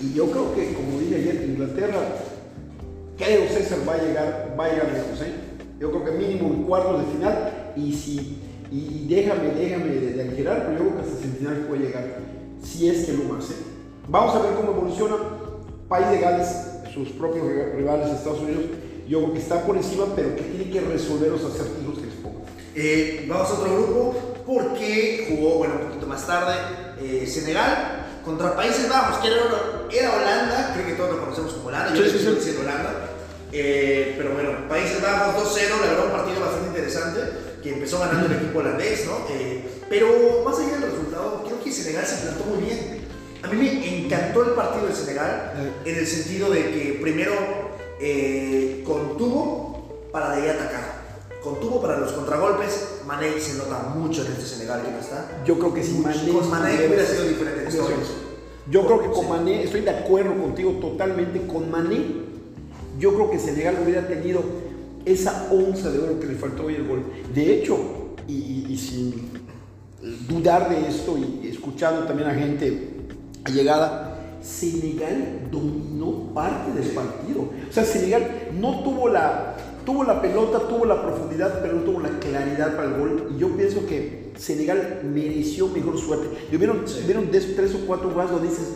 Y 0.01 0.13
yo 0.13 0.29
creo 0.29 0.53
que, 0.53 0.73
como 0.73 0.99
dije 0.99 1.15
ayer, 1.15 1.45
Inglaterra, 1.49 1.99
creo 3.17 3.47
César 3.47 3.79
va 3.87 3.93
a 3.93 3.97
llegar, 4.03 4.55
va 4.59 4.65
a 4.65 4.69
llegar 4.69 4.91
lejos. 4.91 5.21
¿eh? 5.21 5.33
Yo 5.79 5.91
creo 5.91 6.05
que 6.05 6.11
mínimo 6.11 6.47
en 6.53 6.63
cuartos 6.63 7.05
de 7.05 7.11
final. 7.13 7.71
Y 7.75 7.93
si, 7.93 8.37
y, 8.71 9.05
déjame, 9.09 9.49
déjame 9.49 9.87
de, 9.87 10.13
de 10.13 10.23
pero 10.23 10.71
yo 10.71 10.77
creo 10.79 10.95
que 10.95 11.01
hasta 11.01 11.21
semifinales 11.21 11.65
puede 11.65 11.81
llegar. 11.85 12.19
Si 12.63 12.89
es 12.89 13.05
que 13.05 13.13
lo. 13.13 13.23
¿eh? 13.51 13.55
Vamos 14.09 14.35
a 14.35 14.41
ver 14.41 14.53
cómo 14.55 14.71
evoluciona. 14.71 15.15
País 15.87 16.09
de 16.09 16.19
Gales, 16.19 16.47
sus 16.93 17.09
propios 17.09 17.45
ri- 17.45 17.75
rivales, 17.75 18.09
Estados 18.09 18.39
Unidos, 18.41 18.63
yo 19.07 19.19
creo 19.21 19.33
que 19.33 19.39
está 19.39 19.63
por 19.65 19.77
encima, 19.77 20.05
pero 20.15 20.35
que 20.35 20.41
tiene 20.43 20.71
que 20.71 20.81
resolver 20.81 21.31
los 21.31 21.43
acertijos 21.43 21.99
que 21.99 22.05
les 22.05 22.15
pongo. 22.15 22.41
Eh, 22.75 23.25
vamos 23.27 23.49
a 23.49 23.53
otro 23.53 23.73
grupo 23.73 24.15
porque 24.45 25.27
jugó, 25.29 25.57
bueno, 25.59 25.75
un 25.81 25.87
poquito 25.87 26.07
más 26.07 26.25
tarde, 26.25 26.55
eh, 27.01 27.25
Senegal 27.27 28.01
contra 28.23 28.55
Países 28.55 28.89
Bajos, 28.89 29.17
que 29.19 29.27
era, 29.27 29.37
era 29.91 30.15
Holanda, 30.15 30.71
creo 30.73 30.87
que 30.87 30.93
todos 30.93 31.15
lo 31.15 31.21
conocemos 31.21 31.53
como 31.53 31.67
Holanda, 31.67 31.93
yo 31.93 32.03
Sí, 32.03 32.09
sí, 32.09 32.19
sí. 32.19 32.35
diciendo 32.35 32.61
Holanda. 32.61 33.09
Eh, 33.51 34.15
pero 34.17 34.33
bueno, 34.33 34.67
Países 34.67 35.01
Bajos 35.01 35.55
2-0, 35.55 35.69
la 35.81 35.87
verdad 35.87 36.05
un 36.05 36.11
partido 36.11 36.41
bastante 36.41 36.67
interesante, 36.67 37.19
que 37.61 37.73
empezó 37.73 37.99
ganando 37.99 38.25
el 38.27 38.33
equipo 38.33 38.59
holandés, 38.59 39.05
¿no? 39.05 39.19
Pero 39.89 40.07
más 40.43 40.57
allá 40.59 40.77
del 40.77 40.91
resultado, 40.91 41.43
creo 41.45 41.63
que 41.63 41.71
Senegal 41.71 42.05
se 42.05 42.17
plantó 42.17 42.43
muy 42.45 42.63
bien. 42.65 43.05
A 43.43 43.47
mí 43.47 43.57
me 43.57 44.05
encantó 44.05 44.43
el 44.43 44.51
partido 44.51 44.87
de 44.87 44.95
Senegal 44.95 45.53
en 45.85 45.95
el 45.95 46.07
sentido 46.07 46.49
de 46.49 46.71
que 46.71 46.99
primero 47.01 47.64
eh, 47.99 48.83
contuvo 48.85 50.07
para 50.11 50.35
de 50.35 50.41
ahí 50.43 50.49
atacar. 50.49 51.05
Contuvo 51.43 51.81
para 51.81 51.99
los 51.99 52.11
contragolpes. 52.13 53.01
Mané 53.05 53.39
se 53.39 53.57
nota 53.57 53.93
mucho 53.95 54.25
en 54.25 54.31
este 54.31 54.45
Senegal 54.45 54.81
que 54.83 54.91
no 54.91 54.97
está. 54.99 55.41
Yo 55.45 55.59
creo 55.59 55.73
que 55.73 55.83
si 55.83 55.93
Mucho. 55.93 56.07
Mané 56.09 56.31
Con 56.31 56.49
Mané 56.49 56.73
hubiera 56.87 57.05
sido 57.05 57.27
diferente 57.27 57.63
la 57.63 57.69
historia. 57.69 57.97
Yo 58.71 58.85
creo 58.85 59.01
que 59.01 59.07
con 59.09 59.25
Sí. 59.25 59.29
Mané, 59.29 59.63
estoy 59.63 59.81
de 59.81 59.91
acuerdo 59.91 60.35
contigo 60.41 60.71
totalmente, 60.81 61.45
con 61.45 61.69
Mané, 61.69 62.03
yo 62.99 63.13
creo 63.13 63.29
que 63.29 63.37
Senegal 63.37 63.77
hubiera 63.83 64.07
tenido 64.07 64.41
esa 65.05 65.49
onza 65.51 65.91
de 65.91 65.99
oro 65.99 66.19
que 66.19 66.25
le 66.25 66.33
faltó 66.35 66.65
hoy 66.65 66.73
el 66.75 66.87
gol. 66.87 67.03
De 67.33 67.53
hecho, 67.59 67.77
y, 68.27 68.65
y- 68.69 68.75
sin 68.77 69.29
dudar 70.27 70.67
de 70.69 70.87
esto 70.87 71.15
y 71.17 71.47
escuchando 71.47 72.05
también 72.05 72.27
a 72.29 72.33
gente 72.33 72.89
allegada, 73.43 74.14
Senegal 74.45 75.47
dominó 75.51 76.31
parte 76.33 76.79
del 76.79 76.89
partido. 76.91 77.49
O 77.69 77.73
sea, 77.73 77.83
Senegal 77.83 78.49
no 78.59 78.83
tuvo 78.83 79.09
la, 79.09 79.55
tuvo 79.85 80.03
la 80.03 80.21
pelota, 80.21 80.59
tuvo 80.67 80.85
la 80.85 81.01
profundidad, 81.01 81.61
pero 81.61 81.73
no 81.75 81.81
tuvo 81.81 81.99
la 82.01 82.19
claridad 82.19 82.75
para 82.75 82.89
el 82.89 82.99
gol. 82.99 83.31
Y 83.35 83.39
yo 83.39 83.49
pienso 83.57 83.85
que 83.87 84.31
Senegal 84.37 85.01
mereció 85.03 85.67
mejor 85.69 85.97
suerte. 85.97 86.27
Y 86.51 86.55
hubieron, 86.55 86.87
Sí. 86.87 87.01
hubieron 87.03 87.29
tres 87.31 87.73
o 87.73 87.85
cuatro 87.87 88.09
jugadas 88.11 88.31
donde 88.31 88.49
dices, 88.49 88.67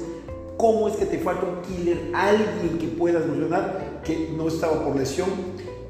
¿cómo 0.57 0.87
es 0.87 0.95
que 0.95 1.05
te 1.05 1.19
falta 1.19 1.45
un 1.45 1.61
killer? 1.61 2.09
Alguien 2.13 2.79
que 2.79 2.87
puedas 2.87 3.25
mencionar 3.27 4.01
que 4.03 4.31
no 4.35 4.47
estaba 4.47 4.83
por 4.83 4.95
lesión. 4.95 5.29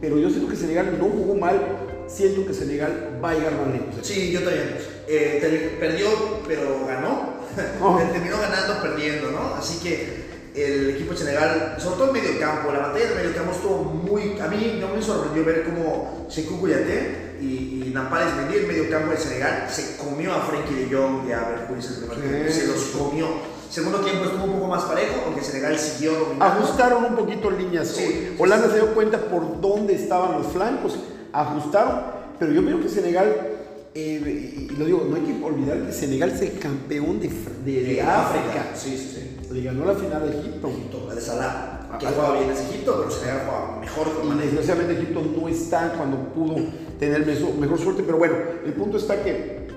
Pero 0.02 0.18
yo 0.18 0.30
siento 0.30 0.50
que 0.50 0.56
Senegal 0.58 0.98
no 1.00 1.06
jugó 1.06 1.36
mal. 1.36 1.60
siento 2.08 2.44
que 2.46 2.54
Senegal 2.56 3.20
va 3.24 3.30
a 3.30 3.34
llegar 3.36 3.54
más 3.54 3.68
lejos. 3.72 3.96
Sí, 4.02 4.32
yo 4.32 4.42
también. 4.42 4.76
Eh, 5.08 5.78
perdió, 5.80 6.08
pero 6.48 6.62
ganó. 6.88 7.39
Oh. 7.82 7.98
Terminó 8.12 8.38
ganando, 8.40 8.82
perdiendo, 8.82 9.32
¿no? 9.32 9.56
Así 9.56 9.80
que 9.80 10.30
el 10.56 10.90
equipo 10.92 11.12
de 11.12 11.18
Senegal, 11.18 11.76
sobre 11.80 11.98
todo 11.98 12.08
en 12.08 12.14
medio 12.14 12.40
campo, 12.40 12.72
la 12.72 12.80
batalla 12.80 13.06
del 13.06 13.16
medio 13.16 13.36
campo 13.36 13.52
estuvo 13.52 13.84
muy. 13.84 14.40
A 14.40 14.48
mí 14.48 14.78
no 14.80 14.96
me 14.96 15.02
sorprendió 15.02 15.46
ver 15.46 15.64
cómo 15.64 16.28
Sekou 16.30 16.60
Kouyaté 16.60 17.38
y, 17.40 17.84
y 17.86 17.92
Nampales 17.94 18.36
Mendy, 18.36 18.58
el 18.58 18.68
medio 18.68 18.90
campo 18.90 19.12
de 19.12 19.18
Senegal, 19.18 19.68
se 19.70 19.98
comió 19.98 20.34
a 20.34 20.42
Frenkie 20.42 20.86
de 20.86 20.96
Jong 20.96 21.28
y 21.28 21.32
a 21.32 21.42
Berghuis 21.42 21.86
el 21.90 22.52
Se 22.52 22.68
los 22.68 22.84
comió. 22.98 23.28
Segundo 23.70 24.00
tiempo 24.00 24.26
estuvo 24.26 24.46
un 24.46 24.54
poco 24.54 24.68
más 24.68 24.84
parejo, 24.84 25.22
porque 25.26 25.44
Senegal 25.44 25.78
siguió 25.78 26.14
dominando. 26.14 26.46
Ajustaron 26.46 27.06
un 27.06 27.16
poquito 27.16 27.52
líneas. 27.52 27.88
Sí, 27.90 28.36
Holanda 28.40 28.68
se 28.70 28.76
dio 28.76 28.96
cuenta 28.96 29.20
por 29.20 29.62
dónde 29.62 29.94
estaban 29.94 30.34
los 30.34 30.48
flancos, 30.48 30.98
ajustaron, 31.32 32.02
pero 32.40 32.52
yo 32.52 32.64
creo 32.66 32.82
que 32.82 32.90
Senegal 32.90 33.59
eh, 33.96 34.68
y 34.70 34.76
lo 34.76 34.86
digo, 34.86 35.08
no 35.10 35.16
hay 35.16 35.24
que 35.24 35.44
olvidar 35.44 35.86
que 35.86 35.92
Senegal 35.92 36.30
es 36.32 36.42
el 36.42 36.60
campeón 36.60 37.20
de, 37.20 37.30
de, 37.66 38.02
África. 38.02 38.72
Sí, 38.76 38.96
sí, 38.98 39.16
sí. 39.16 39.54
Le 39.54 39.64
ganó 39.64 39.86
la 39.86 39.96
final 39.96 40.24
a 40.24 40.26
Egipto. 40.28 40.68
Egipto, 40.68 41.06
la 41.08 41.16
de 41.16 41.22
Salah. 41.22 41.98
Que 42.00 42.06
ha 42.06 42.12
jugado 42.12 42.34
bien 42.36 42.52
es 42.52 42.60
Egipto, 42.60 42.98
pero 43.00 43.12
Senegal 43.12 43.42
juega 43.48 43.80
mejor. 43.80 44.08
Y 44.26 44.42
desgraciadamente 44.42 44.94
Egipto 45.02 45.22
no 45.22 45.48
está 45.48 45.94
cuando 45.94 46.18
pudo 46.34 46.58
tener 47.00 47.26
mejor 47.26 47.80
suerte. 47.80 48.04
Pero 48.06 48.20
bueno, 48.20 48.36
el 48.64 48.74
punto 48.74 48.98
está 48.98 49.24
que 49.24 49.68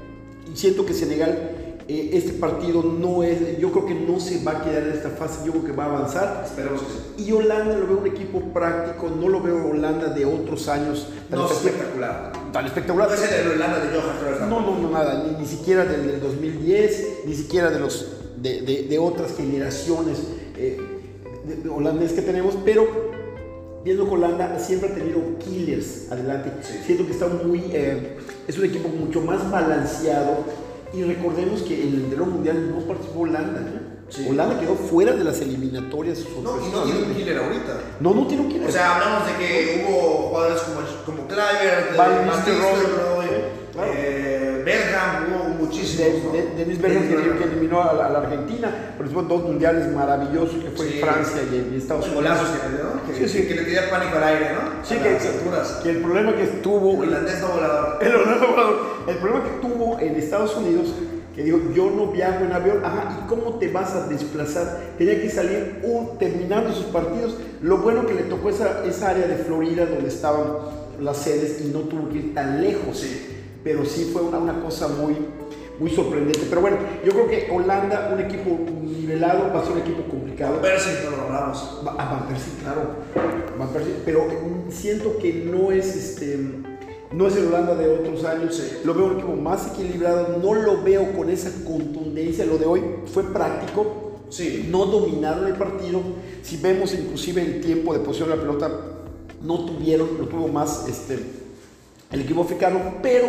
siento 0.54 0.84
que 0.84 0.92
Senegal 0.92 1.51
eh, 1.88 2.10
este 2.12 2.34
partido 2.34 2.82
no 2.82 3.22
es, 3.22 3.58
yo 3.58 3.72
creo 3.72 3.86
que 3.86 3.94
no 3.94 4.20
se 4.20 4.44
va 4.44 4.52
a 4.52 4.62
quedar 4.62 4.84
en 4.84 4.92
esta 4.92 5.10
fase, 5.10 5.40
yo 5.44 5.52
creo 5.52 5.64
que 5.64 5.72
va 5.72 5.84
a 5.84 5.88
avanzar. 5.88 6.44
Esperemos 6.46 6.80
que 6.82 6.86
sí. 6.88 7.24
Y 7.28 7.32
Holanda 7.32 7.76
lo 7.76 7.86
veo 7.86 7.98
un 7.98 8.06
equipo 8.06 8.40
práctico, 8.52 9.10
no 9.10 9.28
lo 9.28 9.40
veo 9.40 9.68
Holanda 9.68 10.08
de 10.08 10.24
otros 10.24 10.68
años. 10.68 11.08
no, 11.30 11.50
espectacular. 11.50 12.32
Tan 12.52 12.66
espectacular. 12.66 13.08
No 13.08 13.14
es 13.14 13.32
el 13.32 13.50
Holanda 13.52 13.78
de 13.80 13.98
Johan 13.98 14.50
No, 14.50 14.60
no, 14.60 14.78
no, 14.78 14.90
nada, 14.90 15.24
ni, 15.38 15.46
siquiera 15.46 15.84
del, 15.84 16.20
2010, 16.20 17.22
ni 17.26 17.34
siquiera 17.34 17.70
de, 17.70 17.80
los, 17.80 18.12
de, 18.36 18.86
de, 18.88 18.98
otras 18.98 19.34
generaciones 19.36 20.18
eh, 20.56 20.78
de, 21.44 21.68
holandés 21.68 22.12
que 22.12 22.22
tenemos, 22.22 22.56
pero 22.64 22.86
viendo 23.84 24.04
que 24.04 24.14
Holanda 24.14 24.58
siempre 24.60 24.90
ha 24.90 24.94
tenido 24.94 25.20
killers 25.38 26.12
adelante. 26.12 26.50
Siento 26.86 27.06
que 27.06 27.12
está 27.12 27.26
muy, 27.26 27.64
eh, 27.72 28.18
es 28.46 28.56
un 28.56 28.66
equipo 28.66 28.88
mucho 28.88 29.20
más 29.20 29.50
balanceado 29.50 30.44
y 30.92 31.04
recordemos 31.04 31.62
que 31.62 31.82
en 31.82 31.88
el 31.88 32.04
entero 32.04 32.26
mundial 32.26 32.70
no 32.70 32.80
participó 32.86 33.20
Holanda. 33.20 33.60
¿eh? 33.60 34.28
Holanda 34.28 34.60
quedó 34.60 34.74
fuera 34.74 35.12
de 35.12 35.24
las 35.24 35.40
eliminatorias. 35.40 36.24
No, 36.42 36.56
y 36.60 36.70
no 36.70 36.82
tiene 36.82 37.02
un 37.02 37.14
killer 37.14 37.38
ahorita. 37.38 37.80
No, 38.00 38.14
no 38.14 38.26
tiene 38.26 38.42
un 38.44 38.48
killer. 38.50 38.68
O 38.68 38.72
sea, 38.72 38.96
hablamos 38.96 39.26
de 39.26 39.36
que 39.38 39.86
hubo 39.88 40.28
jugadores 40.28 40.62
como, 40.62 40.80
como 41.06 41.28
Cliver, 41.28 41.94
Van 41.96 42.26
Nistelrooy, 42.26 43.26
eh, 43.94 44.31
Bergam, 44.31 44.31
hubo 46.08 46.30
muchísimos. 46.30 46.32
De, 46.32 46.64
Dennis 46.64 46.80
Bergam 46.80 47.38
que, 47.38 47.44
eliminó 47.44 47.82
a 47.82 47.92
la, 47.92 48.18
Argentina, 48.18 48.94
pero 48.96 49.10
tuvo 49.10 49.22
dos 49.22 49.42
mundiales 49.44 49.92
maravillosos 49.92 50.62
que 50.62 50.70
fue 50.70 50.86
en 50.86 51.00
Francia 51.00 51.42
y, 51.50 51.76
Estados 51.76 52.06
Unidos. 52.06 52.22
Golazos 52.22 52.48
que 52.48 52.68
le 52.68 52.76
dio, 52.76 52.86
que, 53.06 53.28
sí, 53.28 53.38
sí. 53.38 53.48
que 53.48 53.54
le 53.54 53.62
tenía 53.62 53.90
pánico 53.90 54.16
al 54.16 54.24
aire, 54.24 54.52
¿no? 54.52 54.84
Sí, 54.84 54.96
que, 54.96 55.82
que, 55.82 55.90
el 55.90 55.98
problema 55.98 56.34
que 56.34 56.46
tuvo. 56.62 57.02
El 57.02 57.08
holandés 57.10 57.40
no 57.40 57.48
volador. 57.48 57.98
El 58.02 58.14
holandés 58.14 58.40
no 58.40 58.48
volador. 58.48 58.80
El 59.06 59.16
problema 59.16 59.44
que 59.44 59.68
tuvo 59.68 59.98
en 59.98 60.16
Estados 60.16 60.56
Unidos 60.56 60.88
que 61.34 61.42
dijo, 61.42 61.58
yo 61.74 61.90
no 61.90 62.08
viajo 62.08 62.44
en 62.44 62.52
avión, 62.52 62.84
ajá, 62.84 63.22
¿y 63.24 63.28
cómo 63.28 63.58
te 63.58 63.68
vas 63.68 63.94
a 63.94 64.06
desplazar? 64.06 64.94
Tenía 64.98 65.20
que 65.20 65.30
salir 65.30 65.80
un, 65.82 66.18
terminando 66.18 66.72
sus 66.72 66.86
partidos. 66.86 67.36
Lo 67.62 67.78
bueno 67.78 68.06
que 68.06 68.14
le 68.14 68.22
tocó 68.24 68.50
esa, 68.50 68.84
esa 68.84 69.10
área 69.10 69.26
de 69.26 69.36
Florida 69.36 69.86
donde 69.86 70.08
estaban 70.08 70.58
las 71.00 71.16
sedes 71.16 71.62
y 71.64 71.68
no 71.68 71.80
tuvo 71.80 72.10
que 72.10 72.18
ir 72.18 72.34
tan 72.34 72.60
lejos. 72.60 72.98
Sí. 72.98 73.28
Pero 73.64 73.84
sí 73.84 74.10
fue 74.12 74.22
una, 74.22 74.38
una 74.38 74.60
cosa 74.60 74.88
muy, 74.88 75.16
muy 75.78 75.90
sorprendente. 75.90 76.46
Pero 76.48 76.60
bueno, 76.60 76.78
yo 77.04 77.12
creo 77.12 77.28
que 77.28 77.48
Holanda, 77.50 78.10
un 78.12 78.20
equipo 78.20 78.58
nivelado, 78.82 79.52
va 79.52 79.60
a 79.60 79.64
ser 79.64 79.72
un 79.72 79.78
equipo 79.78 80.02
complicado. 80.08 80.54
Van 80.54 80.62
Persie, 80.62 80.92
no 81.04 81.16
lo 81.16 81.22
hablamos. 81.22 81.80
A 81.86 82.04
Van 82.10 82.28
Persie, 82.28 82.52
claro. 82.62 82.82
Van 83.58 83.68
Persie, 83.68 83.94
pero 84.04 84.26
siento 84.70 85.18
que 85.18 85.32
no 85.32 85.72
es 85.72 85.96
este 85.96 86.38
no 87.12 87.26
es 87.26 87.36
el 87.36 87.48
Holanda 87.48 87.74
de 87.74 87.88
otros 87.88 88.24
años. 88.24 88.60
Lo 88.84 88.94
veo 88.94 89.06
un 89.06 89.12
equipo 89.18 89.36
más 89.36 89.72
equilibrado. 89.72 90.38
No 90.38 90.54
lo 90.54 90.82
veo 90.82 91.12
con 91.12 91.28
esa 91.28 91.50
contundencia. 91.64 92.46
Lo 92.46 92.56
de 92.56 92.64
hoy 92.64 92.82
fue 93.06 93.22
práctico. 93.24 94.12
Sí. 94.30 94.68
No 94.70 94.86
dominaron 94.86 95.46
el 95.46 95.54
partido. 95.54 96.00
Si 96.42 96.56
vemos 96.56 96.94
inclusive 96.94 97.42
el 97.42 97.60
tiempo 97.60 97.92
de 97.92 98.00
posición 98.00 98.30
de 98.30 98.36
la 98.36 98.42
pelota, 98.42 98.70
no 99.42 99.66
tuvieron, 99.66 100.08
lo 100.18 100.26
tuvo 100.26 100.48
más 100.48 100.86
este, 100.88 101.18
el 102.10 102.20
equipo 102.20 102.42
africano, 102.42 102.78
pero 103.02 103.26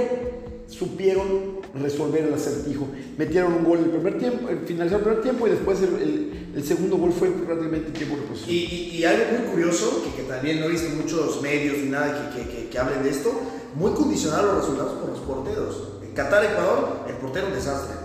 supieron 0.68 1.63
resolver 1.74 2.26
el 2.26 2.34
acertijo. 2.34 2.88
Metieron 3.18 3.54
un 3.54 3.64
gol 3.64 3.80
en 3.80 3.86
el 3.86 3.92
primer 3.92 4.18
tiempo, 4.20 4.50
finalizaron 4.66 5.02
el 5.02 5.06
primer 5.06 5.24
tiempo 5.24 5.48
y 5.48 5.50
después 5.52 5.82
el, 5.82 6.52
el, 6.56 6.64
segundo 6.64 6.98
gol 6.98 7.12
fue 7.12 7.30
prácticamente 7.32 7.92
tiempo 7.92 8.16
de 8.16 8.22
posición. 8.24 8.52
Y, 8.52 8.98
y, 8.98 9.06
algo 9.06 9.24
muy 9.38 9.52
curioso, 9.52 10.04
que, 10.04 10.22
que, 10.22 10.30
también 10.30 10.60
no 10.60 10.68
he 10.68 10.70
visto 10.70 10.90
muchos 10.96 11.42
medios 11.42 11.78
ni 11.78 11.90
nada 11.90 12.32
que, 12.36 12.44
que, 12.44 12.70
que 12.70 12.80
hablen 12.80 13.04
de 13.04 13.10
esto, 13.10 13.32
muy 13.76 13.92
condicionado 13.92 14.54
los 14.54 14.58
resultados 14.58 14.94
por 15.00 15.10
los 15.10 15.20
porteros. 15.20 15.94
En 16.04 16.14
Qatar, 16.14 16.46
Ecuador, 16.46 17.06
el 17.08 17.16
portero 17.16 17.48
un 17.48 17.54
desastre. 17.54 17.96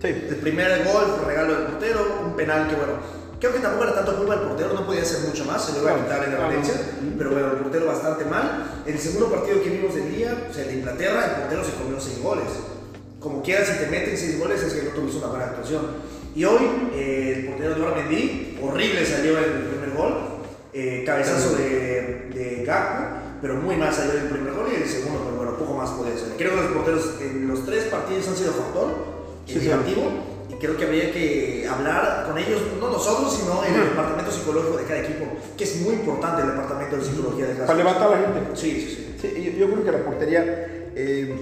Sí. 0.00 0.08
El 0.08 0.36
primer 0.36 0.84
gol 0.84 1.04
fue 1.16 1.26
regalo 1.26 1.54
del 1.54 1.64
portero, 1.64 2.22
un 2.26 2.36
penal 2.36 2.68
que 2.68 2.76
bueno, 2.76 2.92
creo 3.38 3.52
que 3.52 3.58
tampoco 3.58 3.84
era 3.84 3.94
tanto 3.94 4.16
culpa 4.16 4.36
del 4.36 4.48
portero, 4.48 4.72
no 4.72 4.86
podía 4.86 5.02
hacer 5.02 5.28
mucho 5.28 5.44
más, 5.44 5.64
se 5.64 5.72
lo 5.72 5.82
iba 5.82 5.92
a 5.92 6.02
quitar 6.02 6.24
en 6.24 6.32
la 6.32 6.40
Valencia, 6.40 6.74
pero 7.18 7.30
bueno, 7.30 7.52
el 7.52 7.58
portero 7.58 7.86
bastante 7.86 8.24
mal. 8.24 8.82
El 8.86 8.98
segundo 8.98 9.30
partido 9.30 9.62
que 9.62 9.70
vimos 9.70 9.94
del 9.94 10.14
día, 10.14 10.48
o 10.50 10.54
sea, 10.54 10.64
de 10.64 10.74
Inglaterra, 10.74 11.24
el 11.24 11.40
portero 11.42 11.64
se 11.64 11.72
comió 11.72 12.00
seis 12.00 12.22
goles. 12.22 12.48
Como 13.24 13.42
quieras, 13.42 13.68
si 13.68 13.78
te 13.82 13.90
meten 13.90 14.18
seis 14.18 14.38
goles 14.38 14.62
es 14.62 14.74
que 14.74 14.82
no 14.82 14.90
tuviste 14.90 15.16
una 15.16 15.28
buena 15.28 15.46
actuación. 15.46 15.86
Y 16.36 16.44
hoy, 16.44 16.60
eh, 16.92 17.36
el 17.38 17.46
portero 17.46 17.74
de 17.74 18.02
Mendy, 18.02 18.58
horrible 18.60 19.06
salió 19.06 19.38
en 19.38 19.44
el 19.44 19.62
primer 19.62 19.96
gol, 19.96 20.12
eh, 20.74 21.04
cabezazo 21.06 21.56
de, 21.56 22.28
de 22.34 22.70
pero 23.40 23.54
muy 23.56 23.76
mal 23.76 23.92
salió 23.94 24.12
el 24.12 24.28
primer 24.28 24.52
gol 24.52 24.66
y 24.70 24.82
el 24.82 24.86
segundo, 24.86 25.22
pero 25.24 25.36
bueno, 25.36 25.56
poco 25.56 25.72
más 25.72 25.90
podía 25.90 26.12
ser. 26.18 26.36
Creo 26.36 26.50
que 26.50 26.56
los 26.56 26.72
porteros 26.72 27.14
en 27.22 27.48
los 27.48 27.64
tres 27.64 27.84
partidos 27.84 28.28
han 28.28 28.36
sido 28.36 28.52
factor 28.52 28.92
sí, 29.46 29.58
negativo 29.58 30.02
y 30.50 30.54
creo 30.56 30.76
que 30.76 30.84
habría 30.84 31.10
que 31.10 31.66
hablar 31.66 32.26
con 32.28 32.36
ellos, 32.36 32.60
no 32.78 32.90
nosotros, 32.90 33.38
sino 33.38 33.64
en 33.64 33.74
el 33.74 33.88
departamento 33.88 34.30
psicológico 34.30 34.76
de 34.76 34.84
cada 34.84 35.00
equipo, 35.00 35.24
que 35.56 35.64
es 35.64 35.80
muy 35.80 35.94
importante 35.94 36.42
el 36.42 36.48
departamento 36.48 36.96
de 36.96 37.04
psicología 37.04 37.46
de 37.46 37.54
cada 37.54 37.66
Para 37.66 37.78
levantar 37.78 38.08
a 38.08 38.10
la 38.10 38.18
gente. 38.18 38.40
Sí, 38.54 38.80
sí, 38.80 39.16
sí. 39.18 39.56
yo, 39.58 39.66
creo 39.70 39.84
que 39.84 39.92
la 39.92 40.04
portería, 40.04 40.42
eh, 40.94 41.34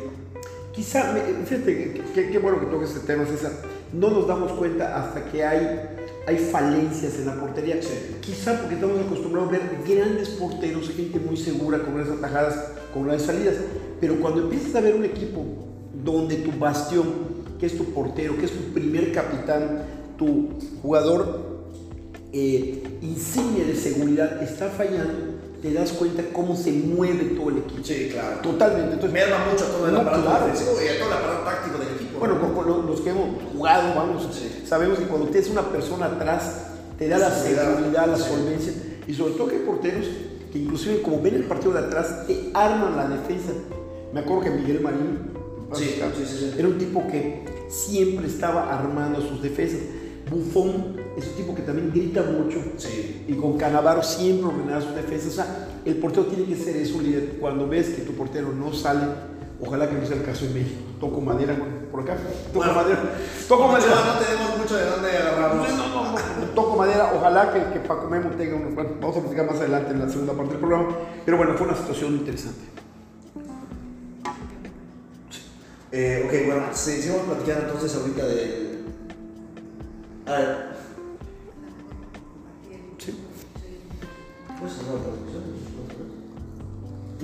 quizá, 0.72 1.14
fíjate, 1.44 2.02
qué 2.14 2.38
bueno 2.38 2.61
que 2.61 2.66
toques 2.66 2.90
este 2.90 3.06
tema, 3.06 3.26
César, 3.26 3.52
no 3.92 4.11
nos 4.11 4.26
damos 4.26 4.52
cuenta 4.52 4.96
hasta 4.96 5.24
que 5.30 5.44
hay 5.44 5.92
hay 6.26 6.38
falencias 6.38 7.18
en 7.18 7.26
la 7.26 7.35
portería. 7.35 7.78
Quizá 8.20 8.58
porque 8.58 8.74
estamos 8.76 9.00
acostumbrados 9.00 9.48
a 9.48 9.52
ver 9.52 9.62
grandes 9.87 10.28
porteros, 10.30 10.88
gente 10.90 11.18
muy 11.18 11.37
segura 11.37 11.82
con 11.82 11.98
las 11.98 12.08
atajadas, 12.08 12.72
con 12.94 13.08
las 13.08 13.22
salidas. 13.22 13.56
Pero 14.00 14.20
cuando 14.20 14.42
empiezas 14.42 14.74
a 14.76 14.80
ver 14.80 14.94
un 14.94 15.04
equipo 15.04 15.44
donde 16.04 16.37
tu 16.37 16.52
bastión, 16.58 17.06
que 17.58 17.66
es 17.66 17.76
tu 17.76 17.85
portero, 17.92 18.37
que 18.38 18.46
es 18.46 18.52
tu 18.52 18.72
primer 18.72 19.12
capitán, 19.12 19.82
tu 20.16 20.50
jugador 20.80 21.62
eh, 22.32 22.82
insignia 23.02 23.64
de 23.64 23.74
seguridad 23.74 24.42
está 24.42 24.68
fallando, 24.68 25.38
te 25.62 25.72
das 25.72 25.92
cuenta 25.92 26.25
cómo 26.33 26.57
se 26.57 26.72
mueve 26.72 27.37
todo 27.37 27.51
el 27.51 27.59
equipo. 27.59 27.85
Sí, 27.85 28.09
claro. 28.11 28.40
Totalmente. 28.42 28.94
Entonces, 28.94 29.12
Merma 29.12 29.46
mucho 29.51 29.64
todo 29.66 29.88
el 29.88 29.96
aparato 29.96 30.22
claro. 30.25 30.46
y 30.48 30.88
a 30.88 30.98
todo 30.98 31.07
el 31.07 31.12
aparato 31.12 31.44
táctico 31.44 31.79
del 31.79 31.88
equipo. 31.94 32.18
Bueno, 32.18 32.55
con, 32.55 32.87
los 32.87 33.01
que 33.01 33.11
hemos 33.11 33.29
jugado, 33.53 33.94
vamos, 33.94 34.29
sabemos 34.66 34.98
que 34.98 35.05
cuando 35.07 35.29
tienes 35.29 35.48
una 35.51 35.62
persona 35.62 36.07
atrás, 36.07 36.66
te 36.98 37.09
da 37.09 37.18
la 37.18 37.31
seguridad, 37.31 38.09
la 38.09 38.16
solvencia. 38.16 38.72
Y 39.07 39.14
sobre 39.14 39.35
todo 39.35 39.48
que 39.48 39.57
hay 39.57 39.62
porteros 39.62 40.07
que 40.53 40.59
inclusive 40.59 41.01
como 41.01 41.22
ven 41.22 41.37
el 41.37 41.44
partido 41.44 41.72
de 41.72 41.79
atrás, 41.79 42.27
te 42.27 42.51
arman 42.53 42.96
la 42.96 43.09
defensa. 43.09 43.53
Me 44.12 44.20
acuerdo 44.20 44.42
que 44.42 44.51
Miguel 44.51 44.81
Marín 44.81 45.33
era 46.59 46.68
un 46.68 46.79
tipo 46.79 47.07
que 47.09 47.44
siempre 47.68 48.27
estaba 48.27 48.77
armando 48.77 49.20
sus 49.20 49.40
defensas. 49.40 49.81
Bufón 50.31 50.96
es 51.16 51.27
un 51.27 51.35
tipo 51.35 51.55
que 51.55 51.62
también 51.62 51.90
grita 51.92 52.22
mucho. 52.22 52.59
Y 53.29 53.35
con 53.35 53.59
Canavaro 53.59 54.03
siempre 54.03 54.46
ordenaba 54.46 54.81
sus 54.81 54.94
defensas. 54.94 55.29
O 55.29 55.35
sea, 55.35 55.68
el 55.85 55.96
portero 55.96 56.27
tiene 56.27 56.44
que 56.44 56.57
ser 56.57 56.77
eso, 56.77 57.01
líder. 57.01 57.37
Cuando 57.40 57.68
ves 57.68 57.90
que 57.90 58.03
tu 58.03 58.12
portero 58.12 58.53
no 58.53 58.72
sale, 58.72 59.03
ojalá 59.61 59.88
que 59.88 59.96
no 59.96 60.07
sea 60.07 60.16
el 60.16 60.25
caso 60.25 60.44
en 60.46 60.55
México. 60.55 60.81
Toco 61.01 61.20
madera 61.20 61.57
por 61.90 62.01
acá. 62.01 62.16
Toco 62.53 62.66
madera. 62.66 63.14
Toco 63.48 63.68
madera. 63.68 63.94
No, 63.94 64.25
tenemos 64.25 64.59
mucho 64.59 64.77
de 64.77 64.85
dónde 64.87 65.11
agarrarnos. 65.11 65.68
No, 65.68 65.88
no, 65.88 66.12
no, 66.12 66.46
Toco 66.55 66.77
madera. 66.77 67.12
Ojalá 67.14 67.53
que, 67.53 67.72
que 67.72 67.87
Paco 67.87 68.09
Memo 68.09 68.31
tenga 68.31 68.57
un. 68.57 68.75
Bueno, 68.75 68.90
vamos 69.01 69.16
a 69.16 69.20
platicar 69.20 69.46
más 69.46 69.57
adelante 69.57 69.90
en 69.90 69.98
la 69.98 70.09
segunda 70.09 70.33
parte 70.33 70.53
del 70.53 70.61
programa. 70.61 70.96
Pero 71.25 71.37
bueno, 71.37 71.55
fue 71.55 71.66
una 71.66 71.77
situación 71.77 72.14
interesante. 72.14 72.61
Eh, 75.94 76.22
ok, 76.25 76.46
bueno, 76.46 76.62
seguimos 76.72 77.20
platicando 77.27 77.64
entonces 77.64 77.94
ahorita 77.94 78.25
de 78.25 78.72
a 80.27 80.33
ver. 80.33 80.71
Pues 84.62 84.75
no, 84.87 84.94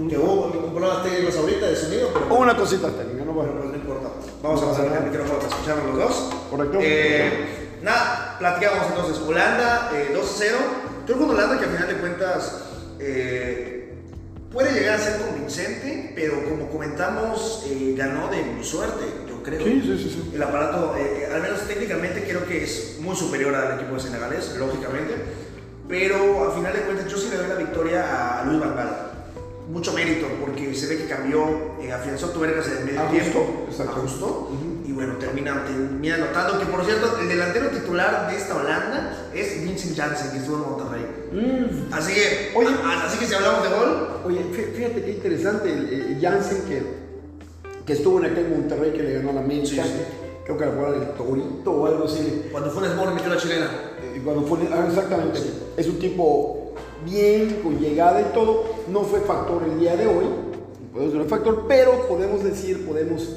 no, 0.03 0.11
Que 0.11 0.19
hubo 0.19 0.51
problemas 0.51 1.05
técnicos 1.05 1.37
ahorita 1.37 1.67
Una 2.31 2.57
cosita 2.57 2.89
técnica, 2.91 3.25
no 3.25 3.33
pues 3.33 3.47
no 3.49 3.75
importa. 3.77 4.09
Vamos 4.43 4.61
a 4.61 4.67
pasar 4.67 4.87
el 4.87 5.05
micrófono 5.05 5.39
para 5.39 5.49
escucharnos 5.49 5.87
los 5.87 5.99
dos. 5.99 6.35
Correcto. 6.51 6.79
Eh, 6.83 7.79
nada, 7.83 8.37
platicamos 8.41 8.89
entonces. 8.89 9.23
Holanda 9.25 9.93
eh, 9.95 10.17
2-0. 10.17 10.55
Creo 11.07 11.19
que 11.19 11.25
Holanda 11.25 11.59
que 11.59 11.65
al 11.67 11.71
final 11.71 11.89
de 11.89 11.95
cuentas 12.01 12.65
eh, 12.99 13.95
puede 14.53 14.73
llegar 14.73 14.97
a 14.97 14.99
ser 14.99 15.21
convincente, 15.21 16.13
pero 16.17 16.45
como 16.45 16.69
comentamos, 16.71 17.65
eh, 17.69 17.95
ganó 17.97 18.29
de 18.29 18.65
suerte, 18.65 19.05
yo 19.29 19.45
creo. 19.45 19.63
Sí, 19.63 19.81
sí, 19.81 19.97
sí, 19.97 20.11
sí. 20.11 20.33
El 20.35 20.43
aparato, 20.43 20.93
al 21.33 21.41
menos 21.41 21.61
técnicamente, 21.69 22.25
creo 22.25 22.45
que 22.47 22.65
es 22.65 22.99
muy 23.01 23.15
superior 23.15 23.55
al 23.55 23.77
equipo 23.77 23.95
de 23.95 24.01
Senegales, 24.01 24.57
lógicamente. 24.59 25.47
Pero 25.89 26.45
al 26.51 26.53
final 26.57 26.73
de 26.73 26.81
cuentas, 26.83 27.09
yo 27.11 27.17
sí 27.17 27.29
le 27.31 27.37
doy 27.39 27.49
la 27.49 27.55
victoria 27.55 28.41
a 28.41 28.45
Luis 28.45 28.61
Gaal. 28.61 29.05
Mucho 29.71 29.93
mérito, 29.93 30.27
porque 30.41 30.75
se 30.75 30.87
ve 30.87 30.97
que 30.97 31.07
cambió, 31.07 31.45
eh, 31.83 31.93
afianzó 31.93 32.31
tuercas 32.31 32.67
en 32.69 32.79
el 32.79 32.85
medio 32.87 33.03
tiempo, 33.11 33.67
ajustó, 33.69 34.49
Ujú. 34.51 34.83
y 34.87 34.93
bueno, 34.93 35.17
termina, 35.19 35.63
termina 35.67 36.15
anotando. 36.15 36.59
Que 36.59 36.65
por 36.67 36.83
cierto, 36.87 37.19
el 37.21 37.29
delantero 37.29 37.69
titular 37.69 38.31
de 38.31 38.37
esta 38.39 38.55
Holanda 38.57 39.29
es 39.35 39.63
Vincent 39.63 39.95
Janssen, 39.95 40.31
que 40.31 40.39
estuvo 40.39 40.57
en 40.57 40.63
Monterrey. 40.71 41.07
Mm. 41.33 41.93
Así 41.93 42.15
que, 42.15 42.53
Oye. 42.57 42.69
a- 42.83 43.05
así 43.07 43.19
que 43.19 43.27
si 43.27 43.35
hablamos 43.35 43.63
de 43.63 43.69
gol, 43.69 44.09
Oye, 44.25 44.41
fí- 44.53 44.75
fíjate 44.75 45.03
qué 45.05 45.11
interesante, 45.11 45.71
el, 45.73 45.89
el 46.15 46.19
Jansen 46.21 46.63
que, 46.63 46.83
que 47.87 47.93
estuvo 47.93 48.19
en 48.21 48.33
aquel 48.33 48.49
Monterrey 48.49 48.93
que 48.93 49.03
le 49.03 49.13
ganó 49.15 49.31
a 49.31 49.33
la 49.35 49.41
América, 49.41 49.67
Sí, 49.69 49.77
sí. 49.83 50.03
creo 50.45 50.57
que 50.59 50.65
era 50.65 50.89
el 50.97 51.11
Torito 51.13 51.71
o 51.73 51.87
algo 51.87 52.05
así. 52.05 52.47
cuando 52.51 52.71
fue 52.71 52.89
un 52.89 52.97
Mori 52.97 53.15
metió 53.15 53.29
la 53.29 53.37
chilena. 53.37 53.69
Eh, 54.15 54.69
ah, 54.73 54.85
exactamente, 54.89 55.41
es 55.77 55.89
un 55.89 55.99
tipo 55.99 56.73
bien, 57.05 57.61
con 57.63 57.79
llegada 57.79 58.21
y 58.21 58.35
todo, 58.35 58.65
no 58.91 59.03
fue 59.03 59.21
factor 59.21 59.63
el 59.65 59.79
día 59.79 59.97
de 59.97 60.07
hoy, 60.07 60.25
puede 60.93 61.13
ser 61.13 61.25
factor, 61.25 61.65
pero 61.69 62.09
podemos 62.09 62.43
decir, 62.43 62.87
podemos 62.87 63.37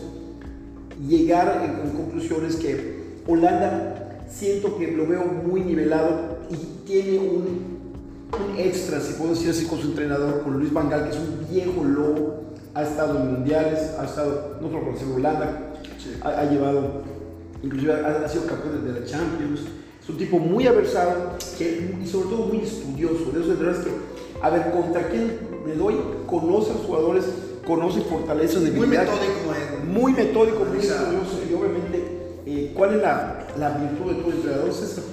llegar 1.07 1.62
en, 1.63 1.81
con 1.81 2.03
conclusiones 2.03 2.55
que 2.55 3.19
Holanda 3.27 4.25
siento 4.29 4.77
que 4.77 4.88
lo 4.91 5.05
veo 5.07 5.23
muy 5.25 5.62
nivelado 5.62 6.38
y 6.49 6.55
tiene 6.86 7.19
un, 7.19 7.81
un 8.31 8.57
extra, 8.57 8.99
si 8.99 9.13
puedo 9.13 9.31
decir 9.34 9.49
así, 9.51 9.65
con 9.65 9.79
su 9.79 9.88
entrenador, 9.89 10.41
con 10.41 10.57
Luis 10.57 10.73
Van 10.73 10.89
Gaal, 10.89 11.03
que 11.03 11.10
es 11.10 11.17
un 11.17 11.47
viejo 11.49 11.84
lobo, 11.84 12.41
ha 12.73 12.84
estado 12.84 13.19
en 13.19 13.34
mundiales, 13.34 13.79
ha 13.99 14.05
estado, 14.05 14.57
no 14.62 14.69
solo 14.69 14.86
por 14.86 15.15
Holanda, 15.15 15.67
Sí. 15.97 16.17
ha, 16.23 16.29
ha 16.29 16.45
llevado, 16.49 17.03
inclusive 17.62 17.93
ha, 17.93 18.25
ha 18.25 18.27
sido 18.27 18.47
campeón 18.47 18.84
de 18.84 18.99
la 18.99 19.05
Champions, 19.05 19.62
un 20.12 20.17
tipo 20.17 20.38
muy 20.39 20.67
aversado 20.67 21.13
que- 21.58 21.95
y 22.04 22.08
sobre 22.08 22.30
todo 22.30 22.45
muy 22.47 22.60
estudioso, 22.60 23.32
de 23.47 23.54
entrenadores 23.54 23.86
que, 23.86 23.91
a 24.41 24.50
ver, 24.50 24.71
contra 24.71 25.08
quién 25.10 25.38
me 25.65 25.74
doy, 25.74 25.95
conoce 26.28 26.71
a 26.71 26.74
los 26.74 26.84
jugadores, 26.86 27.26
conoce 27.65 28.02
fortalezas, 28.02 28.62
Muy 28.62 28.71
debilidades, 28.71 29.10
metódico 29.12 29.50
en. 29.52 29.93
muy 29.93 30.13
metódico, 30.13 30.65
muy 30.65 30.78
estudioso 30.80 31.39
y 31.50 31.54
obviamente, 31.54 32.06
eh, 32.45 32.74
¿cuál 32.76 32.95
es 32.95 33.02
la, 33.02 33.47
la 33.58 33.69
virtud 33.69 34.12
de 34.13 34.21
todo 34.21 34.32
entrenador? 34.32 34.74
César? 34.74 35.04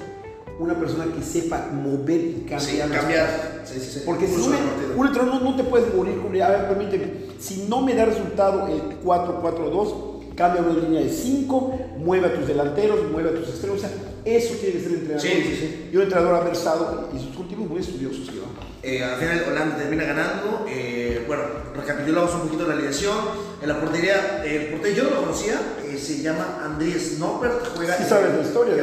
Una 0.58 0.74
persona 0.76 1.04
que 1.14 1.22
sepa 1.22 1.68
mover 1.72 2.20
y 2.20 2.32
cambiar. 2.48 2.60
Sí, 2.60 2.78
cambiar. 2.78 3.62
Sí, 3.64 3.78
sí, 3.78 3.90
sí. 3.92 4.00
porque 4.04 4.26
si 4.26 4.32
Curso 4.32 4.48
un, 4.50 4.56
de 4.56 5.06
entrenador 5.08 5.40
no, 5.42 5.50
no 5.50 5.56
te 5.56 5.62
puedes 5.62 5.94
morir 5.94 6.20
con, 6.20 6.34
a 6.40 6.48
ver, 6.48 6.66
permíteme, 6.68 7.12
si 7.38 7.66
no 7.68 7.82
me 7.82 7.94
da 7.94 8.06
resultado 8.06 8.66
el 8.66 8.98
4-4-2, 9.04 10.17
cambia 10.38 10.62
una 10.62 10.80
línea 10.80 11.02
de 11.02 11.10
5, 11.10 11.96
mueve 11.98 12.28
a 12.28 12.34
tus 12.34 12.46
delanteros, 12.46 13.10
mueve 13.10 13.30
a 13.30 13.34
tus 13.34 13.48
extremos, 13.48 13.78
o 13.78 13.80
sea, 13.80 13.90
eso 14.24 14.54
tiene 14.54 14.74
que 14.76 14.80
ser 14.80 14.92
el 14.92 14.98
entrenador. 14.98 15.20
Sí, 15.20 15.42
sí, 15.42 15.56
sí. 15.56 15.90
Y 15.92 15.96
un 15.96 16.02
entrenador 16.02 16.34
aversado 16.36 17.08
y 17.12 17.18
sus 17.18 17.36
últimos 17.36 17.68
muy 17.68 17.80
estudiosos 17.80 18.30
que 18.30 18.38
van. 18.38 18.50
Eh, 18.82 19.02
al 19.02 19.16
final 19.16 19.44
Holanda 19.48 19.76
termina 19.76 20.04
ganando. 20.04 20.64
Eh, 20.68 21.24
bueno, 21.26 21.42
recapitulamos 21.74 22.32
un 22.34 22.40
poquito 22.42 22.68
la 22.68 22.74
alineación. 22.74 23.16
En 23.60 23.68
la 23.68 23.80
portería, 23.80 24.44
el 24.44 24.66
portero 24.66 24.94
yo 24.94 25.04
no 25.04 25.10
lo 25.10 25.20
conocía, 25.22 25.60
eh, 25.84 25.98
se 25.98 26.22
llama 26.22 26.62
Andrés 26.64 27.18
Noppert, 27.18 27.74
juega 27.74 27.96
Sí 27.96 28.04
sabes 28.04 28.36
la 28.36 28.42
historia, 28.42 28.76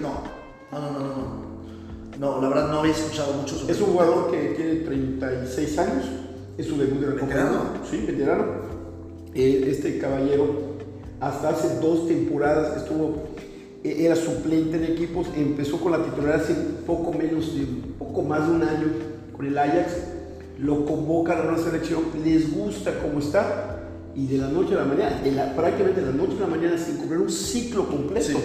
¿no? 0.00 0.22
No, 0.70 0.80
no, 0.80 0.90
no, 0.92 0.98
no, 1.00 1.16
no, 1.16 2.18
no. 2.18 2.40
La 2.40 2.48
verdad 2.48 2.68
no 2.68 2.78
había 2.78 2.92
escuchado 2.92 3.32
mucho 3.32 3.56
sobre 3.56 3.72
Es 3.72 3.80
un 3.80 3.92
jugador 3.92 4.30
que 4.30 4.54
tiene 4.56 4.74
36 4.76 5.78
años, 5.78 6.04
es 6.56 6.66
su 6.66 6.78
debut 6.78 7.00
de 7.00 7.06
la 7.08 7.14
¿Veterano? 7.14 7.64
Sí, 7.90 8.04
veterano. 8.06 8.44
Este 9.34 9.98
caballero, 9.98 10.69
hasta 11.20 11.50
hace 11.50 11.80
dos 11.80 12.08
temporadas 12.08 12.76
estuvo, 12.78 13.14
eh, 13.84 14.06
era 14.06 14.16
suplente 14.16 14.76
en 14.78 14.84
equipos, 14.84 15.28
empezó 15.36 15.78
con 15.78 15.92
la 15.92 16.02
titularidad 16.02 16.42
hace 16.42 16.54
poco 16.86 17.12
menos 17.12 17.54
de, 17.54 17.66
poco 17.98 18.22
más 18.22 18.48
de 18.48 18.54
un 18.54 18.62
año 18.62 18.88
con 19.36 19.46
el 19.46 19.56
Ajax, 19.56 19.92
lo 20.58 20.84
convocan 20.84 21.38
a 21.38 21.42
una 21.42 21.58
selección, 21.58 22.02
les 22.24 22.52
gusta 22.54 22.92
cómo 23.00 23.20
está, 23.20 23.76
y 24.14 24.26
de 24.26 24.38
la 24.38 24.48
noche 24.48 24.74
a 24.74 24.78
la 24.78 24.84
mañana, 24.84 25.20
la, 25.24 25.54
prácticamente 25.54 26.00
de 26.00 26.06
la 26.06 26.12
noche 26.12 26.34
a 26.38 26.40
la 26.40 26.46
mañana, 26.46 26.76
sin 26.76 26.96
cumplir 26.96 27.20
un 27.20 27.30
ciclo 27.30 27.86
completo. 27.86 28.38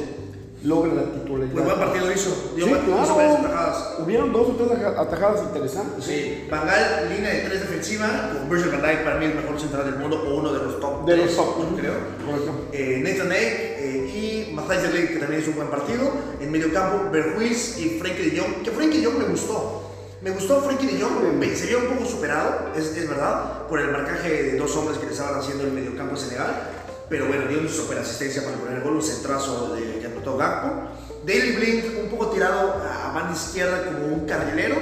Logra 0.65 0.93
la 0.93 1.03
titularidad. 1.11 1.53
Pues 1.53 1.65
buen 1.65 1.77
partido 1.79 2.11
hizo. 2.11 2.51
Dio 2.55 2.65
Sí, 2.65 2.71
hizo 2.71 2.85
claro. 3.15 3.37
atajadas. 3.37 3.93
Hubieron 3.99 4.33
dos 4.33 4.47
o 4.49 4.51
tres 4.55 4.71
aja- 4.71 5.01
atajadas 5.01 5.41
interesantes. 5.43 6.03
Sí, 6.05 6.47
Van 6.49 6.65
Gaal, 6.65 7.09
línea 7.09 7.33
de 7.33 7.39
tres 7.41 7.61
defensiva, 7.61 8.31
con 8.33 8.49
Virgil 8.49 8.71
van 8.71 8.81
Dijk 8.81 9.03
para 9.03 9.17
mí 9.17 9.25
el 9.25 9.35
mejor 9.35 9.59
central 9.59 9.85
del 9.85 9.95
mundo 9.99 10.23
o 10.27 10.35
uno 10.39 10.51
de 10.53 10.59
los 10.63 10.79
top 10.79 11.05
De 11.05 11.17
los 11.17 11.25
tres, 11.25 11.35
top, 11.37 11.77
creo. 11.79 11.93
Correcto. 12.25 12.51
Eh, 12.73 13.01
Nathan 13.03 13.31
Egg 13.31 13.75
eh, 13.77 14.47
y 14.49 14.53
Matthijs 14.53 14.83
de 14.83 14.89
Ligt, 14.99 15.13
que 15.13 15.19
también 15.19 15.41
es 15.41 15.47
un 15.47 15.55
buen 15.55 15.67
partido. 15.69 16.11
En 16.39 16.51
medio 16.51 16.71
campo, 16.73 17.09
Berhuis 17.11 17.77
y 17.79 17.99
Frenkie 17.99 18.29
de 18.31 18.39
Jong, 18.39 18.63
que 18.63 18.71
Frenkie 18.71 18.99
de 19.01 19.05
Jong 19.05 19.17
me 19.19 19.25
gustó. 19.25 19.81
Me 20.21 20.31
gustó 20.31 20.61
Frenkie 20.61 20.87
de 20.87 21.01
Jong, 21.03 21.33
me- 21.37 21.55
se 21.55 21.67
vio 21.67 21.79
un 21.79 21.85
poco 21.97 22.05
superado, 22.05 22.71
es, 22.75 22.85
es 22.97 23.07
verdad, 23.07 23.67
por 23.67 23.79
el 23.79 23.91
marcaje 23.91 24.29
de 24.43 24.57
dos 24.57 24.75
hombres 24.75 24.97
que 24.97 25.05
le 25.05 25.11
estaban 25.11 25.39
haciendo 25.39 25.63
en 25.63 25.69
el 25.69 25.75
medio 25.75 25.95
campo 25.95 26.15
de 26.15 26.21
Senegal. 26.21 26.69
Pero 27.07 27.27
bueno, 27.27 27.45
dio 27.47 27.59
una 27.59 27.69
super 27.69 27.99
asistencia 27.99 28.43
para 28.43 28.57
poner 28.57 28.77
el 28.79 28.83
gol, 28.83 28.95
un 28.95 29.03
centrazo 29.03 29.75
de 29.75 29.94
Gakpo. 30.33 30.89
Daily 31.25 31.55
Blink, 31.55 31.83
un 32.03 32.09
poco 32.09 32.27
tirado 32.27 32.73
a 32.83 33.11
banda 33.13 33.33
izquierda 33.33 33.83
como 33.85 34.13
un 34.13 34.25
carrilero, 34.25 34.75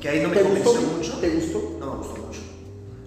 que 0.00 0.08
ahí 0.08 0.20
no 0.20 0.28
me 0.28 0.36
¿Te 0.36 0.42
gustó? 0.44 0.72
convenció 0.72 0.96
mucho. 0.96 1.18
¿Te 1.20 1.28
gustó? 1.30 1.76
No 1.80 1.86
me 1.92 1.96
gustó 1.98 2.16
mucho. 2.26 2.40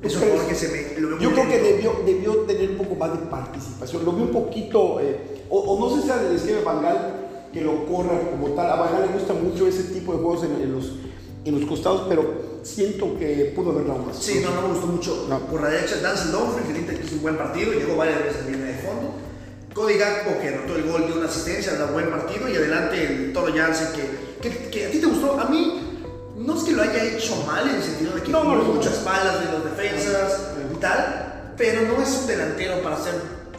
¿Tú 0.01 0.07
Es 0.07 0.13
un 0.15 0.19
crees? 0.21 0.33
jugador 0.33 0.47
que 0.49 0.55
se 0.55 0.67
me. 0.69 0.99
Lo 0.99 1.19
Yo 1.19 1.31
creo 1.31 1.47
que 1.47 1.59
debió, 1.59 1.93
debió 2.05 2.35
tener 2.39 2.71
un 2.71 2.77
poco 2.77 2.95
más 2.95 3.11
de 3.13 3.25
participación. 3.27 4.03
Lo 4.05 4.11
vi 4.13 4.23
un 4.23 4.31
poquito, 4.31 4.99
eh, 4.99 5.43
o, 5.49 5.59
o 5.59 5.79
no 5.79 5.95
sé 5.95 6.01
si 6.01 6.07
sea 6.07 6.17
del 6.17 6.35
esquema 6.35 6.57
de 6.59 6.63
Bangal 6.65 7.13
que 7.53 7.61
lo 7.61 7.85
corra 7.85 8.19
como 8.31 8.49
tal. 8.55 8.69
A 8.69 8.75
Bangal 8.75 9.01
le 9.07 9.13
gusta 9.17 9.33
mucho 9.33 9.67
ese 9.67 9.83
tipo 9.93 10.13
de 10.13 10.19
juegos 10.19 10.43
en, 10.45 10.61
en 10.61 10.73
los, 10.73 10.91
en 11.45 11.59
los 11.59 11.69
costados, 11.69 12.05
pero 12.09 12.51
siento 12.63 13.17
que 13.17 13.53
pudo 13.55 13.71
haber 13.71 13.87
dado 13.87 13.99
más. 14.03 14.17
Sí, 14.17 14.41
no, 14.43 14.53
no 14.53 14.61
me 14.63 14.73
gustó 14.73 14.87
mucho. 14.87 15.25
No. 15.29 15.39
Por 15.47 15.61
la 15.61 15.69
derecha, 15.69 15.95
Danzel 16.01 16.31
Dumfries, 16.31 16.85
que 16.85 17.05
hizo 17.05 17.15
un 17.15 17.21
buen 17.21 17.37
partido, 17.37 17.71
llegó 17.73 17.95
varias 17.95 18.19
veces 18.23 18.41
en 18.45 18.51
línea 18.53 18.67
de 18.67 18.73
fondo. 18.79 19.11
Cody 19.73 19.97
Gakpo, 19.97 20.39
que 20.41 20.49
anotó 20.49 20.75
el 20.75 20.83
gol, 20.83 21.05
dio 21.07 21.15
una 21.17 21.27
asistencia, 21.27 21.73
da 21.75 21.85
buen 21.85 22.09
partido. 22.09 22.49
Y 22.49 22.55
adelante 22.55 23.05
el 23.05 23.33
Toro 23.33 23.53
Jansen, 23.55 23.87
que, 23.93 24.49
que, 24.49 24.69
que 24.69 24.87
a 24.87 24.91
ti 24.91 24.99
te 24.99 25.05
gustó. 25.05 25.39
A 25.39 25.45
mí, 25.45 25.97
no 26.37 26.57
es 26.57 26.63
que 26.63 26.71
lo 26.73 26.81
haya 26.81 27.03
hecho 27.03 27.35
mal 27.45 27.67
en 27.69 27.75
el 27.75 27.83
sentido 27.83 28.13
de 28.15 28.21
que 28.21 28.31
No, 28.31 28.43
no, 28.43 28.55
no. 28.55 28.63
muchas 28.63 28.93
espaldas 28.93 29.39
de 29.45 29.51
los 29.51 29.63
defensas 29.63 30.41
y 30.73 30.77
tal, 30.77 31.53
pero 31.57 31.81
no 31.83 32.01
es 32.03 32.09
un 32.21 32.27
delantero 32.27 32.81
para 32.81 32.97
ser 32.97 33.13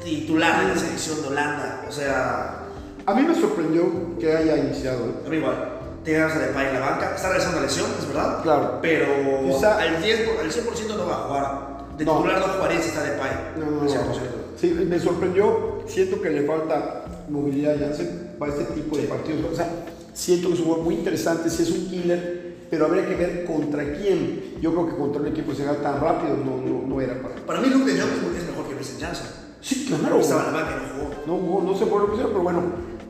titular 0.05 0.62
en 0.64 0.68
la 0.70 0.77
selección 0.77 1.22
de 1.22 1.29
Holanda. 1.29 1.85
O 1.88 1.92
sea, 1.92 2.59
A 3.07 3.14
mí 3.14 3.22
me 3.22 3.35
sorprendió 3.35 4.18
que 4.18 4.37
haya 4.37 4.57
iniciado. 4.57 5.07
¿eh? 5.07 5.12
a 5.27 5.29
mí 5.29 5.37
igual. 5.37 5.68
Tiene 6.05 6.25
a 6.25 6.27
Depay 6.29 6.66
en 6.66 6.75
la 6.75 6.81
banca, 6.81 7.12
está 7.14 7.29
regresando 7.29 7.59
a 7.59 7.62
lesión, 7.62 7.87
es 7.98 8.09
verdad. 8.09 8.42
Claro. 8.42 8.79
Pero 8.83 9.07
Quizá- 9.46 9.79
al, 9.79 10.03
10, 10.03 10.29
por- 10.29 10.40
al 10.40 10.51
100% 10.51 10.96
no 10.96 11.07
va 11.07 11.14
a 11.14 11.18
jugar. 11.18 11.96
De 11.96 12.05
No. 12.05 12.16
titular 12.16 12.40
no 12.40 12.46
jugaría 12.55 12.83
si 12.83 12.88
está 12.88 13.05
Depay. 13.05 13.31
No, 13.57 13.66
no, 13.70 13.81
al 13.83 13.87
no. 13.87 14.41
100%. 14.62 14.79
Sí, 14.79 14.85
me 14.88 14.98
sorprendió. 14.98 15.83
Siento 15.87 16.20
que 16.22 16.31
le 16.31 16.42
falta 16.46 17.05
movilidad 17.29 17.75
a 17.75 17.79
Janssen 17.79 18.35
para 18.38 18.53
este 18.53 18.64
tipo 18.75 18.96
de 18.96 19.05
partidos. 19.05 19.40
O 19.53 19.55
sea, 19.57 19.68
siento 20.14 20.48
que 20.48 20.55
es 20.55 20.61
un 20.61 20.66
jugador 20.66 20.85
muy 20.87 20.94
interesante, 20.96 21.51
sí 21.51 21.62
es 21.62 21.70
un 21.70 21.88
killer, 21.88 22.42
pero 22.70 22.87
habría 22.87 23.07
que 23.09 23.14
ver 23.16 23.44
contra 23.44 23.85
quién. 23.94 24.55
Yo 24.61 24.72
creo 24.72 24.88
que 24.88 24.96
contra 24.96 25.20
un 25.22 25.29
equipo 25.29 25.53
Senegal 25.55 25.79
tan 25.83 26.01
rápido 26.01 26.37
no, 26.37 26.57
no, 26.59 26.87
no 26.87 27.01
era 27.01 27.20
para. 27.20 27.35
Para 27.37 27.61
mí 27.61 27.68
de 27.68 27.75
Jong 27.75 27.88
es 27.88 28.46
mejor 28.46 28.68
que 28.68 28.75
Vincent 28.75 29.01
Janssen. 29.01 29.27
Sí, 29.61 29.87
claro. 29.87 30.18
Estaba 30.20 30.46
en 30.48 30.53
la 30.55 30.62
banca 30.62 30.77
no 30.77 30.88
jugó. 31.05 31.14
No, 31.27 31.38
jugó, 31.46 31.62
no 31.72 31.79
por 31.88 32.11
qué 32.16 32.22
lo 32.22 32.29
pero 32.29 32.42
bueno, 32.42 32.62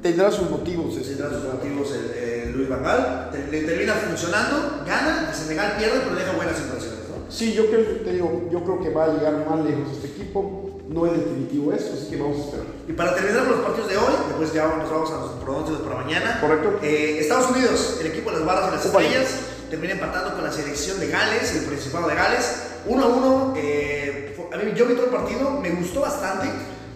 tendrá 0.03 0.31
sus 0.31 0.51
motivos. 0.51 0.97
este. 0.97 1.15
Tendrá 1.15 1.31
sus 1.31 1.45
motivos 1.53 1.93
el, 1.95 2.19
el 2.49 2.53
Luis 2.53 2.69
Van 2.69 2.83
Gaal. 2.83 3.31
Te- 3.31 3.51
Le 3.51 3.63
termina 3.63 3.95
funcionando, 3.95 4.83
gana, 4.87 5.29
el 5.31 5.35
Senegal 5.35 5.75
pierde, 5.79 6.01
pero 6.05 6.15
deja 6.17 6.33
buenas 6.37 6.59
impresiones. 6.61 7.01
¿no? 7.09 7.31
Sí, 7.31 7.53
yo 7.55 7.67
creo, 7.71 7.85
te 8.05 8.13
digo, 8.13 8.49
yo 8.53 8.63
creo 8.65 8.81
que 8.83 8.91
va 8.91 9.05
a 9.07 9.15
llegar 9.15 9.47
más 9.49 9.65
lejos 9.65 9.89
este 9.93 10.09
equipo. 10.09 10.62
No 10.93 11.07
es 11.07 11.13
definitivo 11.17 11.73
esto, 11.73 11.95
así 11.95 12.11
que 12.11 12.17
vamos 12.21 12.37
a 12.37 12.41
esperar. 12.45 12.67
Y 12.87 12.93
para 12.93 13.15
terminar 13.15 13.45
con 13.47 13.53
los 13.53 13.61
partidos 13.65 13.89
de 13.89 13.97
hoy, 13.97 14.13
después 14.29 14.53
ya 14.53 14.67
nos 14.77 14.91
vamos 14.91 15.11
a 15.11 15.17
los 15.21 15.31
pronósticos 15.43 15.81
para 15.83 15.97
mañana. 15.97 16.39
Correcto. 16.41 16.79
Eh, 16.83 17.19
Estados 17.21 17.51
Unidos, 17.51 17.97
el 18.01 18.07
equipo 18.09 18.31
de 18.31 18.37
las 18.39 18.47
barras 18.47 18.69
y 18.69 18.77
las 18.77 18.87
Opa. 18.87 19.01
estrellas, 19.03 19.29
termina 19.71 19.95
empatando 19.95 20.35
con 20.35 20.45
la 20.45 20.53
selección 20.53 21.01
de 21.01 21.09
Gales, 21.09 21.55
el 21.57 21.65
Principado 21.65 22.09
de 22.09 22.15
Gales. 22.15 22.53
1 22.87 23.03
a 23.05 23.07
1. 23.09 23.55
eh, 23.57 24.37
a 24.53 24.57
mí, 24.59 24.73
yo 24.77 24.85
vi 24.85 24.95
todo 24.95 25.07
el 25.07 25.11
partido, 25.13 25.51
me 25.63 25.71
gustó 25.71 26.03
bastante. 26.03 26.49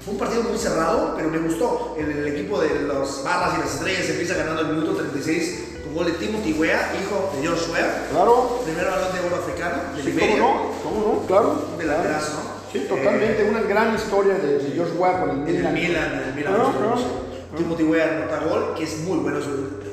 Fue 0.05 0.13
un 0.13 0.19
partido 0.21 0.43
muy 0.43 0.59
cerrado, 0.59 1.15
pero 1.17 1.31
me 1.31 1.39
gustó. 1.39 1.97
El, 1.99 2.11
el 2.11 2.27
equipo 2.29 2.61
de 2.61 2.83
las 2.83 3.25
barras 3.25 3.55
y 3.57 3.61
las 3.61 3.75
estrellas 3.77 4.09
empieza 4.11 4.35
ganando 4.35 4.61
el 4.61 4.69
minuto 4.69 4.93
36 4.95 5.65
con 5.85 5.95
gol 5.95 6.07
de 6.07 6.13
Timothy 6.13 6.53
Weah, 6.53 6.93
hijo 7.01 7.33
de 7.41 7.49
Josh 7.49 7.71
Weah. 7.73 8.09
Claro. 8.11 8.61
Primer 8.65 8.85
balón 8.85 9.15
de 9.15 9.21
oro 9.27 9.37
africano 9.37 9.77
de 9.97 10.03
Sí. 10.03 10.19
¿Cómo 10.19 10.37
no? 10.37 10.73
¿Cómo 10.85 11.01
no? 11.23 11.27
Claro. 11.27 11.65
Un 11.73 11.79
delanterazo, 11.79 12.33
¿no? 12.35 12.56
Sí, 12.77 12.83
Sí, 12.83 12.89
totalmente, 12.89 13.45
una 13.49 13.62
gran 13.62 13.95
historia 13.95 14.35
de, 14.35 14.59
de 14.59 14.71
George 14.73 14.93
Weah 14.99 15.21
con 15.21 15.31
el 15.31 15.37
En 15.37 15.67
el 15.67 15.73
Milan. 15.73 15.75
Milan, 15.75 16.23
el 16.29 16.35
Milan. 16.35 16.55
Ah, 16.59 16.73
conoce. 16.77 17.05
ah. 17.05 17.57
Timothy 17.57 17.83
Weah 17.85 18.17
anota 18.23 18.41
gol, 18.45 18.75
que 18.77 18.85
es 18.85 18.99
muy 18.99 19.19
bueno. 19.19 19.39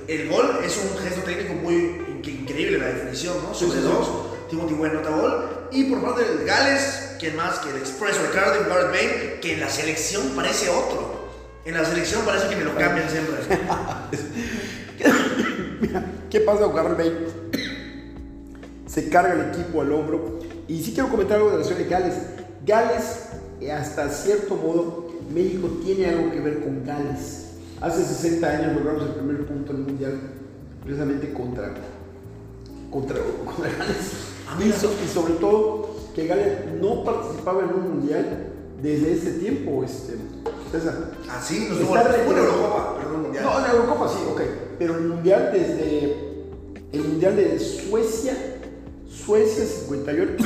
El 0.07 0.29
gol 0.29 0.59
es 0.65 0.77
un 0.77 0.97
gesto 0.97 1.21
técnico 1.21 1.53
muy 1.53 1.73
in- 1.75 2.39
increíble, 2.41 2.77
la 2.77 2.87
definición, 2.87 3.35
¿no? 3.41 3.53
Sí, 3.53 3.65
Sobre 3.65 3.79
sí, 3.79 3.85
sí. 3.87 3.91
dos. 3.93 4.09
Timothy 4.49 4.73
Weah 4.73 4.91
anota 4.91 5.09
gol. 5.11 5.45
Y 5.71 5.85
por 5.85 6.01
parte 6.03 6.23
del 6.23 6.45
Gales, 6.45 7.15
¿quién 7.19 7.35
más 7.37 7.59
que 7.59 7.69
el 7.69 7.77
Express 7.77 8.17
o 8.19 8.25
el 8.25 8.31
Cardiff, 8.31 8.67
Gareth 8.67 8.87
Bale, 8.91 9.39
que 9.41 9.53
en 9.53 9.59
la 9.61 9.69
selección 9.69 10.29
parece 10.35 10.69
otro. 10.69 11.23
En 11.65 11.73
la 11.75 11.85
selección 11.85 12.23
parece 12.25 12.49
que 12.49 12.55
me 12.57 12.63
lo 12.65 12.75
cambian 12.75 13.09
siempre. 13.09 13.35
¿Qué 16.29 16.39
pasa 16.41 16.61
con 16.63 16.75
Gareth 16.75 16.97
Bale? 16.97 17.17
Se 18.87 19.09
carga 19.09 19.33
el 19.33 19.49
equipo 19.53 19.81
al 19.81 19.91
hombro. 19.91 20.39
Y 20.67 20.83
sí 20.83 20.93
quiero 20.93 21.09
comentar 21.09 21.37
algo 21.37 21.51
de 21.51 21.57
la 21.59 21.63
selección 21.63 21.89
de 21.89 21.95
Gales. 21.95 22.13
Gales, 22.65 23.29
eh, 23.61 23.71
hasta 23.71 24.09
cierto 24.09 24.55
modo, 24.55 25.07
México 25.33 25.67
tiene 25.83 26.07
algo 26.07 26.31
que 26.31 26.39
ver 26.39 26.63
con 26.63 26.85
Gales. 26.85 27.47
Hace 27.81 28.03
60 28.03 28.47
años 28.47 28.73
logramos 28.75 29.03
el 29.03 29.09
primer 29.15 29.45
punto 29.45 29.71
en 29.73 29.77
el 29.79 29.83
Mundial, 29.83 30.19
precisamente 30.83 31.33
contra, 31.33 31.73
contra, 32.91 33.17
contra 33.45 33.69
Gales. 33.77 33.97
Ah, 34.47 34.57
y, 34.59 34.65
mira. 34.65 34.77
so- 34.77 34.93
y 35.03 35.07
sobre 35.07 35.33
todo, 35.35 35.89
que 36.15 36.27
Gales 36.27 36.57
no 36.81 37.03
participaba 37.03 37.63
en 37.63 37.69
un 37.73 37.89
Mundial 37.99 38.49
desde 38.81 39.13
ese 39.13 39.31
tiempo, 39.33 39.83
este, 39.83 40.13
César. 40.71 41.11
Está 41.21 41.39
tuvo 41.83 41.91
una 41.91 42.03
retirado. 42.03 42.37
Eurocopa, 42.37 42.97
perdón, 42.97 43.21
mundial. 43.23 43.43
No, 43.45 43.59
en 43.65 43.71
Eurocopa 43.71 44.09
sí, 44.09 44.17
ok. 44.31 44.41
Pero 44.79 44.97
el 44.97 45.03
Mundial 45.07 45.49
desde 45.53 46.15
el 46.91 47.01
Mundial 47.03 47.35
de 47.35 47.59
Suecia, 47.59 48.33
Suecia 49.09 49.63
58, 49.65 50.43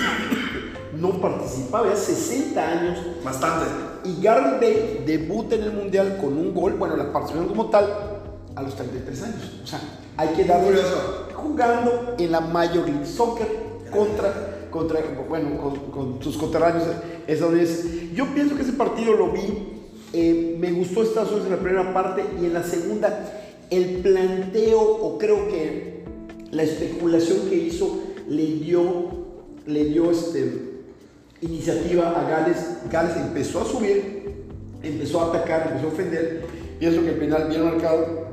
no 0.99 1.21
participaba, 1.21 1.89
ya 1.89 1.95
60 1.95 2.69
años. 2.69 2.97
Bastante. 3.23 3.65
Y 4.03 4.21
Gareth 4.21 4.59
Bale 4.59 5.03
debuta 5.05 5.55
en 5.55 5.63
el 5.63 5.73
Mundial 5.73 6.17
con 6.19 6.37
un 6.37 6.53
gol, 6.53 6.73
bueno, 6.73 6.95
la 6.95 7.11
participación 7.11 7.47
como 7.49 7.69
tal, 7.69 7.85
a 8.55 8.61
los 8.61 8.75
33 8.75 9.23
años. 9.23 9.59
O 9.63 9.67
sea, 9.67 9.79
hay 10.15 10.29
que 10.29 10.43
darle 10.45 10.67
Curioso. 10.67 11.27
jugando 11.35 12.15
en 12.17 12.31
la 12.31 12.41
Major 12.41 12.87
League 12.87 13.05
Soccer 13.05 13.47
contra, 13.91 14.67
contra 14.71 14.99
bueno, 15.27 15.57
con, 15.61 15.75
con 15.91 16.23
sus 16.23 16.37
conterráneos 16.37 16.85
estadounidenses. 17.27 18.13
Yo 18.13 18.33
pienso 18.33 18.55
que 18.55 18.63
ese 18.63 18.73
partido 18.73 19.13
lo 19.13 19.31
vi, 19.31 19.77
eh, 20.13 20.55
me 20.59 20.71
gustó 20.71 21.03
Estados 21.03 21.29
Unidos 21.31 21.47
en 21.47 21.55
la 21.57 21.61
primera 21.61 21.93
parte 21.93 22.23
y 22.41 22.45
en 22.45 22.53
la 22.53 22.63
segunda 22.63 23.33
el 23.69 23.97
planteo 23.97 24.79
o 24.81 25.17
creo 25.17 25.47
que 25.49 26.03
la 26.51 26.63
especulación 26.63 27.49
que 27.49 27.55
hizo 27.55 27.99
le 28.27 28.45
dio, 28.45 28.83
le 29.65 29.85
dio 29.85 30.09
este, 30.11 30.66
iniciativa 31.41 32.09
a 32.19 32.29
Gales. 32.29 32.77
Gales 32.91 33.15
empezó 33.17 33.61
a 33.61 33.65
subir, 33.65 34.33
empezó 34.83 35.21
a 35.21 35.25
atacar, 35.29 35.67
empezó 35.67 35.87
a 35.87 35.91
ofender. 35.93 36.45
Pienso 36.79 37.01
que 37.01 37.09
el 37.09 37.15
penal 37.15 37.47
bien 37.49 37.63
marcado, 37.65 38.27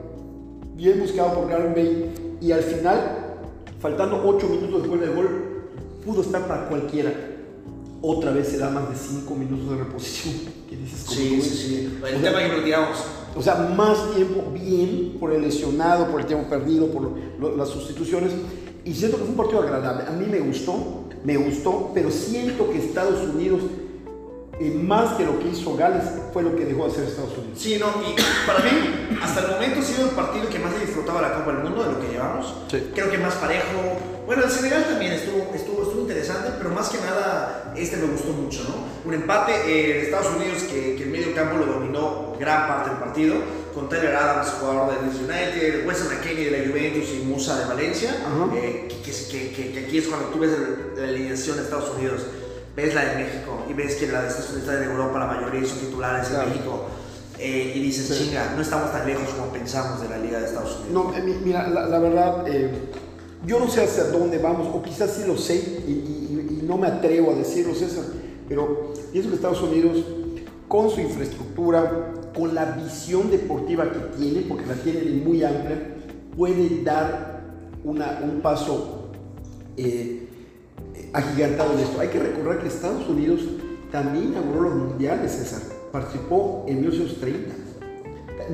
bien 0.75 1.01
buscado 1.01 1.35
por 1.35 1.49
Gareth 1.49 1.75
Bale 1.75 2.09
y 2.41 2.53
al 2.53 2.63
final, 2.63 3.01
faltando 3.81 4.23
8 4.27 4.47
minutos 4.49 4.83
después 4.83 5.01
del 5.01 5.15
gol, 5.15 5.29
pudo 6.05 6.23
estar 6.23 6.47
para 6.47 6.69
cualquiera. 6.69 7.13
Otra 8.03 8.33
vez 8.33 8.49
se 8.49 8.59
da 8.59 8.69
más 8.69 8.91
de 8.91 8.97
5 8.97 9.35
minutos 9.35 9.71
de 9.71 9.77
reposición. 9.83 10.35
¿Qué 10.69 10.77
dices? 10.77 11.05
¿Cómo 11.07 11.19
Sí, 11.19 11.37
lo 11.37 11.43
sí, 11.43 11.51
sí. 11.51 11.99
O 12.03 12.07
El 12.07 12.21
sea, 12.21 12.23
tema 12.33 12.43
que 12.43 12.49
planteamos. 12.53 12.99
o 13.35 13.43
sea, 13.43 13.55
más 13.75 14.15
tiempo 14.15 14.45
bien 14.53 15.17
por 15.19 15.33
el 15.33 15.41
lesionado, 15.41 16.09
por 16.11 16.21
el 16.21 16.27
tiempo 16.27 16.47
perdido, 16.51 16.89
por 16.89 17.03
lo- 17.03 17.15
lo- 17.41 17.57
las 17.57 17.69
sustituciones. 17.71 18.33
Y 18.85 18.93
siento 18.93 19.17
que 19.17 19.23
fue 19.23 19.31
un 19.31 19.37
partido 19.39 19.63
agradable. 19.63 20.05
A 20.07 20.11
mí 20.11 20.27
me 20.31 20.41
gustó, 20.41 21.04
me 21.25 21.39
gustó, 21.39 21.91
pero 21.95 22.11
siento 22.11 22.71
que 22.71 22.79
Estados 22.79 23.21
Unidos, 23.23 23.63
eh, 24.61 24.71
más 24.71 25.15
que 25.15 25.25
lo 25.25 25.39
que 25.39 25.49
hizo 25.49 25.75
Gales, 25.75 26.05
fue 26.33 26.43
lo 26.43 26.55
que 26.55 26.67
dejó 26.67 26.85
de 26.85 26.93
hacer 26.93 27.05
Estados 27.05 27.37
Unidos. 27.39 27.59
Sí, 27.59 27.79
no, 27.81 27.87
y 28.03 28.15
para 28.47 28.59
mí, 28.61 29.19
hasta 29.23 29.41
el 29.41 29.53
momento 29.53 29.81
ha 29.81 29.83
sido 29.83 30.11
el 30.11 30.15
partido 30.15 30.49
que 30.51 30.59
más 30.59 30.75
he 30.75 30.81
disfrutado 30.81 31.23
la 31.23 31.35
Copa 31.35 31.53
del 31.53 31.65
Mundo, 31.65 31.83
de 31.83 31.93
lo 31.93 32.01
que 32.01 32.09
llevamos. 32.09 32.55
Sí. 32.71 32.91
Creo 32.95 33.11
que 33.11 33.19
más 33.19 33.35
parejo. 33.37 33.81
Bueno, 34.27 34.45
el 34.45 34.51
Senegal 34.51 34.85
también 34.85 35.13
estuvo, 35.13 35.51
estuvo, 35.55 35.83
estuvo 35.83 36.01
interesante, 36.03 36.51
pero 36.59 36.71
más 36.71 36.91
que 36.91 36.99
nada, 36.99 37.73
este 37.77 37.97
me 37.97 38.07
gustó 38.07 38.33
mucho, 38.33 38.65
¿no? 38.65 39.09
Un 39.09 39.15
empate 39.15 39.53
eh, 39.67 39.95
de 39.95 40.03
Estados 40.03 40.35
Unidos 40.37 40.63
que, 40.65 40.95
que 40.97 41.05
el 41.05 41.11
medio 41.11 41.35
campo 41.35 41.57
lo 41.57 41.67
dominó 41.67 42.35
gran 42.39 42.67
parte 42.67 42.91
del 42.91 42.99
partido, 42.99 43.37
con 43.75 43.89
Tyler 43.89 44.15
Adams, 44.15 44.51
jugador 44.61 44.95
Leeds 45.03 45.17
United, 45.19 45.87
Weston 45.87 46.09
McKennie 46.15 46.51
de 46.51 46.59
la 46.59 46.69
Juventus 46.71 47.09
y 47.13 47.25
Musa 47.25 47.59
de 47.59 47.65
Valencia, 47.67 48.11
eh, 48.55 48.89
que, 49.05 49.11
que- 49.51 49.73
que- 49.73 49.85
aquí 49.87 49.99
es 49.99 50.07
cuando 50.07 50.29
tú 50.29 50.39
ves 50.39 50.51
el- 50.53 51.03
la 51.03 51.09
alineación 51.09 51.57
de 51.57 51.63
Estados 51.65 51.91
Unidos, 51.97 52.23
ves 52.77 52.95
la 52.95 53.05
de 53.05 53.25
México 53.25 53.65
y 53.69 53.73
ves 53.73 53.97
que 53.97 54.07
la 54.07 54.23
de 54.23 54.29
Estados 54.29 54.51
Unidos 54.51 54.69
está 54.69 54.83
en 54.85 54.91
Europa, 54.91 55.19
la 55.19 55.27
mayoría 55.27 55.69
son 55.69 55.79
titulares 55.79 56.29
Claro. 56.29 56.45
en 56.45 56.49
México. 56.51 56.85
Eh, 57.39 57.73
y 57.75 57.81
dices, 57.83 58.07
Sí. 58.07 58.27
chinga, 58.27 58.53
no 58.55 58.63
estamos 58.63 58.93
tan 58.93 59.07
lejos 59.09 59.29
como 59.31 59.53
pensamos 59.53 60.01
de 60.01 60.09
la 60.09 60.19
Liga 60.19 60.39
de 60.39 60.47
Estados 60.47 60.79
Unidos. 60.81 60.93
No, 60.93 61.17
eh, 61.17 61.21
mi- 61.23 61.35
mira, 61.45 61.69
la, 61.69 61.87
la 61.89 61.99
verdad, 61.99 62.47
eh, 62.47 62.71
yo 63.45 63.59
no 63.59 63.69
sé 63.69 63.83
hacia 63.83 64.05
dónde 64.05 64.39
vamos, 64.39 64.69
o 64.73 64.81
quizás 64.83 65.11
sí 65.11 65.25
lo 65.27 65.37
sé 65.37 65.57
y, 65.57 65.91
y- 65.91 66.59
y 66.61 66.65
no 66.65 66.79
me 66.79 66.87
atrevo 66.87 67.33
a 67.33 67.35
decirlo, 67.35 67.75
César, 67.75 68.05
pero 68.49 68.93
pienso 69.11 69.31
que 69.31 69.35
Estados 69.37 69.61
Unidos, 69.63 69.97
con 70.69 70.91
su 70.91 71.01
infraestructura, 71.01 72.13
con 72.37 72.55
la 72.55 72.73
visión 72.73 73.31
deportiva 73.31 73.91
que 73.91 73.99
tiene, 74.19 74.41
porque 74.43 74.67
la 74.67 74.75
tiene 74.75 75.03
muy 75.25 75.43
amplia, 75.45 75.97
puede 76.37 76.83
dar 76.83 77.43
un 77.85 78.41
paso 78.43 79.11
eh, 79.77 80.29
agigantado 81.13 81.75
en 81.75 81.81
esto. 81.81 82.01
Hay 82.01 82.09
que 82.09 82.19
recordar 82.19 82.61
que 82.61 82.69
Estados 82.69 83.09
Unidos 83.09 83.41
también 83.91 84.33
inauguró 84.33 84.63
los 84.63 84.75
mundiales, 84.75 85.33
César. 85.33 85.63
Participó 85.93 86.65
en 86.67 86.81
1930. 86.81 87.55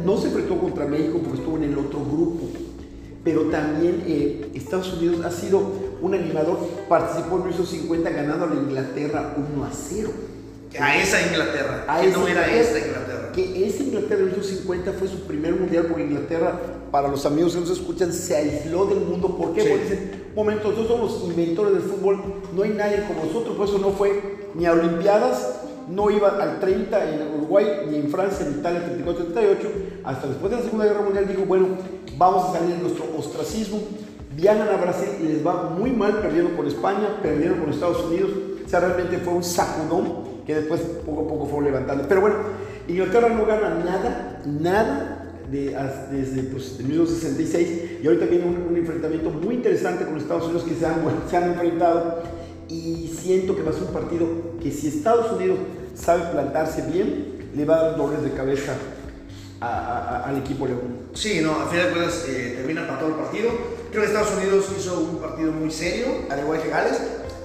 No 0.05 0.19
se 0.19 0.29
enfrentó 0.29 0.59
contra 0.59 0.87
México 0.87 1.19
porque 1.23 1.39
estuvo 1.39 1.57
en 1.57 1.65
el 1.65 1.79
otro 1.79 2.01
grupo. 2.01 2.49
Pero 3.25 3.45
también 3.45 4.03
eh, 4.07 4.51
Estados 4.55 4.95
Unidos 4.95 5.25
ha 5.25 5.31
sido 5.31 5.63
un 6.03 6.15
animador. 6.15 6.59
Participó 6.89 7.37
en 7.37 7.45
1950 7.45 8.11
ganando 8.11 8.45
a 8.45 8.49
la 8.49 8.55
Inglaterra 8.57 9.35
1 9.55 9.65
a 9.65 9.71
0. 9.73 10.11
A 10.79 10.97
esa 10.97 11.21
Inglaterra, 11.23 11.85
A 11.89 12.01
que 12.01 12.09
esa 12.09 12.19
no 12.19 12.29
era 12.29 12.43
Inglaterra. 12.43 12.61
esta 12.61 12.79
Inglaterra. 12.79 13.33
Que 13.33 13.67
esa 13.67 13.83
Inglaterra 13.83 14.21
en 14.21 14.27
1950 14.27 14.93
fue 14.93 15.09
su 15.09 15.21
primer 15.27 15.55
mundial 15.55 15.87
porque 15.87 16.05
Inglaterra, 16.05 16.61
para 16.91 17.09
los 17.09 17.27
amigos 17.27 17.55
que 17.55 17.61
nos 17.61 17.71
escuchan, 17.71 18.13
se 18.13 18.37
aisló 18.37 18.87
del 18.87 19.01
mundo. 19.01 19.37
¿Por 19.37 19.55
qué? 19.55 19.63
Sí. 19.63 19.69
Porque 19.69 19.83
dicen, 19.85 20.25
momento, 20.35 20.71
nosotros 20.71 20.89
somos 20.89 21.13
los 21.13 21.31
inventores 21.31 21.73
del 21.73 21.83
fútbol, 21.83 22.23
no 22.55 22.63
hay 22.63 22.71
nadie 22.71 23.05
como 23.07 23.25
nosotros, 23.25 23.57
por 23.57 23.69
eso 23.69 23.79
no 23.79 23.91
fue 23.91 24.51
ni 24.55 24.67
a 24.67 24.73
Olimpiadas, 24.73 25.61
no 25.89 26.11
iba 26.11 26.29
al 26.29 26.61
30 26.61 27.15
en 27.15 27.35
Uruguay, 27.39 27.67
ni 27.89 27.97
en 27.97 28.11
Francia, 28.11 28.47
ni 28.49 28.61
Italia, 28.61 28.85
34, 28.85 29.25
38. 29.27 29.69
Hasta 30.05 30.29
después 30.29 30.51
de 30.51 30.59
la 30.59 30.63
Segunda 30.63 30.85
Guerra 30.87 31.03
Mundial 31.03 31.27
dijo, 31.27 31.43
bueno, 31.47 31.67
vamos 32.17 32.49
a 32.49 32.59
salir 32.59 32.77
de 32.77 32.83
nuestro 32.83 33.07
ostracismo. 33.19 33.81
Viajan 34.37 34.69
a 34.69 34.77
Brasil 34.77 35.09
y 35.21 35.25
les 35.25 35.47
va 35.47 35.71
muy 35.71 35.91
mal, 35.91 36.21
perdieron 36.21 36.53
con 36.53 36.67
España, 36.67 37.19
perdieron 37.21 37.59
con 37.59 37.71
Estados 37.71 38.05
Unidos. 38.05 38.31
O 38.65 38.69
sea, 38.69 38.81
realmente 38.81 39.19
fue 39.19 39.35
un 39.35 39.43
sacudón 39.43 40.30
que 40.51 40.61
después 40.61 40.81
poco 41.07 41.23
a 41.25 41.29
poco 41.29 41.47
fue 41.47 41.65
levantando. 41.65 42.05
Pero 42.09 42.21
bueno, 42.23 42.37
Inglaterra 42.89 43.29
no 43.29 43.47
gana 43.47 43.71
nada, 43.85 44.43
nada 44.47 45.17
de- 45.51 45.77
desde 46.11 46.43
pues, 46.45 46.77
el 46.81 46.87
1966 46.87 48.01
y 48.03 48.07
ahorita 48.07 48.27
viene 48.27 48.47
un, 48.47 48.67
un 48.71 48.77
enfrentamiento 48.77 49.31
muy 49.31 49.55
interesante 49.57 50.05
con 50.05 50.17
Estados 50.17 50.45
Unidos 50.45 50.65
que 50.65 50.75
se 50.75 50.87
han, 50.87 50.97
se 51.29 51.37
han 51.37 51.45
enfrentado 51.53 52.23
y 52.69 53.13
siento 53.21 53.57
que 53.57 53.63
va 53.63 53.71
a 53.71 53.73
ser 53.73 53.83
un 53.85 53.93
partido 53.93 54.27
que 54.63 54.71
si 54.71 54.89
Estados 54.89 55.33
Unidos 55.33 55.59
sabe 55.95 56.23
plantarse 56.33 56.83
bien, 56.83 57.51
le 57.55 57.65
va 57.65 57.79
a 57.79 57.83
dar 57.85 57.97
dolores 57.97 58.23
de 58.23 58.31
cabeza 58.31 58.73
a- 59.61 59.67
a- 59.67 59.99
a- 60.19 60.29
al 60.29 60.39
equipo 60.39 60.67
León. 60.67 60.81
Sí, 61.13 61.41
no, 61.43 61.53
a 61.61 61.67
final 61.69 61.87
de 61.87 61.93
cuentas 61.93 62.25
eh, 62.29 62.55
termina 62.59 62.87
para 62.87 63.01
todo 63.01 63.09
el 63.11 63.15
partido. 63.17 63.51
Creo 63.91 64.03
que 64.03 64.09
Estados 64.09 64.33
Unidos 64.37 64.67
hizo 64.79 65.01
un 65.01 65.17
partido 65.19 65.51
muy 65.53 65.71
serio, 65.71 66.07
al 66.31 66.39
igual 66.41 66.63
que 66.63 66.69
Gales. 66.71 67.01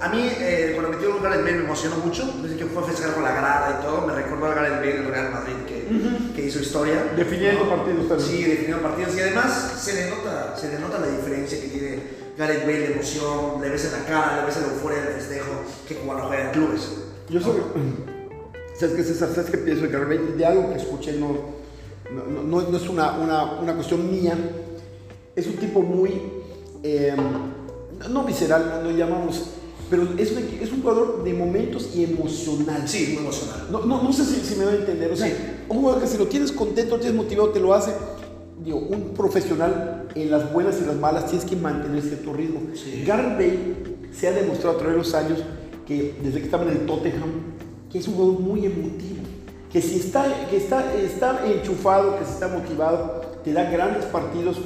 A 0.06 0.10
mí, 0.10 0.30
eh, 0.40 0.72
cuando 0.76 0.92
metió 0.92 1.16
el 1.16 1.22
Gareth 1.24 1.42
Bale 1.44 1.54
me 1.58 1.64
emocionó 1.64 1.98
mucho. 1.98 2.32
Desde 2.44 2.58
que 2.58 2.66
fue 2.66 2.84
a 2.84 2.86
festejar 2.86 3.14
con 3.16 3.24
la 3.24 3.32
grada 3.32 3.80
y 3.80 3.84
todo, 3.86 4.06
me 4.06 4.14
recordó 4.14 4.46
al 4.48 4.56
Gareth 4.56 4.76
Bale 4.80 4.94
del 4.94 5.06
Real 5.08 5.32
Madrid 5.32 5.54
que, 5.68 5.88
que 6.36 6.46
hizo 6.46 6.60
historia. 6.60 7.12
Definiendo 7.16 7.68
partidos 7.70 8.08
también. 8.08 8.30
Sí, 8.30 8.44
definiendo 8.44 8.82
partidos. 8.84 9.16
Y 9.18 9.20
además 9.22 9.74
se 9.80 9.94
le, 9.94 10.10
nota, 10.12 10.56
se 10.56 10.70
le 10.70 10.80
nota 10.80 11.00
la 11.00 11.08
diferencia 11.08 11.60
que 11.60 11.68
tiene 11.70 12.00
Gareth 12.38 12.62
Bale 12.66 12.80
de 12.80 12.94
emoción, 12.94 13.62
le 13.62 13.70
ves 13.70 13.86
en 13.86 13.92
la 13.94 14.06
cara, 14.06 14.38
le 14.42 14.46
ves 14.46 14.58
en 14.58 14.62
la 14.64 14.68
euforia 14.74 15.02
del 15.02 15.14
festejo, 15.16 15.52
que 15.88 15.96
cuando 15.96 16.26
juega 16.28 16.44
en 16.46 16.52
clubes. 16.52 16.82
Yo 17.30 17.40
soy. 17.42 17.56
¿Sabes 18.80 18.96
qué, 18.96 19.04
César? 19.04 19.30
¿Sabes 19.34 19.50
qué 19.50 19.58
pienso 19.58 19.84
de 19.84 19.90
Gareth 19.90 20.08
Bale? 20.10 20.32
De 20.38 20.46
algo 20.46 20.70
que 20.72 20.76
escuché, 20.78 21.14
no, 21.14 21.30
no, 22.12 22.44
no- 22.44 22.70
no 22.70 22.78
es 22.78 22.88
una, 22.90 23.14
una, 23.18 23.54
una 23.60 23.74
cuestión 23.74 24.12
mía. 24.12 24.38
Es 25.36 25.48
un 25.48 25.56
tipo 25.56 25.82
muy. 25.82 26.22
eh, 26.84 27.16
no 28.10 28.24
visceral, 28.24 28.82
no 28.84 28.92
llamamos. 28.92 29.52
Pero 29.90 30.04
es 30.18 30.32
un, 30.32 30.38
es 30.62 30.72
un 30.72 30.82
jugador 30.82 31.24
de 31.24 31.34
momentos 31.34 31.92
y 31.96 32.04
emocional. 32.04 32.88
Sí, 32.88 33.10
muy 33.14 33.24
emocional. 33.24 33.68
No, 33.72 33.86
no, 33.86 34.02
no 34.04 34.12
sé 34.14 34.26
si, 34.26 34.42
si 34.42 34.56
me 34.56 34.66
doy 34.66 34.76
a 34.76 34.78
entender. 34.80 35.12
O 35.12 35.16
sea, 35.16 35.28
Sí. 35.28 35.34
un 35.70 35.78
jugador 35.80 36.02
que 36.02 36.08
si 36.08 36.18
lo 36.18 36.28
tienes 36.28 36.52
contento, 36.52 36.96
lo 36.96 37.02
tienes 37.02 37.16
motivado, 37.18 37.50
te 37.50 37.60
lo 37.60 37.74
hace. 37.74 37.92
Digo, 38.64 38.80
un 38.80 39.14
profesional 39.14 40.08
en 40.16 40.32
las 40.32 40.52
buenas 40.52 40.80
y 40.82 40.86
las 40.86 40.96
malas 40.96 41.28
tienes 41.28 41.46
que 41.46 41.56
mantener 41.56 42.02
cierto 42.02 42.34
ritmo. 42.34 42.62
Sí. 42.74 43.04
Bale 43.08 43.76
se 44.12 44.28
ha 44.28 44.32
demostrado 44.32 44.76
a 44.76 44.80
través 44.80 44.96
de 44.96 45.04
los 45.04 45.14
años 45.14 45.40
que 45.86 46.16
desde 46.24 46.40
que 46.40 46.46
estaba 46.46 46.64
en 46.64 46.70
el 46.72 46.86
Tottenham, 46.86 47.30
que 47.92 48.00
es 48.00 48.08
un 48.08 48.16
jugador 48.16 48.40
muy 48.40 48.66
emotivo, 48.66 49.22
que 49.72 49.82
si 49.82 49.98
está, 49.98 50.48
que 50.50 50.58
está, 50.58 50.96
está 50.96 51.42
enchufado, 51.46 52.18
que 52.18 52.26
si 52.26 52.32
está 52.32 52.48
motivado, 52.48 53.22
te 53.44 53.54
da 53.54 53.70
grandes 53.70 54.06
partidos, 54.06 54.58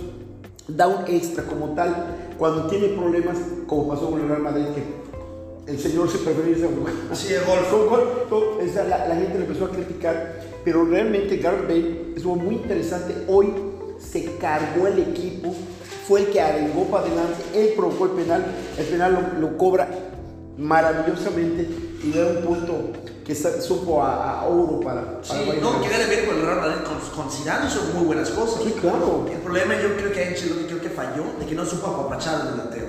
da 0.67 0.87
un 0.87 1.05
extra 1.07 1.43
como 1.43 1.69
tal. 1.73 2.15
Cuando 2.37 2.67
tiene 2.67 2.89
problemas, 2.89 3.37
como 3.67 3.89
pasó 3.89 4.09
con 4.11 4.21
el 4.21 4.29
Real 4.29 4.43
Madrid, 4.43 4.65
que 4.75 4.98
el 5.69 5.79
señor 5.79 6.09
se 6.09 6.17
prefirió 6.19 6.51
irse 6.51 6.65
a 6.65 6.69
jugar. 6.69 6.93
Sí, 7.13 7.33
el 7.33 7.43
gol. 7.45 8.25
Con 8.29 8.65
esa, 8.67 8.83
la, 8.83 9.07
la 9.07 9.15
gente 9.15 9.37
le 9.39 9.45
empezó 9.45 9.65
a 9.65 9.69
criticar, 9.71 10.41
pero 10.65 10.83
realmente 10.85 11.37
Gareth 11.37 11.63
Bale 11.67 12.13
estuvo 12.15 12.35
muy 12.35 12.55
interesante. 12.55 13.13
Hoy 13.27 13.53
se 13.99 14.35
cargó 14.37 14.87
el 14.87 14.99
equipo, 14.99 15.53
fue 16.07 16.21
el 16.21 16.27
que 16.29 16.41
arengó 16.41 16.85
para 16.85 17.05
adelante, 17.05 17.35
él 17.53 17.73
provocó 17.75 18.05
el 18.05 18.11
penal, 18.11 18.45
el 18.77 18.85
penal 18.85 19.33
lo, 19.39 19.49
lo 19.49 19.57
cobra 19.57 19.87
maravillosamente 20.57 21.67
y 22.03 22.11
le 22.13 22.19
da 22.21 22.27
un 22.39 22.45
punto 22.45 22.73
que 23.25 23.33
está- 23.33 23.61
supo 23.61 24.01
a, 24.03 24.39
a 24.41 24.47
oro 24.47 24.79
para, 24.79 25.21
para 25.21 25.23
Sí, 25.23 25.33
Bayern 25.47 25.61
no, 25.61 25.81
que 25.81 25.87
bien 25.87 26.25
con 26.25 26.35
el 26.39 26.45
Real 26.45 26.59
Madrid, 26.61 26.81
con, 26.83 27.23
con 27.23 27.31
Zidane 27.31 27.67
hizo 27.67 27.81
muy 27.93 28.05
buenas 28.05 28.29
cosas. 28.31 28.63
Sí, 28.63 28.73
claro. 28.79 29.25
El 29.31 29.37
problema 29.39 29.75
yo 29.75 29.95
creo 29.97 30.11
que 30.11 30.23
Ancelotti 30.25 30.63
creo 30.65 30.81
que 30.81 30.89
falló 30.89 31.23
de 31.39 31.45
que 31.45 31.55
no 31.55 31.65
supo 31.65 31.87
apapachar 31.87 32.41
al 32.41 32.51
delantero. 32.51 32.87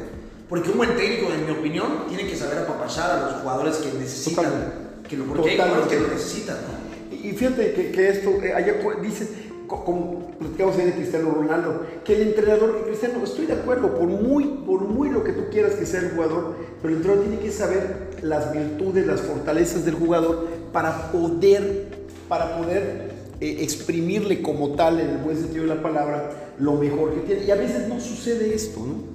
Porque 0.50 0.68
un 0.70 0.76
buen 0.76 0.96
técnico, 0.96 1.32
en 1.32 1.46
mi 1.46 1.52
opinión, 1.52 2.06
tiene 2.08 2.26
que 2.28 2.36
saber 2.36 2.58
apapachar 2.58 3.10
a 3.12 3.30
los 3.30 3.40
jugadores 3.40 3.76
que 3.76 3.96
necesitan. 3.98 4.44
Totalmente. 4.44 5.08
Que 5.08 5.16
lo, 5.16 5.24
porque 5.24 5.50
hay 5.50 5.56
jugadores 5.56 5.86
que 5.86 6.00
lo 6.00 6.08
necesitan. 6.08 6.56
¿no? 6.56 7.16
Y 7.16 7.32
fíjate 7.32 7.72
que, 7.72 7.90
que 7.92 8.08
esto, 8.08 8.30
eh, 8.42 8.52
allá 8.52 8.74
dicen, 9.02 9.28
co- 9.66 9.84
como 9.84 10.30
platicamos 10.38 10.76
ahí 10.76 10.86
de 10.86 10.92
Cristiano 10.94 11.30
Ronaldo, 11.32 11.86
que 12.04 12.14
el 12.16 12.22
entrenador, 12.28 12.84
Cristiano, 12.84 13.22
estoy 13.22 13.46
de 13.46 13.52
acuerdo, 13.54 13.94
por 13.94 14.08
muy, 14.08 14.44
por 14.66 14.80
muy 14.82 15.08
lo 15.10 15.22
que 15.22 15.32
tú 15.32 15.42
quieras 15.50 15.74
que 15.74 15.86
sea 15.86 16.00
el 16.00 16.10
jugador, 16.10 16.56
pero 16.82 16.94
el 16.94 16.96
entrenador 17.00 17.28
tiene 17.28 17.42
que 17.42 17.52
saber 17.52 18.10
las 18.22 18.52
virtudes, 18.52 19.06
las 19.06 19.20
fortalezas 19.20 19.84
del 19.84 19.94
jugador 19.94 20.48
para 20.72 21.12
poder, 21.12 21.88
para 22.28 22.56
poder 22.58 23.10
eh, 23.40 23.58
exprimirle 23.60 24.42
como 24.42 24.70
tal, 24.74 24.98
en 25.00 25.10
el 25.10 25.18
buen 25.18 25.36
sentido 25.36 25.62
de 25.64 25.74
la 25.74 25.82
palabra, 25.82 26.30
lo 26.58 26.72
mejor 26.74 27.14
que 27.14 27.20
tiene. 27.20 27.44
Y 27.44 27.50
a 27.50 27.56
veces 27.56 27.86
no 27.88 28.00
sucede 28.00 28.54
esto, 28.54 28.80
¿no? 28.80 29.09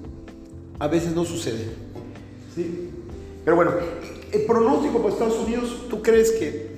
A 0.79 0.87
veces 0.87 1.13
no 1.15 1.23
sucede. 1.25 1.65
Sí. 2.53 2.89
Pero 3.43 3.55
bueno, 3.55 3.71
el 4.31 4.41
pronóstico 4.45 4.99
para 4.99 5.13
Estados 5.13 5.37
Unidos, 5.39 5.83
¿tú 5.89 6.01
crees 6.01 6.31
que 6.31 6.75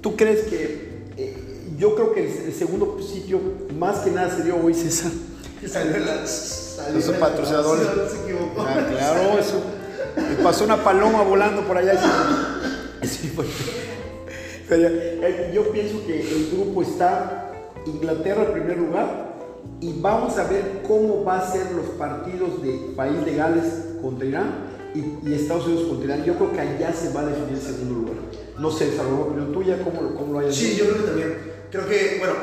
¿Tú 0.00 0.16
crees 0.16 0.40
que 0.48 0.90
eh, 1.16 1.36
yo 1.78 1.94
creo 1.94 2.12
que 2.12 2.26
el, 2.26 2.46
el 2.46 2.52
segundo 2.54 2.98
sitio 3.00 3.40
más 3.78 4.00
que 4.00 4.10
nada 4.10 4.36
se 4.36 4.42
dio 4.42 4.56
hoy 4.56 4.74
César? 4.74 5.12
Salió 5.66 5.98
la- 6.04 6.26
salió 6.26 6.94
Los 7.06 7.16
patrocinadores. 7.18 7.86
Se 8.10 8.22
equivocó. 8.24 8.62
Ah, 8.62 8.84
claro, 8.90 9.38
eso. 9.38 9.62
Me 10.16 10.42
pasó 10.42 10.64
una 10.64 10.82
paloma 10.82 11.22
volando 11.22 11.62
por 11.62 11.76
allá. 11.78 11.94
Sí, 13.02 13.30
eh, 14.70 15.50
yo 15.54 15.70
pienso 15.70 16.04
que 16.06 16.20
el 16.20 16.50
grupo 16.52 16.82
está 16.82 17.52
Inglaterra 17.86 18.44
en 18.46 18.52
primer 18.52 18.78
lugar 18.78 19.31
y 19.80 19.92
vamos 20.00 20.38
a 20.38 20.44
ver 20.44 20.82
cómo 20.86 21.24
va 21.24 21.38
a 21.40 21.52
ser 21.52 21.72
los 21.72 21.86
partidos 21.98 22.62
de 22.62 22.92
País 22.96 23.24
de 23.24 23.34
Gales 23.34 23.64
contra 24.00 24.26
Irán 24.26 24.50
y, 24.94 25.28
y 25.28 25.34
Estados 25.34 25.66
Unidos 25.66 25.88
contra 25.88 26.04
Irán. 26.14 26.24
Yo 26.24 26.34
creo 26.36 26.52
que 26.52 26.60
allá 26.60 26.92
se 26.92 27.12
va 27.12 27.20
a 27.22 27.26
definir 27.26 27.54
el 27.54 27.60
segundo 27.60 27.94
lugar. 27.94 28.14
No 28.58 28.70
sé, 28.70 28.96
Salvador, 28.96 29.28
opinión 29.28 29.52
tuya, 29.52 29.78
¿cómo, 29.82 30.14
cómo 30.14 30.32
lo 30.34 30.38
hayas 30.40 30.54
Sí, 30.54 30.66
visto? 30.66 30.84
yo 30.84 30.90
creo 30.90 31.02
que 31.02 31.08
también. 31.10 31.38
Creo 31.70 31.88
que, 31.88 32.16
bueno, 32.18 32.34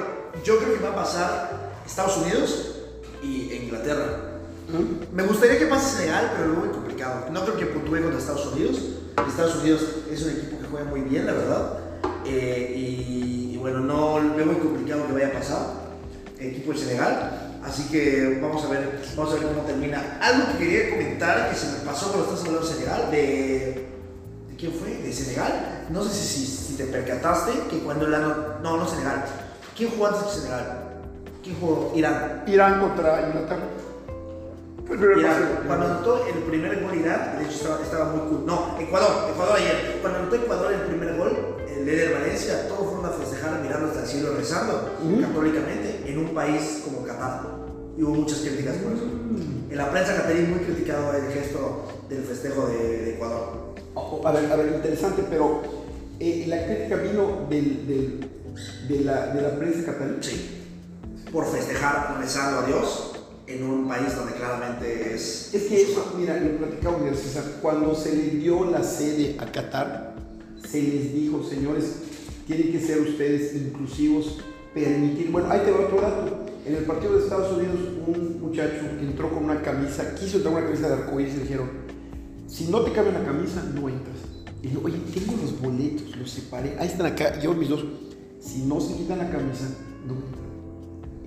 yo 0.43 0.57
creo 0.57 0.73
que 0.77 0.83
va 0.83 0.89
a 0.89 0.95
pasar 0.95 1.71
Estados 1.85 2.17
Unidos 2.17 2.75
y 3.23 3.53
Inglaterra. 3.53 4.39
¿Mm? 4.69 5.15
Me 5.15 5.23
gustaría 5.23 5.57
que 5.59 5.65
pase 5.67 5.97
Senegal, 5.97 6.31
pero 6.35 6.51
veo 6.51 6.59
muy 6.61 6.69
complicado. 6.69 7.25
No 7.31 7.41
creo 7.43 7.55
que 7.57 7.65
puntúe 7.67 8.01
contra 8.01 8.17
Estados 8.19 8.47
Unidos. 8.53 8.79
Estados 9.27 9.55
Unidos 9.61 9.85
es 10.11 10.23
un 10.23 10.31
equipo 10.31 10.59
que 10.59 10.67
juega 10.69 10.85
muy 10.89 11.01
bien, 11.01 11.25
la 11.25 11.33
verdad. 11.33 11.79
Eh, 12.25 12.73
y, 12.75 13.51
y 13.53 13.57
bueno, 13.57 13.79
no 13.79 14.15
veo 14.35 14.45
muy 14.45 14.55
complicado 14.55 15.05
que 15.07 15.13
vaya 15.13 15.27
a 15.27 15.33
pasar 15.33 15.88
equipo 16.39 16.71
de 16.73 16.79
Senegal. 16.79 17.59
Así 17.63 17.89
que 17.89 18.39
vamos 18.41 18.63
a 18.63 18.69
ver, 18.69 19.01
vamos 19.15 19.33
a 19.33 19.35
ver 19.37 19.47
cómo 19.47 19.61
termina. 19.63 20.17
Algo 20.21 20.53
que 20.53 20.57
quería 20.65 20.89
comentar 20.91 21.49
que 21.49 21.55
se 21.55 21.67
me 21.67 21.79
pasó 21.85 22.11
cuando 22.11 22.25
estás 22.25 22.39
hablando 22.47 22.67
de 22.67 22.73
Senegal, 22.73 23.11
de, 23.11 23.87
¿de 24.49 24.55
quién 24.57 24.71
fue? 24.73 24.89
De 24.95 25.11
Senegal. 25.13 25.87
No 25.89 26.03
sé 26.03 26.13
si, 26.13 26.45
si, 26.45 26.45
si 26.45 26.73
te 26.75 26.85
percataste 26.85 27.51
que 27.69 27.79
cuando 27.79 28.07
el 28.07 28.13
ano, 28.13 28.35
no, 28.63 28.77
no 28.77 28.87
Senegal. 28.87 29.25
¿Quién 29.75 29.89
jugó 29.91 30.07
antes 30.07 30.25
de 30.25 30.41
Senegal? 30.41 30.83
¿Quién 31.43 31.59
jugó? 31.59 31.91
Irán. 31.95 32.43
Irán 32.47 32.79
contra 32.79 33.27
Inglaterra. 33.27 33.63
Primer 34.87 35.17
Irán, 35.19 35.59
cuando 35.67 35.85
anotó 35.85 36.25
el 36.25 36.33
primer 36.43 36.81
gol 36.81 36.95
Irán, 36.95 37.37
de 37.37 37.45
hecho 37.45 37.53
estaba, 37.53 37.81
estaba 37.83 38.05
muy 38.05 38.27
cool. 38.27 38.45
No, 38.45 38.75
Ecuador, 38.79 39.29
Ecuador 39.29 39.57
ayer. 39.57 39.99
Cuando 40.01 40.19
anotó 40.19 40.35
Ecuador 40.35 40.73
el 40.73 40.81
primer 40.81 41.15
gol, 41.15 41.57
el 41.69 41.85
líder 41.85 42.13
Valencia, 42.13 42.67
todos 42.67 42.87
fueron 42.89 43.05
a 43.05 43.09
festejar 43.09 43.59
mirando 43.61 43.87
hasta 43.87 44.01
el 44.01 44.07
cielo 44.07 44.33
rezando 44.35 44.97
Ujú. 45.03 45.21
católicamente 45.21 45.98
en 46.19 46.25
un 46.27 46.33
país 46.33 46.81
como 46.85 47.03
Qatar. 47.05 47.41
Y 47.97 48.03
hubo 48.03 48.15
muchas 48.15 48.39
críticas 48.39 48.75
por 48.77 48.93
eso. 48.93 49.03
En 49.69 49.77
la 49.77 49.91
prensa 49.91 50.15
catarí 50.15 50.41
muy 50.43 50.59
criticado 50.59 51.13
el 51.13 51.31
gesto 51.33 51.85
del 52.09 52.23
festejo 52.23 52.67
de, 52.67 52.77
de 53.05 53.13
Ecuador. 53.15 53.73
O- 53.93 54.21
A 54.25 54.31
ver, 54.31 54.51
a 54.51 54.55
ver, 54.55 54.73
interesante, 54.75 55.23
pero 55.29 55.61
eh, 56.19 56.45
la 56.47 56.65
crítica 56.65 56.95
vino 56.97 57.45
del, 57.49 57.85
del- 57.87 58.29
de, 58.87 59.03
la, 59.03 59.27
de 59.27 59.41
la 59.41 59.55
prensa 59.57 59.85
catalana. 59.85 60.17
Sí. 60.21 60.55
Por 61.31 61.45
festejar 61.45 62.17
rezando 62.19 62.59
a 62.59 62.65
Dios 62.65 63.11
en 63.47 63.63
un 63.63 63.87
país 63.87 64.15
donde 64.15 64.33
claramente 64.33 65.13
es. 65.13 65.53
Es 65.53 65.63
que 65.63 65.81
eso, 65.81 66.15
mira, 66.17 66.39
lo 66.39 66.57
platicamos 66.57 67.01
César, 67.19 67.43
cuando 67.61 67.93
se 67.95 68.15
le 68.15 68.23
dio 68.37 68.65
la 68.65 68.83
sede 68.83 69.35
a 69.39 69.45
Qatar, 69.51 70.15
se 70.67 70.81
les 70.81 71.13
dijo, 71.13 71.43
señores, 71.43 71.85
tienen 72.47 72.71
que 72.71 72.79
ser 72.79 72.99
ustedes 73.01 73.53
inclusivos, 73.55 74.39
permitir, 74.73 75.31
bueno, 75.31 75.49
ahí 75.51 75.61
te 75.65 75.71
va 75.71 75.79
otro 75.79 76.01
dato. 76.01 76.45
En 76.65 76.75
el 76.75 76.83
partido 76.83 77.15
de 77.15 77.23
Estados 77.23 77.57
Unidos, 77.57 77.77
un 78.05 78.41
muchacho 78.41 78.85
entró 79.01 79.29
con 79.29 79.45
una 79.45 79.61
camisa, 79.61 80.13
quiso 80.15 80.37
entrar 80.37 80.53
con 80.53 80.63
una 80.63 80.71
camisa 80.71 80.87
de 80.89 80.93
arcoíris 80.95 81.33
y 81.33 81.37
le 81.37 81.43
dijeron, 81.43 81.69
si 82.47 82.65
no 82.65 82.81
te 82.81 82.91
cabe 82.91 83.11
la 83.11 83.23
camisa, 83.23 83.63
no 83.73 83.89
entras. 83.89 84.17
Y 84.61 84.71
yo, 84.71 84.81
oye, 84.83 84.97
tengo 85.13 85.37
los 85.41 85.59
boletos, 85.61 86.15
los 86.17 86.29
separé, 86.29 86.75
ahí 86.79 86.87
están 86.87 87.07
acá, 87.07 87.39
yo 87.39 87.53
mis 87.53 87.69
dos. 87.69 87.85
Si 88.41 88.63
no 88.63 88.79
se 88.79 88.95
quitan 88.95 89.17
la 89.17 89.29
camisa, 89.29 89.65
no 90.05 90.13
entran. 90.13 90.49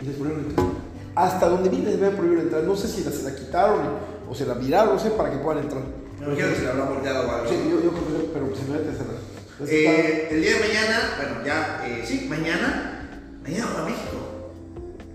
Y 0.00 0.04
les 0.06 0.16
prohibieron 0.16 0.50
entrar. 0.50 0.66
Hasta 1.14 1.48
donde 1.48 1.68
vi 1.68 1.78
les 1.78 1.94
habían 1.96 2.16
prohibido 2.16 2.42
entrar. 2.42 2.64
No 2.64 2.74
sé 2.76 2.88
si 2.88 3.04
la, 3.04 3.10
se 3.10 3.22
la 3.22 3.34
quitaron 3.34 3.80
o 4.28 4.34
se 4.34 4.46
la 4.46 4.54
viraron, 4.54 4.94
no 4.94 5.00
sé, 5.00 5.10
para 5.10 5.30
que 5.30 5.38
puedan 5.38 5.62
entrar. 5.62 5.82
Me 6.18 6.26
imagino 6.26 6.48
que 6.48 6.54
se 6.54 6.62
le 6.62 6.70
habrá 6.70 6.84
volteado 6.84 7.28
o 7.28 7.30
algo. 7.30 7.48
Sí, 7.48 7.56
yo, 7.70 7.82
yo 7.82 7.90
creo 7.90 8.06
que 8.06 8.28
pero 8.32 8.56
se 8.56 8.64
me 8.64 8.78
mete 8.78 8.90
a 8.90 9.66
Eh, 9.66 10.28
el 10.30 10.42
día 10.42 10.54
de 10.54 10.60
mañana, 10.60 10.98
bueno, 11.16 11.46
ya, 11.46 11.84
eh, 11.86 12.02
sí, 12.04 12.26
mañana, 12.28 12.91
mañana 13.42 13.66
juega 13.66 13.84
México. 13.84 14.16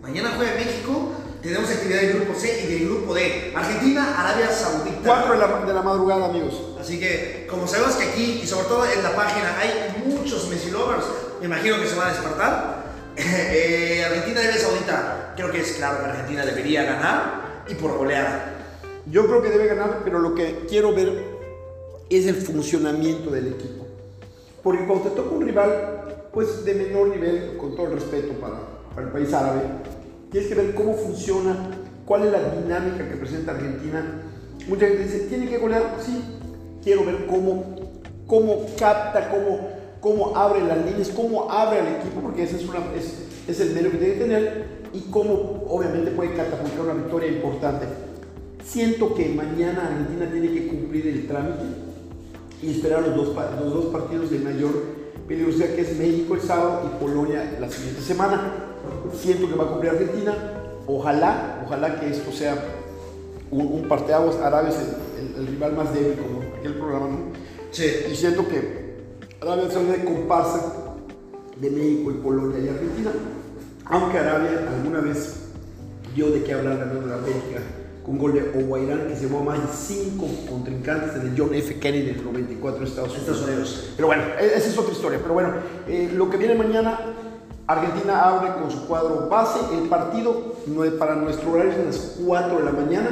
Mañana 0.01 0.33
juega 0.35 0.53
México, 0.55 1.11
tenemos 1.41 1.69
actividad 1.69 2.01
del 2.01 2.13
grupo 2.13 2.39
C 2.39 2.63
y 2.63 2.73
del 2.73 2.85
grupo 2.89 3.13
D. 3.13 3.53
Argentina, 3.55 4.19
Arabia 4.19 4.51
Saudita. 4.51 4.99
4 5.03 5.33
de 5.33 5.37
la, 5.37 5.65
de 5.65 5.73
la 5.73 5.81
madrugada, 5.81 6.25
amigos. 6.25 6.61
Así 6.79 6.99
que, 6.99 7.47
como 7.49 7.67
sabemos 7.67 7.95
que 7.95 8.05
aquí, 8.05 8.41
y 8.43 8.47
sobre 8.47 8.67
todo 8.67 8.85
en 8.85 9.03
la 9.03 9.15
página, 9.15 9.57
hay 9.59 10.03
muchos 10.05 10.49
Messi 10.49 10.71
lovers, 10.71 11.05
me 11.39 11.45
imagino 11.45 11.79
que 11.79 11.87
se 11.87 11.95
van 11.95 12.09
a 12.09 12.13
despertar. 12.13 12.87
Eh, 13.19 14.05
Argentina, 14.05 14.41
Arabia 14.41 14.61
Saudita, 14.61 15.33
creo 15.35 15.51
que 15.51 15.61
es 15.61 15.71
claro 15.73 15.99
que 15.99 16.05
Argentina 16.05 16.45
debería 16.45 16.83
ganar 16.83 17.63
y 17.67 17.73
por 17.73 17.97
goleada. 17.97 18.53
Yo 19.07 19.25
creo 19.25 19.41
que 19.41 19.49
debe 19.49 19.65
ganar, 19.65 20.01
pero 20.03 20.19
lo 20.19 20.35
que 20.35 20.65
quiero 20.69 20.93
ver 20.93 21.23
es 22.11 22.27
el 22.27 22.35
funcionamiento 22.35 23.31
del 23.31 23.47
equipo. 23.47 23.87
Porque 24.61 24.85
cuando 24.85 25.09
te 25.09 25.15
toca 25.15 25.33
un 25.33 25.45
rival, 25.45 25.96
pues 26.37 26.63
de 26.63 26.75
menor 26.75 27.07
nivel, 27.07 27.57
con 27.57 27.75
todo 27.75 27.87
el 27.87 27.93
respeto 27.93 28.33
para, 28.33 28.57
para 28.93 29.07
el 29.07 29.11
país 29.11 29.33
árabe, 29.33 29.61
tienes 30.29 30.47
que 30.47 30.53
ver 30.53 30.75
cómo 30.75 30.93
funciona, 30.93 31.57
cuál 32.05 32.27
es 32.27 32.31
la 32.31 32.51
dinámica 32.51 33.09
que 33.09 33.15
presenta 33.15 33.53
Argentina. 33.53 34.21
Mucha 34.67 34.85
gente 34.85 35.05
dice, 35.05 35.19
¿tiene 35.29 35.49
que 35.49 35.57
golear? 35.57 35.95
Sí. 35.99 36.21
Quiero 36.83 37.05
ver 37.05 37.25
cómo, 37.25 37.63
cómo 38.27 38.67
capta, 38.77 39.31
cómo, 39.31 39.67
cómo 39.99 40.37
abre 40.37 40.61
las 40.61 40.85
líneas, 40.85 41.09
cómo 41.09 41.49
abre 41.49 41.79
al 41.79 41.87
equipo, 41.95 42.21
porque 42.21 42.43
ese 42.43 42.57
es, 42.57 42.69
una, 42.69 42.81
es, 42.95 43.15
es 43.47 43.59
el 43.59 43.73
medio 43.73 43.89
que 43.89 43.97
tiene 43.97 44.13
que 44.13 44.19
tener, 44.19 44.65
y 44.93 44.99
cómo 45.09 45.65
obviamente 45.67 46.11
puede 46.11 46.35
catapultar 46.35 46.81
una 46.81 46.93
victoria 46.93 47.29
importante. 47.29 47.87
Siento 48.63 49.15
que 49.15 49.29
mañana 49.29 49.87
Argentina 49.87 50.29
tiene 50.31 50.53
que 50.53 50.67
cumplir 50.67 51.07
el 51.07 51.27
trámite 51.27 51.63
y 52.61 52.75
esperar 52.75 53.07
los 53.07 53.15
dos, 53.15 53.35
los 53.59 53.73
dos 53.73 53.85
partidos 53.87 54.29
de 54.29 54.37
mayor 54.37 54.97
peligrosidad, 55.27 55.69
que 55.75 55.81
es 55.81 55.97
México 55.97 56.35
el 56.35 56.41
sábado 56.41 56.81
y 56.85 56.99
Polonia 57.03 57.57
la 57.59 57.69
siguiente 57.69 58.01
semana. 58.01 58.53
Siento 59.13 59.47
que 59.47 59.55
va 59.55 59.65
a 59.65 59.67
cumplir 59.67 59.91
Argentina. 59.91 60.33
Ojalá, 60.87 61.61
ojalá 61.65 61.99
que 61.99 62.09
esto 62.09 62.31
sea 62.31 62.55
un, 63.51 63.67
un 63.67 63.87
parteaguas. 63.87 64.37
Arabia 64.37 64.69
es 64.69 64.77
el, 64.79 64.85
el- 64.85 65.35
el 65.41 65.47
rival 65.47 65.73
más 65.75 65.93
débil, 65.93 66.13
como 66.17 66.41
aquel 66.57 66.73
programa, 66.75 67.07
¿no? 67.09 67.17
Sí. 67.71 67.85
Y 68.11 68.15
siento 68.15 68.47
que 68.47 68.95
Arabia 69.41 69.69
Saudita 69.69 69.93
de 69.97 70.05
comparsa 70.05 70.73
de 71.59 71.69
México 71.69 72.11
y 72.11 72.13
Polonia 72.15 72.59
y 72.59 72.69
Argentina. 72.69 73.11
Aunque 73.85 74.17
Arabia 74.17 74.67
alguna 74.75 74.99
vez 75.01 75.35
dio 76.15 76.29
de 76.31 76.43
qué 76.43 76.53
hablar 76.53 76.77
ganando 76.79 77.07
la 77.07 77.17
Bélgica 77.17 77.59
con 78.07 78.17
gol 78.17 78.33
de 78.33 78.63
Oguairán 78.63 79.09
que 79.09 79.15
se 79.17 79.27
llevó 79.27 79.43
más 79.43 79.59
de 79.59 79.67
cinco 79.75 80.27
contrincantes 80.49 81.13
en 81.15 81.27
el 81.27 81.33
John 81.37 81.53
F. 81.53 81.77
Kennedy 81.77 82.11
en 82.11 82.15
el 82.15 82.23
94 82.23 82.79
de 82.79 82.85
Estados 82.85 83.09
Unidos. 83.09 83.27
Estados 83.27 83.49
Unidos. 83.49 83.89
Pero 83.97 84.07
bueno, 84.07 84.23
e-, 84.39 84.45
esa 84.45 84.69
es 84.69 84.77
otra 84.77 84.93
historia. 84.93 85.19
Pero 85.21 85.33
bueno, 85.33 85.53
eh, 85.89 86.09
lo 86.13 86.29
que 86.29 86.37
viene 86.37 86.55
mañana, 86.55 86.97
Argentina 87.67 88.21
abre 88.21 88.53
con 88.61 88.71
su 88.71 88.87
cuadro 88.87 89.27
base. 89.27 89.59
El 89.75 89.89
partido 89.89 90.55
para 90.97 91.15
nuestro 91.15 91.51
horario 91.51 91.73
es 91.73 91.79
a 91.79 91.83
las 91.83 92.15
4 92.25 92.59
de 92.59 92.63
la 92.63 92.71
mañana. 92.71 93.09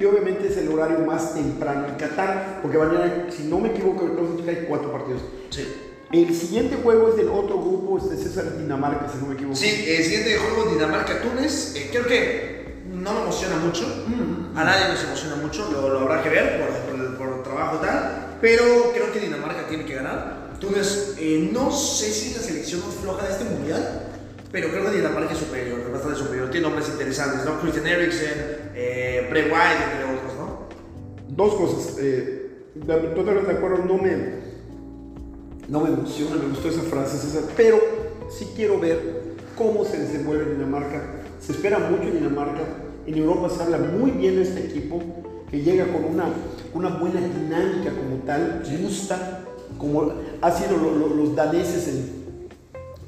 Y 0.00 0.04
obviamente 0.06 0.48
es 0.48 0.56
el 0.56 0.72
horario 0.72 1.00
más 1.00 1.34
temprano 1.34 1.86
en 1.86 1.96
Qatar, 1.96 2.60
porque 2.62 2.78
mañana, 2.78 3.26
si 3.28 3.42
no 3.48 3.58
me 3.58 3.70
equivoco, 3.70 4.08
hay 4.46 4.64
cuatro 4.66 4.92
partidos. 4.92 5.20
Sí. 5.50 5.66
El 6.10 6.34
siguiente 6.34 6.76
juego 6.82 7.08
es 7.08 7.16
del 7.16 7.28
otro 7.28 7.60
grupo, 7.60 7.98
es 7.98 8.08
de 8.08 8.16
César 8.16 8.56
Dinamarca, 8.56 9.08
si 9.12 9.18
no 9.18 9.26
me 9.26 9.34
equivoco. 9.34 9.56
Sí, 9.56 9.84
el 9.88 10.04
siguiente 10.04 10.38
juego 10.38 10.70
Dinamarca-Túnez. 10.70 11.74
Eh, 11.76 11.88
creo 11.90 12.06
que 12.06 12.57
no 13.02 13.12
me 13.14 13.22
emociona 13.22 13.56
mucho. 13.56 13.84
A 14.54 14.64
nadie 14.64 14.88
nos 14.88 15.04
emociona 15.04 15.36
mucho, 15.36 15.70
lo, 15.70 15.88
lo 15.88 16.00
habrá 16.00 16.22
que 16.22 16.28
ver 16.28 16.60
por, 16.88 17.16
por 17.16 17.42
trabajo 17.42 17.78
tal. 17.78 18.36
Pero 18.40 18.92
creo 18.92 19.12
que 19.12 19.20
Dinamarca 19.20 19.66
tiene 19.68 19.84
que 19.84 19.94
ganar. 19.94 20.48
Túnez, 20.60 21.14
eh, 21.18 21.50
no 21.52 21.70
sé 21.70 22.10
si 22.10 22.30
es 22.30 22.36
la 22.36 22.42
selección 22.42 22.80
más 22.84 22.94
floja 22.96 23.26
de 23.26 23.32
este 23.32 23.44
mundial. 23.44 24.04
Pero 24.50 24.70
creo 24.70 24.84
que 24.84 24.96
Dinamarca 24.96 25.32
es 25.32 25.38
superior, 25.38 25.80
es 25.80 25.92
bastante 25.92 26.18
superior. 26.18 26.50
Tiene 26.50 26.68
nombres 26.68 26.88
interesantes, 26.88 27.44
¿no? 27.44 27.60
Christian 27.60 27.86
Eriksen, 27.86 28.72
eh, 28.74 29.26
Bray 29.28 29.44
White, 29.44 29.84
entre 29.92 30.04
otros, 30.04 30.34
¿no? 30.38 30.68
Dos 31.28 31.54
cosas. 31.54 31.96
Eh, 32.00 32.72
totalmente 33.14 33.52
de 33.52 33.58
acuerdo, 33.58 33.84
no 33.84 33.98
me, 33.98 34.16
no 35.68 35.80
me 35.80 35.88
emociona, 35.90 36.36
me 36.36 36.48
gustó 36.48 36.68
esa 36.68 36.82
frase, 36.82 37.18
César, 37.18 37.42
pero 37.56 37.78
sí 38.30 38.52
quiero 38.56 38.78
ver 38.80 39.36
cómo 39.56 39.84
se 39.84 39.98
desenvuelve 39.98 40.52
Dinamarca. 40.52 41.02
Se 41.40 41.52
espera 41.52 41.78
mucho 41.78 42.04
en 42.04 42.14
Dinamarca. 42.14 42.62
En 43.08 43.16
Europa 43.16 43.48
se 43.48 43.62
habla 43.62 43.78
muy 43.78 44.10
bien 44.10 44.36
de 44.36 44.42
este 44.42 44.66
equipo, 44.66 45.00
que 45.50 45.62
llega 45.62 45.86
con 45.86 46.04
una, 46.04 46.26
una 46.74 46.90
buena 46.98 47.20
dinámica 47.20 47.90
como 47.90 48.16
tal, 48.26 48.62
gusta, 48.82 49.44
como 49.78 50.12
ha 50.42 50.50
sido 50.50 50.76
lo- 50.76 50.94
lo- 50.94 51.14
los 51.14 51.34
daneses 51.34 51.88
en, 51.88 52.18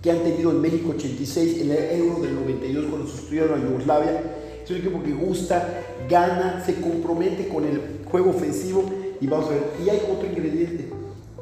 que 0.01 0.11
han 0.11 0.21
tenido 0.21 0.53
en 0.53 0.63
México 0.63 0.95
86, 0.97 1.61
el 1.61 1.71
Euro 2.01 2.23
del 2.23 2.35
92 2.35 2.87
cuando 2.89 3.07
sustituyeron 3.07 3.61
a 3.61 3.63
Yugoslavia. 3.63 4.23
Es 4.65 4.71
un 4.71 4.77
equipo 4.79 5.03
que 5.03 5.13
gusta, 5.13 5.83
gana, 6.09 6.63
se 6.65 6.77
compromete 6.77 7.49
con 7.49 7.65
el 7.67 7.81
juego 8.11 8.31
ofensivo 8.31 8.85
y 9.21 9.27
vamos 9.27 9.49
a 9.49 9.51
ver. 9.51 9.65
Y 9.85 9.91
hay 9.91 10.01
otro 10.11 10.27
ingrediente. 10.27 10.89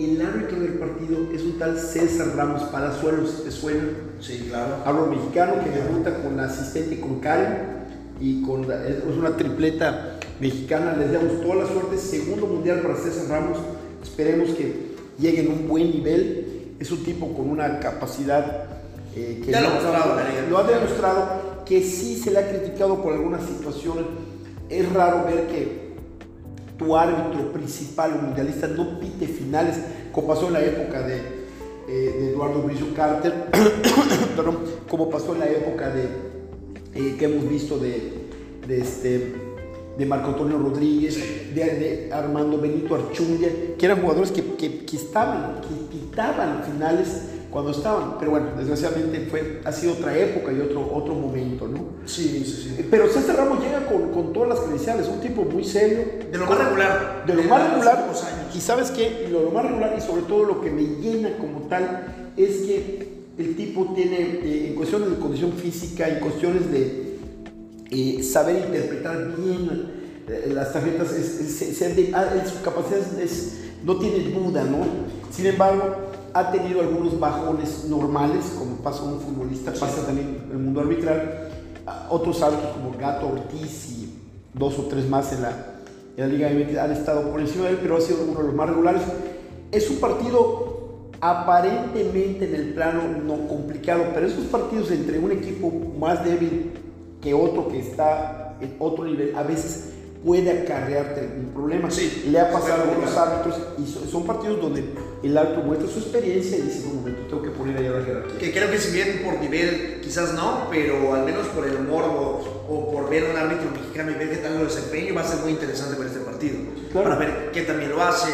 El 0.01 0.21
árbitro 0.21 0.59
del 0.59 0.75
partido 0.75 1.19
es 1.33 1.43
un 1.43 1.61
tal 1.61 1.79
César 1.79 2.33
Ramos 2.35 2.63
Palazuelos, 2.65 3.45
¿te 3.45 3.53
suena? 3.53 3.85
Sí, 4.21 4.47
claro. 4.49 4.79
Hablo 4.85 5.07
mexicano 5.07 5.55
que 5.63 5.71
debuta 5.71 6.21
con 6.25 6.37
la 6.37 6.47
asistente 6.47 6.99
con 6.99 7.21
Karen 7.21 7.78
y 8.21 8.43
con 8.43 8.69
la- 8.69 8.87
es 8.87 9.03
una 9.19 9.37
tripleta 9.37 10.19
mexicana. 10.41 10.97
Les 10.97 11.13
damos 11.13 11.41
toda 11.41 11.57
la 11.57 11.67
suerte. 11.67 11.97
Segundo 11.99 12.47
mundial 12.47 12.81
para 12.81 12.97
César 12.97 13.29
Ramos. 13.29 13.59
Esperemos 14.03 14.51
que 14.51 14.93
llegue 15.19 15.41
en 15.41 15.49
un 15.49 15.69
buen 15.69 15.91
nivel. 15.91 16.75
Es 16.81 16.91
un 16.93 17.03
tipo 17.05 17.33
con 17.35 17.49
una 17.51 17.81
capacidad 17.81 18.65
eh, 19.15 19.41
que 19.45 19.51
Ya 19.51 19.61
lo 19.63 19.69
ha 19.69 20.49
lo 20.49 20.59
ha 20.59 20.63
demostrado 20.65 21.29
que 21.65 21.83
sí 21.83 22.17
se 22.17 22.31
le 22.31 22.39
ha 22.39 22.49
criticado 22.49 23.03
por 23.03 23.13
algunas 23.13 23.45
situaciones. 23.45 24.05
Es 24.71 24.91
raro 24.93 25.25
ver 25.25 25.47
que 25.49 25.89
tu 26.79 26.97
árbitro 26.97 27.53
principal 27.53 28.13
o 28.19 28.23
mundialista 28.27 28.69
no 28.69 29.01
pite 29.01 29.27
finales, 29.27 29.77
como 30.13 30.29
pasó 30.29 30.47
en 30.47 30.53
la 30.53 30.61
época 30.63 31.03
de, 31.03 31.17
eh, 31.89 32.17
de 32.21 32.31
Eduardo 32.31 32.63
Bricio 32.63 32.87
Carter, 32.95 33.35
perdón, 34.37 34.59
como 34.89 35.11
pasó 35.11 35.35
en 35.35 35.41
la 35.41 35.47
época 35.51 35.91
de 35.91 36.09
eh, 36.99 37.17
que 37.17 37.25
hemos 37.27 37.49
visto 37.49 37.79
de, 37.79 38.13
de 38.67 38.81
este 38.81 39.35
de 39.99 40.07
Marco 40.07 40.29
Antonio 40.29 40.59
Rodríguez, 40.59 41.17
de, 41.53 41.65
de 41.65 42.13
Armando 42.13 42.59
Benito 42.59 42.95
Archundia, 42.95 43.51
que 43.77 43.85
eran 43.85 44.01
jugadores 44.01 44.31
que, 44.31 44.45
que, 44.55 44.85
que 44.85 44.97
estaban, 44.97 45.61
que 45.61 45.75
pitaban 45.91 46.63
finales 46.63 47.23
cuando 47.51 47.73
estaban. 47.73 48.17
Pero 48.19 48.31
bueno, 48.31 48.47
desgraciadamente 48.57 49.27
fue, 49.29 49.61
ha 49.65 49.73
sido 49.73 49.95
otra 49.95 50.17
época 50.17 50.53
y 50.53 50.61
otro, 50.61 50.89
otro 50.95 51.15
momento, 51.15 51.67
¿no? 51.67 51.79
Sí, 52.05 52.45
sí, 52.45 52.75
sí. 52.77 52.87
Pero 52.89 53.09
César 53.09 53.37
Ramos 53.39 53.61
llega 53.61 53.87
con, 53.87 54.13
con 54.13 54.33
todas 54.33 54.51
las 54.51 54.61
credenciales, 54.61 55.09
un 55.09 55.21
tipo 55.21 55.43
muy 55.43 55.65
serio. 55.65 56.05
De 56.31 56.39
lo 56.39 56.47
más 56.47 56.59
regular. 56.59 57.25
De 57.27 57.35
lo 57.35 57.43
de 57.43 57.49
más 57.49 57.71
regular. 57.71 57.99
años. 57.99 58.25
Y 58.55 58.61
sabes 58.61 58.93
qué, 58.93 59.27
lo, 59.33 59.43
lo 59.43 59.51
más 59.51 59.65
regular 59.65 59.97
y 59.99 60.01
sobre 60.01 60.23
todo 60.23 60.45
lo 60.45 60.61
que 60.61 60.71
me 60.71 60.83
llena 60.83 61.37
como 61.39 61.63
tal 61.63 62.33
es 62.37 62.59
que 62.59 63.18
el 63.39 63.57
tipo 63.57 63.93
tiene, 63.95 64.19
eh, 64.21 64.69
en 64.69 64.75
cuestiones 64.75 65.11
de 65.11 65.17
condición 65.17 65.53
física, 65.53 66.09
en 66.09 66.21
cuestiones 66.21 66.71
de 66.73 67.17
eh, 67.91 68.23
saber 68.23 68.65
interpretar 68.67 69.35
bien 69.37 69.93
eh, 70.29 70.51
las 70.53 70.73
tarjetas, 70.73 71.13
es, 71.13 71.63
es- 71.63 71.97
de- 71.97 72.11
ah, 72.15 72.27
su 72.47 72.63
capacidad 72.63 72.99
es, 73.01 73.19
es- 73.33 73.55
no 73.85 73.97
tiene 73.99 74.19
duda, 74.31 74.65
¿no? 74.65 74.79
Sin 75.31 75.47
embargo, 75.47 75.95
ha 76.35 76.51
tenido 76.53 76.81
algunos 76.81 77.19
bajones 77.19 77.85
normales, 77.89 78.45
como 78.59 78.77
pasa 78.77 79.05
un 79.05 79.21
futbolista, 79.21 79.73
pasa 79.73 80.05
también 80.05 80.39
en 80.47 80.51
el 80.51 80.59
mundo 80.59 80.81
arbitral. 80.81 81.49
Otros 82.11 82.43
árbitros 82.43 82.73
como 82.73 82.93
Gato 82.99 83.29
Ortiz 83.29 83.89
y 83.93 84.13
dos 84.53 84.79
o 84.79 84.83
tres 84.83 85.09
más 85.09 85.33
en 85.33 85.43
la, 85.43 85.77
en 86.17 86.29
la 86.29 86.35
Liga 86.35 86.51
MX 86.51 86.77
han 86.77 86.93
estado 86.93 87.31
por 87.31 87.41
encima 87.41 87.65
de 87.65 87.71
él, 87.71 87.79
pero 87.81 87.97
ha 87.97 88.01
sido 88.01 88.19
uno 88.29 88.41
de 88.41 88.47
los 88.49 88.55
más 88.55 88.69
regulares. 88.69 89.03
Es 89.73 89.89
un 89.89 89.97
partido 89.97 90.68
aparentemente 91.21 92.45
en 92.47 92.55
el 92.55 92.75
plano 92.75 93.03
no 93.25 93.49
complicado, 93.49 94.05
pero 94.15 94.27
esos 94.27 94.45
partidos 94.47 94.91
entre 94.91 95.19
un 95.19 95.33
equipo 95.33 95.71
más 95.99 96.25
débil 96.25 96.71
que 97.23 97.35
otro 97.35 97.69
que 97.69 97.81
está 97.81 98.57
en 98.61 98.77
otro 98.79 99.05
nivel, 99.05 99.35
a 99.37 99.43
veces 99.43 99.91
puede 100.25 100.51
acarrearte 100.63 101.29
un 101.39 101.53
problema. 101.53 101.91
Sí, 101.91 102.25
Le 102.31 102.41
ha 102.41 102.51
pasado 102.53 102.83
a 102.85 102.95
claro. 103.13 103.21
árbitros 103.21 103.57
y 103.79 103.87
so- 103.87 104.05
son 104.07 104.27
partidos 104.27 104.61
donde 104.61 104.85
el 105.23 105.39
árbitro 105.39 105.63
muestra 105.63 105.89
su 105.89 106.01
experiencia 106.01 106.59
y 106.59 106.63
dice, 106.63 106.87
un 106.89 106.97
momento, 106.97 107.21
tengo 107.29 107.43
que 107.43 107.51
poner 107.51 107.77
ahí 107.79 107.87
a 107.87 107.91
la 107.91 108.05
jerarquía. 108.05 108.39
Que 108.39 108.53
creo 108.53 108.71
que 108.71 108.79
si 108.79 108.93
bien 108.93 109.23
por 109.25 109.39
nivel 109.41 110.01
quizás 110.03 110.35
no, 110.35 110.67
pero 110.71 111.15
al 111.15 111.25
menos 111.25 111.47
por 111.49 111.67
el 111.67 111.79
morbo 111.81 112.41
o 112.69 112.91
por 112.93 113.09
ver 113.11 113.27
a 113.27 113.31
un 113.31 113.37
árbitro 113.37 113.71
mexicano 113.71 114.11
y 114.11 114.15
ver 114.15 114.31
qué 114.31 114.37
tal 114.39 114.59
lo 114.59 114.65
desempeño 114.65 115.15
va 115.15 115.21
a 115.21 115.25
ser 115.25 115.41
muy 115.41 115.53
interesante 115.53 115.97
ver 115.97 116.09
este 116.09 116.21
partido. 116.21 116.57
Claro. 116.93 117.09
Para 117.11 117.19
ver 117.21 117.51
qué 117.53 117.63
también 117.63 117.91
lo 117.91 118.03
hace, 118.03 118.31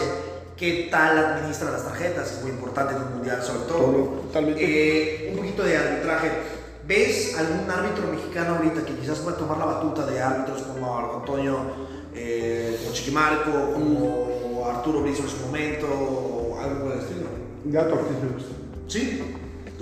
qué 0.56 0.88
tal 0.90 1.18
administra 1.18 1.70
las 1.70 1.84
tarjetas, 1.84 2.32
es 2.32 2.42
muy 2.42 2.52
importante 2.52 2.94
en 2.94 3.02
un 3.02 3.14
mundial 3.16 3.42
sobre 3.42 3.60
todo. 3.66 4.22
Eh, 4.56 5.28
un 5.32 5.38
poquito 5.38 5.62
de 5.62 5.76
arbitraje. 5.76 6.30
¿Ves 6.86 7.36
algún 7.38 7.70
árbitro 7.70 8.12
mexicano 8.12 8.56
ahorita 8.56 8.84
que 8.84 8.94
quizás 8.94 9.18
pueda 9.20 9.38
tomar 9.38 9.56
la 9.56 9.64
batuta 9.64 10.04
de 10.04 10.20
árbitros 10.20 10.62
como 10.62 11.16
Antonio, 11.18 11.58
eh, 12.14 12.78
Chiquimarco, 12.92 13.72
como 13.72 14.66
Arturo 14.68 15.00
Brizo 15.00 15.22
en 15.22 15.28
su 15.30 15.38
momento, 15.46 15.86
o 15.86 16.60
algo 16.60 16.84
por 16.84 16.92
el 16.92 16.98
estilo? 16.98 17.26
Gato 17.64 17.94
Ortiz 17.94 18.16
me 18.22 18.34
gusta. 18.34 18.52
¿Sí? 18.86 19.22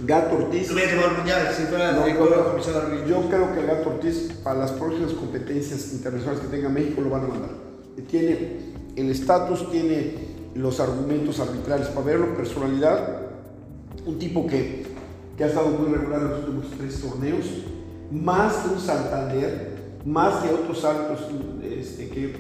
Gato 0.05 0.37
Ortiz. 0.37 0.69
Lo 0.69 0.75
hubiera 0.75 0.93
llevado 0.93 1.11
al 1.11 1.17
mundial 1.17 1.55
si 1.55 1.63
fuera 1.65 1.93
No, 1.93 2.03
comisión 2.51 2.75
de 2.75 2.81
árbitros. 2.81 3.09
yo 3.09 3.29
creo 3.29 3.53
que 3.53 3.61
el 3.61 3.67
Gato 3.67 3.89
Ortiz, 3.91 4.33
para 4.45 4.61
las 4.61 4.71
próximas 4.71 5.13
competencias 5.13 5.93
internacionales 5.93 6.41
que 6.41 6.57
tenga 6.57 6.69
México, 6.69 7.01
lo 7.01 7.11
van 7.11 7.25
a 7.25 7.29
mandar. 7.29 7.51
Tiene 8.09 8.73
el 8.95 9.11
estatus, 9.11 9.71
tiene 9.73 10.32
los 10.55 10.81
argumentos 10.81 11.41
arbitrales 11.41 11.89
para 11.89 12.07
verlo, 12.07 12.37
personalidad, 12.37 13.21
un 14.07 14.19
tipo 14.19 14.47
que, 14.47 14.85
que 15.37 15.45
ha 15.45 15.47
estado 15.47 15.69
muy 15.69 15.93
regular 15.95 16.21
en 16.21 16.29
los 16.29 16.39
últimos 16.41 16.67
tres 16.79 17.01
torneos, 17.01 17.45
más 18.11 18.55
que 18.57 18.75
un 18.75 18.81
Santander, 18.81 19.73
más 20.05 20.43
que 20.43 20.53
otros 20.53 20.85
árbitros 20.85 21.21
este, 21.65 22.09
que, 22.09 22.35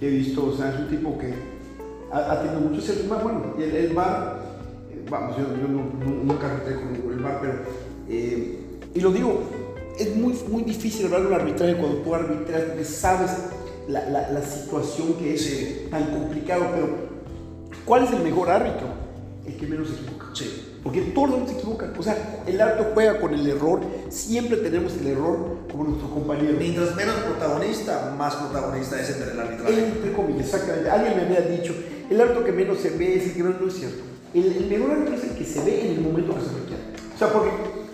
que 0.00 0.08
he 0.08 0.10
visto, 0.10 0.46
o 0.46 0.56
sea, 0.56 0.70
es 0.74 0.80
un 0.80 0.88
tipo 0.88 1.16
que 1.18 1.34
ha, 2.12 2.32
ha 2.32 2.42
tenido 2.42 2.60
muchos 2.60 3.04
más, 3.06 3.22
bueno, 3.22 3.54
el, 3.58 3.76
el 3.76 3.92
VAR, 3.94 4.40
eh, 4.90 5.04
vamos, 5.08 5.36
yo, 5.36 5.44
yo 5.44 5.68
no- 5.68 6.04
no- 6.04 6.24
nunca 6.24 6.50
arbitré 6.50 6.74
con 6.76 7.12
el 7.12 7.18
VAR, 7.22 7.38
pero, 7.40 7.52
eh, 8.08 8.58
y 8.94 9.00
lo 9.00 9.12
digo, 9.12 9.42
es 9.98 10.16
muy, 10.16 10.34
muy 10.48 10.62
difícil 10.64 11.06
hablar 11.06 11.20
de 11.22 11.26
un 11.28 11.34
arbitraje 11.34 11.76
cuando 11.76 11.98
tú 11.98 12.14
arbitras, 12.14 12.62
porque 12.62 12.84
sabes 12.84 13.30
la, 13.88 14.08
la- 14.08 14.30
la 14.32 14.42
situación 14.42 15.14
que 15.14 15.34
es 15.34 15.42
Sí. 15.42 15.86
tan 15.90 16.06
complicado, 16.06 16.64
pero 16.74 17.11
¿cuál 17.84 18.04
es 18.04 18.12
el 18.12 18.20
mejor 18.20 18.50
árbitro? 18.50 18.86
El 19.46 19.56
que 19.56 19.66
menos 19.66 19.88
se 19.88 19.94
equivoca. 19.94 20.26
Sí. 20.34 20.68
Porque 20.82 21.00
todos 21.00 21.48
se 21.48 21.54
equivocan. 21.56 21.92
O 21.98 22.02
sea, 22.02 22.42
el 22.46 22.60
árbitro 22.60 22.90
juega 22.94 23.20
con 23.20 23.34
el 23.34 23.46
error. 23.46 23.80
Siempre 24.08 24.56
tenemos 24.58 24.94
el 25.00 25.06
error 25.08 25.58
como 25.70 25.84
nuestro 25.84 26.10
compañero. 26.10 26.54
Mientras 26.58 26.94
menos 26.96 27.14
protagonista, 27.16 28.14
más 28.18 28.34
protagonista 28.36 29.00
es 29.00 29.10
entre 29.10 29.32
el 29.32 29.40
arbitraje. 29.40 29.86
Entre 29.86 30.12
comillas, 30.12 30.46
exactamente. 30.46 30.90
Alguien 30.90 31.16
me 31.16 31.22
había 31.22 31.40
dicho, 31.42 31.74
el 32.10 32.20
árbitro 32.20 32.44
que 32.44 32.52
menos 32.52 32.78
se 32.78 32.90
ve 32.90 33.16
es 33.16 33.26
el 33.26 33.32
que 33.34 33.42
menos 33.42 33.60
no 33.60 33.68
es 33.68 33.74
cierto. 33.74 34.02
El, 34.34 34.44
el 34.56 34.66
mejor 34.66 34.90
árbitro 34.92 35.14
es 35.14 35.24
el 35.24 35.30
que 35.36 35.44
se 35.44 35.62
ve 35.64 35.86
en 35.86 35.92
el 35.96 36.00
momento 36.00 36.34
que 36.34 36.40
se 36.40 36.46
requiere. 36.48 36.82
O 37.14 37.18
sea, 37.18 37.28
porque 37.32 37.50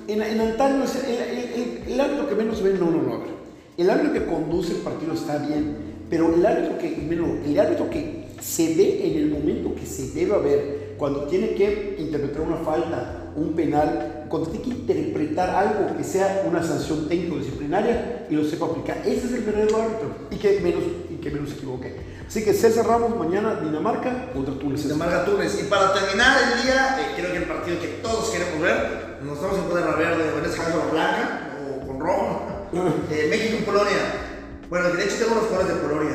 en, 0.07 0.22
en 0.22 0.41
antaño 0.41 0.84
el, 0.84 1.14
el- 1.14 1.39
el- 1.86 1.93
el 1.93 2.01
árbitro 2.01 2.28
que 2.28 2.34
menos 2.36 2.57
se 2.59 2.64
ve, 2.64 2.78
no, 2.78 2.91
no, 2.91 3.03
no. 3.03 3.14
a 3.14 3.18
ver. 3.18 3.28
El 3.76 3.91
árbitro 3.91 4.12
que 4.14 4.26
conduce 4.26 4.72
el 4.72 4.78
partido 4.78 5.12
está 5.14 5.39
bien, 5.39 5.76
pero 6.09 6.32
el 6.34 6.45
árbitro 6.45 6.78
que, 6.78 6.91
menos, 7.09 7.28
el 7.45 7.59
árbitro 7.61 7.91
que 7.91 8.17
se 8.41 8.74
ve 8.74 9.07
en 9.07 9.18
el 9.18 9.30
momento 9.30 9.74
que 9.74 9.86
se 9.86 10.11
debe 10.11 10.34
haber, 10.34 10.95
cuando 10.97 11.24
tiene 11.24 11.55
que 11.55 11.97
interpretar 11.99 12.43
una 12.43 12.57
falta, 12.57 13.32
un 13.36 13.55
penal, 13.55 14.26
cuando 14.28 14.51
tiene 14.51 14.64
que 14.64 14.70
interpretar 14.70 15.51
algo 15.51 15.97
que 15.97 16.05
sea 16.05 16.45
una 16.47 16.62
sanción 16.62 17.09
técnico-disciplinaria 17.09 18.26
y 18.28 18.34
lo 18.34 18.45
sepa 18.45 18.66
aplicar. 18.66 18.99
Ese 19.05 19.26
es 19.26 19.32
el 19.32 19.43
verdadero 19.43 19.82
árbitro 19.82 20.09
y 20.30 20.36
que 20.36 20.61
menos, 20.61 20.82
y 21.11 21.14
que 21.16 21.30
menos 21.30 21.51
se 21.51 21.57
equivoque. 21.57 21.95
Así 22.26 22.45
que 22.45 22.53
César 22.53 22.86
Ramos 22.86 23.16
mañana 23.16 23.59
Dinamarca 23.61 24.30
contra 24.32 24.55
Túnez. 24.55 24.82
Dinamarca-Túnez. 24.82 25.62
Y 25.62 25.64
para 25.64 25.95
terminar 25.95 26.36
el 26.43 26.62
día, 26.62 26.99
eh, 27.01 27.14
creo 27.16 27.32
que 27.32 27.39
el 27.39 27.45
partido 27.45 27.80
que 27.80 27.89
todos 28.03 28.28
queremos 28.28 28.61
ver, 28.61 29.18
nos 29.22 29.41
vamos 29.41 29.59
a 29.59 29.68
poner 29.68 29.84
a 29.84 29.97
ver 29.97 30.18
de 30.18 30.39
en 30.39 30.45
este 30.45 30.59
caso 30.59 30.82
blanca 30.93 31.57
o 31.64 31.86
con 31.86 32.01
rojo. 32.01 32.45
Eh, 33.11 33.28
México-Polonia. 33.30 34.28
Bueno, 34.68 34.91
de 34.91 35.03
hecho 35.03 35.24
tengo 35.24 35.36
los 35.36 35.45
jugadores 35.45 35.74
de 35.74 35.80
Polonia. 35.80 36.14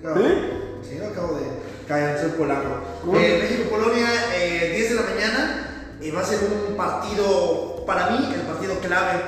¿Sí? 0.00 0.88
Sí, 0.88 0.98
no 1.00 1.06
acabo 1.08 1.36
de 1.36 1.57
caer, 1.88 2.20
soy 2.20 2.30
polaco. 2.30 2.82
Eh, 3.16 3.38
México-Polonia, 3.42 4.06
10 4.74 4.88
de 4.90 4.94
la 4.94 5.02
mañana. 5.02 5.64
y 6.00 6.10
va 6.12 6.20
a 6.20 6.24
ser 6.24 6.38
un 6.44 6.76
partido, 6.76 7.84
para 7.84 8.10
mí, 8.10 8.32
el 8.32 8.42
partido 8.42 8.78
clave 8.78 9.20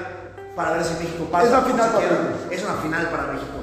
para 0.55 0.73
ver 0.73 0.85
si 0.85 0.95
México 1.03 1.25
pasa. 1.33 1.47
Es 1.47 1.51
una 1.51 1.63
final 1.63 1.91
para 1.91 2.55
Es 2.55 2.63
una 2.63 2.75
final 2.75 3.11
para 3.11 3.33
México. 3.33 3.57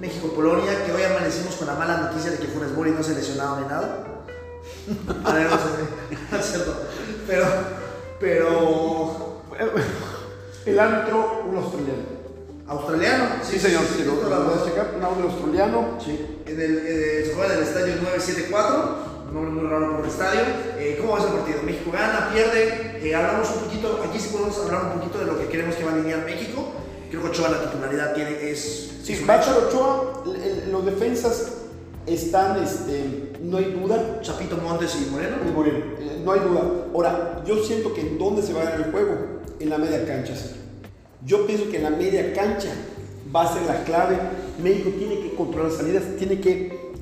México-Polonia, 0.00 0.84
que 0.84 0.92
hoy 0.92 1.02
amanecimos 1.02 1.56
con 1.56 1.66
la 1.66 1.74
mala 1.74 1.96
noticia 1.98 2.30
de 2.30 2.38
que 2.38 2.46
Funes 2.46 2.72
Mori 2.72 2.92
no 2.92 3.02
se 3.02 3.14
lesionaba 3.14 3.60
ni 3.60 3.66
nada. 3.66 4.04
A 5.24 5.32
ver, 5.32 5.48
no 6.30 6.42
sé. 6.42 6.58
Pero, 7.26 7.46
pero... 8.20 9.42
El 10.66 10.78
árbitro, 10.78 11.42
un 11.46 11.56
australiano. 11.56 12.13
¿Australiano? 12.66 13.24
Sí, 13.42 13.58
señor, 13.58 13.82
sí, 13.82 13.98
sí, 13.98 14.04
lo, 14.04 14.26
lo, 14.26 14.36
a 14.36 14.64
checar, 14.64 14.94
un 14.96 15.04
árbitro 15.04 15.30
australiano. 15.30 15.98
Sí. 16.02 16.18
En 16.46 16.60
el, 16.60 16.78
eh, 16.78 17.24
se 17.26 17.34
juega 17.34 17.52
en 17.52 17.58
el 17.58 17.64
estadio 17.64 17.96
974, 17.96 18.98
un 19.28 19.34
nombre 19.34 19.52
muy 19.52 19.70
raro 19.70 19.96
por 19.96 20.04
el 20.04 20.10
estadio. 20.10 20.40
Eh, 20.78 20.96
¿Cómo 20.98 21.12
va 21.12 21.18
ese 21.18 21.28
partido? 21.28 21.62
México 21.62 21.90
gana, 21.92 22.30
pierde. 22.32 23.00
Eh, 23.02 23.14
hablamos 23.14 23.50
un 23.50 23.64
poquito, 23.64 24.00
aquí 24.08 24.18
sí 24.18 24.30
podemos 24.32 24.58
hablar 24.58 24.84
un 24.84 25.00
poquito 25.00 25.18
de 25.18 25.26
lo 25.26 25.38
que 25.38 25.48
queremos 25.48 25.74
que 25.74 25.84
va 25.84 25.90
a 25.90 25.94
alinear 25.94 26.24
México. 26.24 26.72
Creo 27.10 27.22
que 27.22 27.28
Ochoa 27.28 27.50
la 27.50 27.70
titularidad 27.70 28.14
tiene, 28.14 28.50
es... 28.50 28.92
Sí, 29.04 29.22
Bacha 29.26 29.54
Ochoa, 29.56 30.24
los 30.70 30.86
defensas 30.86 31.52
están, 32.06 32.62
este, 32.62 33.32
no 33.42 33.58
hay 33.58 33.72
duda. 33.72 34.20
Chapito 34.22 34.56
Montes 34.56 34.96
y 34.96 35.10
Moreno. 35.10 35.36
Y 35.46 35.52
Moreno, 35.52 35.78
eh, 36.00 36.22
no 36.24 36.32
hay 36.32 36.40
duda. 36.40 36.62
Ahora, 36.94 37.42
yo 37.46 37.62
siento 37.62 37.92
que 37.92 38.00
en 38.00 38.18
dónde 38.18 38.42
se 38.42 38.54
va 38.54 38.62
a 38.62 38.64
dar 38.64 38.80
el 38.80 38.90
juego, 38.90 39.42
en 39.60 39.68
la 39.68 39.76
media 39.76 40.06
cancha. 40.06 40.34
Yo 41.24 41.46
pienso 41.46 41.70
que 41.70 41.78
la 41.78 41.90
media 41.90 42.32
cancha 42.32 42.70
va 43.34 43.42
a 43.42 43.52
ser 43.52 43.62
la 43.62 43.82
clave. 43.84 44.18
México 44.62 44.90
tiene 44.98 45.20
que 45.20 45.34
controlar 45.34 45.70
las 45.70 45.78
salidas, 45.78 46.02
tiene 46.18 46.40
que 46.40 46.92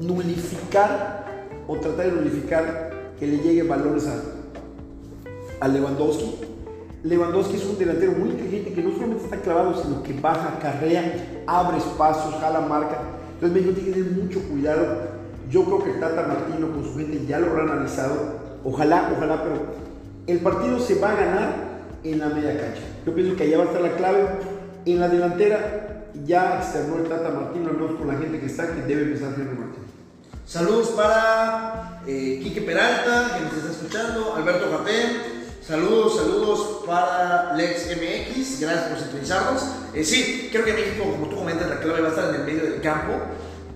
nulificar 0.00 1.24
o 1.68 1.76
tratar 1.76 2.06
de 2.06 2.12
nulificar 2.12 2.90
que 3.18 3.26
le 3.26 3.38
lleguen 3.38 3.68
balones 3.68 4.06
a, 4.06 5.64
a 5.64 5.68
Lewandowski 5.68 6.50
Lewandowski 7.02 7.56
es 7.56 7.64
un 7.64 7.78
delantero 7.78 8.12
muy 8.12 8.30
inteligente 8.30 8.74
que 8.74 8.82
no 8.82 8.92
solamente 8.92 9.24
está 9.24 9.38
clavado, 9.38 9.82
sino 9.82 10.02
que 10.02 10.12
baja, 10.12 10.58
carrea, 10.60 11.42
abre 11.46 11.78
espacios, 11.78 12.34
jala 12.40 12.60
marca. 12.60 13.00
Entonces 13.34 13.52
México 13.52 13.72
tiene 13.74 13.90
que 13.90 14.02
tener 14.02 14.22
mucho 14.22 14.42
cuidado. 14.42 14.86
Yo 15.50 15.64
creo 15.64 15.82
que 15.82 15.92
el 15.92 16.00
Tata 16.00 16.26
Martino 16.26 16.70
con 16.70 16.84
su 16.84 16.98
gente 16.98 17.24
ya 17.26 17.38
lo 17.38 17.52
habrá 17.52 17.62
analizado. 17.62 18.40
Ojalá, 18.64 19.14
ojalá, 19.16 19.42
pero 19.42 19.56
el 20.26 20.40
partido 20.40 20.78
se 20.78 20.96
va 20.96 21.12
a 21.12 21.16
ganar 21.16 21.69
en 22.04 22.18
la 22.18 22.28
media 22.28 22.58
cancha. 22.58 22.82
Yo 23.06 23.14
pienso 23.14 23.36
que 23.36 23.44
allá 23.44 23.58
va 23.58 23.64
a 23.64 23.66
estar 23.66 23.82
la 23.82 23.96
clave. 23.96 24.28
En 24.86 25.00
la 25.00 25.08
delantera 25.08 26.06
ya 26.24 26.58
externó 26.58 26.96
el 26.96 27.08
Tata 27.08 27.30
Martino, 27.30 27.70
al 27.70 27.76
menos 27.76 27.98
con 27.98 28.08
la 28.08 28.14
gente 28.14 28.40
que 28.40 28.46
está, 28.46 28.74
que 28.74 28.82
debe 28.82 29.02
empezar 29.02 29.34
Henry 29.36 29.58
Martín. 29.58 29.84
Saludos 30.46 30.88
para 30.90 32.02
eh, 32.06 32.40
Quique 32.42 32.62
Peralta, 32.62 33.36
que 33.36 33.44
nos 33.44 33.54
está 33.54 33.70
escuchando, 33.70 34.34
Alberto 34.34 34.70
Japén, 34.70 35.40
Saludos, 35.70 36.16
saludos 36.16 36.82
para 36.84 37.54
Lex 37.54 37.96
MX, 37.96 38.60
gracias 38.60 38.88
por 38.88 38.98
sintonizarnos. 38.98 39.62
Eh, 39.94 40.02
sí, 40.02 40.48
creo 40.50 40.64
que 40.64 40.72
México, 40.72 41.04
como 41.04 41.28
tú 41.28 41.36
comentas, 41.36 41.68
la 41.68 41.78
clave 41.78 42.00
va 42.00 42.08
a 42.08 42.10
estar 42.10 42.34
en 42.34 42.40
el 42.40 42.44
medio 42.44 42.62
del 42.64 42.80
campo. 42.80 43.12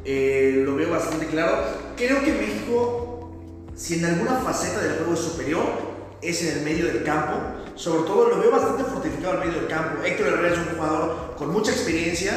Eh, 0.04 0.62
lo 0.64 0.74
veo 0.74 0.90
bastante 0.90 1.26
claro. 1.26 1.58
Creo 1.96 2.20
que 2.24 2.32
México, 2.32 3.30
si 3.76 4.00
en 4.00 4.06
alguna 4.06 4.40
faceta 4.40 4.80
del 4.80 4.96
juego 4.96 5.12
es 5.12 5.20
superior, 5.20 5.66
es 6.20 6.42
en 6.42 6.58
el 6.58 6.64
medio 6.64 6.86
del 6.86 7.04
campo. 7.04 7.34
Sobre 7.76 8.04
todo 8.04 8.28
lo 8.28 8.38
veo 8.38 8.50
bastante 8.50 8.84
fortificado 8.84 9.34
el 9.34 9.48
medio 9.48 9.60
del 9.60 9.68
campo. 9.68 10.02
Héctor 10.04 10.28
Herrera 10.28 10.54
es 10.54 10.58
un 10.58 10.76
jugador 10.76 11.34
con 11.36 11.52
mucha 11.52 11.72
experiencia. 11.72 12.32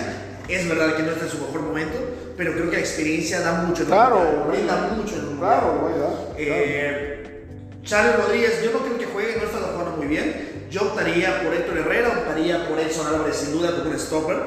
Es 0.47 0.67
verdad 0.67 0.95
que 0.95 1.03
no 1.03 1.11
está 1.11 1.25
en 1.25 1.31
su 1.31 1.37
mejor 1.39 1.61
momento, 1.61 1.97
pero 2.37 2.53
creo 2.53 2.69
que 2.69 2.77
la 2.77 2.81
experiencia 2.81 3.41
da 3.41 3.63
mucho. 3.63 3.85
claro, 3.85 4.19
da 4.67 4.93
mucho 4.95 5.15
en 5.15 5.37
Claro, 5.37 5.91
eh, 6.37 7.17
Charles 7.83 8.17
Rodríguez, 8.17 8.63
yo 8.63 8.71
no 8.71 8.79
creo 8.79 8.97
que 8.97 9.05
juegue, 9.05 9.37
no 9.37 9.43
está 9.43 9.59
jugando 9.59 9.97
muy 9.97 10.07
bien. 10.07 10.67
Yo 10.69 10.81
optaría 10.81 11.43
por 11.43 11.53
Héctor 11.53 11.77
Herrera, 11.77 12.09
optaría 12.09 12.67
por 12.67 12.79
Edson 12.79 13.07
Álvarez 13.07 13.37
sin 13.37 13.53
duda 13.53 13.71
como 13.77 13.89
un 13.91 13.99
stopper, 13.99 14.37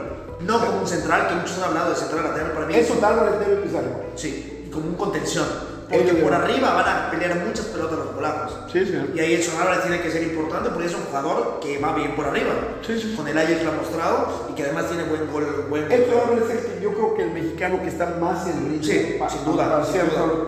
no 0.40 0.66
como 0.66 0.80
un 0.80 0.86
central, 0.86 1.28
que 1.28 1.34
muchos 1.34 1.56
han 1.58 1.64
hablado 1.64 1.90
de 1.90 1.96
central 1.96 2.24
lateral 2.24 2.52
para 2.52 2.66
mí. 2.66 2.74
Edson 2.74 3.04
Álvarez 3.04 3.40
debe 3.40 3.54
empezar. 3.54 3.84
Sí, 4.16 4.68
como 4.72 4.88
un 4.88 4.94
contención. 4.96 5.46
Porque 5.90 6.14
por 6.14 6.32
arriba 6.32 6.74
van 6.74 6.88
a 6.88 7.10
pelear 7.10 7.44
muchas 7.44 7.66
pelotas 7.66 7.98
los 7.98 8.08
polacos. 8.08 8.52
Sí, 8.72 8.86
sí. 8.86 8.94
Y 9.14 9.18
ahí 9.18 9.34
Edson 9.34 9.60
Álvarez 9.60 9.82
tiene 9.82 10.00
que 10.00 10.10
ser 10.10 10.22
importante 10.22 10.70
porque 10.70 10.86
es 10.86 10.94
un 10.94 11.02
jugador 11.02 11.58
que 11.60 11.78
va 11.78 11.94
bien 11.94 12.14
por 12.14 12.26
arriba. 12.26 12.52
Sí, 12.86 13.00
sí. 13.00 13.14
Con 13.16 13.26
el 13.26 13.36
Ajax 13.36 13.64
lo 13.64 13.70
ha 13.72 13.74
mostrado 13.74 14.46
y 14.50 14.54
que 14.54 14.62
además 14.62 14.86
tiene 14.88 15.02
buen 15.04 15.30
gol. 15.32 15.66
Buen 15.68 15.90
Edson 15.90 16.20
Álvarez 16.20 16.50
es 16.50 16.64
el 16.64 16.72
que 16.72 16.84
yo 16.84 16.94
creo 16.94 17.14
que 17.14 17.22
el 17.24 17.32
mexicano 17.32 17.82
que 17.82 17.88
está 17.88 18.06
más 18.20 18.46
en 18.46 18.70
ritmo. 18.70 18.84
Sí, 18.84 19.18
sin 19.28 19.44
duda. 19.44 19.84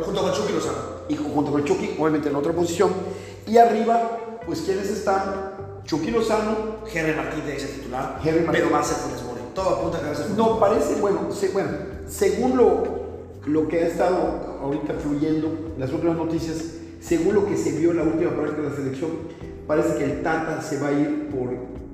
Junto 0.05 0.23
con 0.23 0.33
Chucky 0.33 0.53
Lozano. 0.53 0.79
Y 1.09 1.17
junto 1.17 1.51
con 1.51 1.65
Chucky, 1.65 1.97
obviamente 1.99 2.29
en 2.29 2.37
otra 2.37 2.53
posición. 2.53 2.93
Y 3.47 3.59
arriba, 3.59 4.19
pues 4.47 4.61
¿quiénes 4.61 4.89
están? 4.91 5.81
Chucky 5.85 6.13
Lozano. 6.13 6.83
Henry 6.93 7.15
Martín 7.15 7.45
de 7.45 7.57
ese 7.57 7.67
titular. 7.67 8.21
Henry 8.25 8.47
Pero 8.53 8.71
va 8.71 8.79
a 8.79 8.85
ser 8.85 8.97
Funes 8.99 9.23
Mori. 9.25 9.41
Todo 9.55 9.71
apunta 9.71 9.99
a 9.99 10.01
que 10.01 10.07
va 10.07 10.13
a 10.13 10.15
ser 10.15 10.31
No, 10.31 10.61
parece, 10.61 10.95
bueno, 11.01 11.29
bueno 11.53 11.69
según 12.09 12.57
lo, 12.57 12.85
lo 13.47 13.69
que 13.69 13.83
ha 13.83 13.87
estado 13.89 14.52
ahorita 14.63 14.95
fluyendo, 14.95 15.75
las 15.79 15.93
últimas 15.93 16.17
noticias, 16.17 16.75
según 17.01 17.35
lo 17.35 17.47
que 17.47 17.57
se 17.57 17.79
vio 17.79 17.91
en 17.91 17.97
la 17.99 18.05
última 18.05 18.31
práctica 18.31 18.63
de 18.63 18.71
la 18.71 18.77
selección, 18.77 19.11
parece 19.67 19.99
que 19.99 20.05
el 20.05 20.23
Tata 20.23 20.63
se 20.63 20.79
va 20.79 20.89
a 20.89 20.93
ir 20.93 21.29
por 21.29 21.51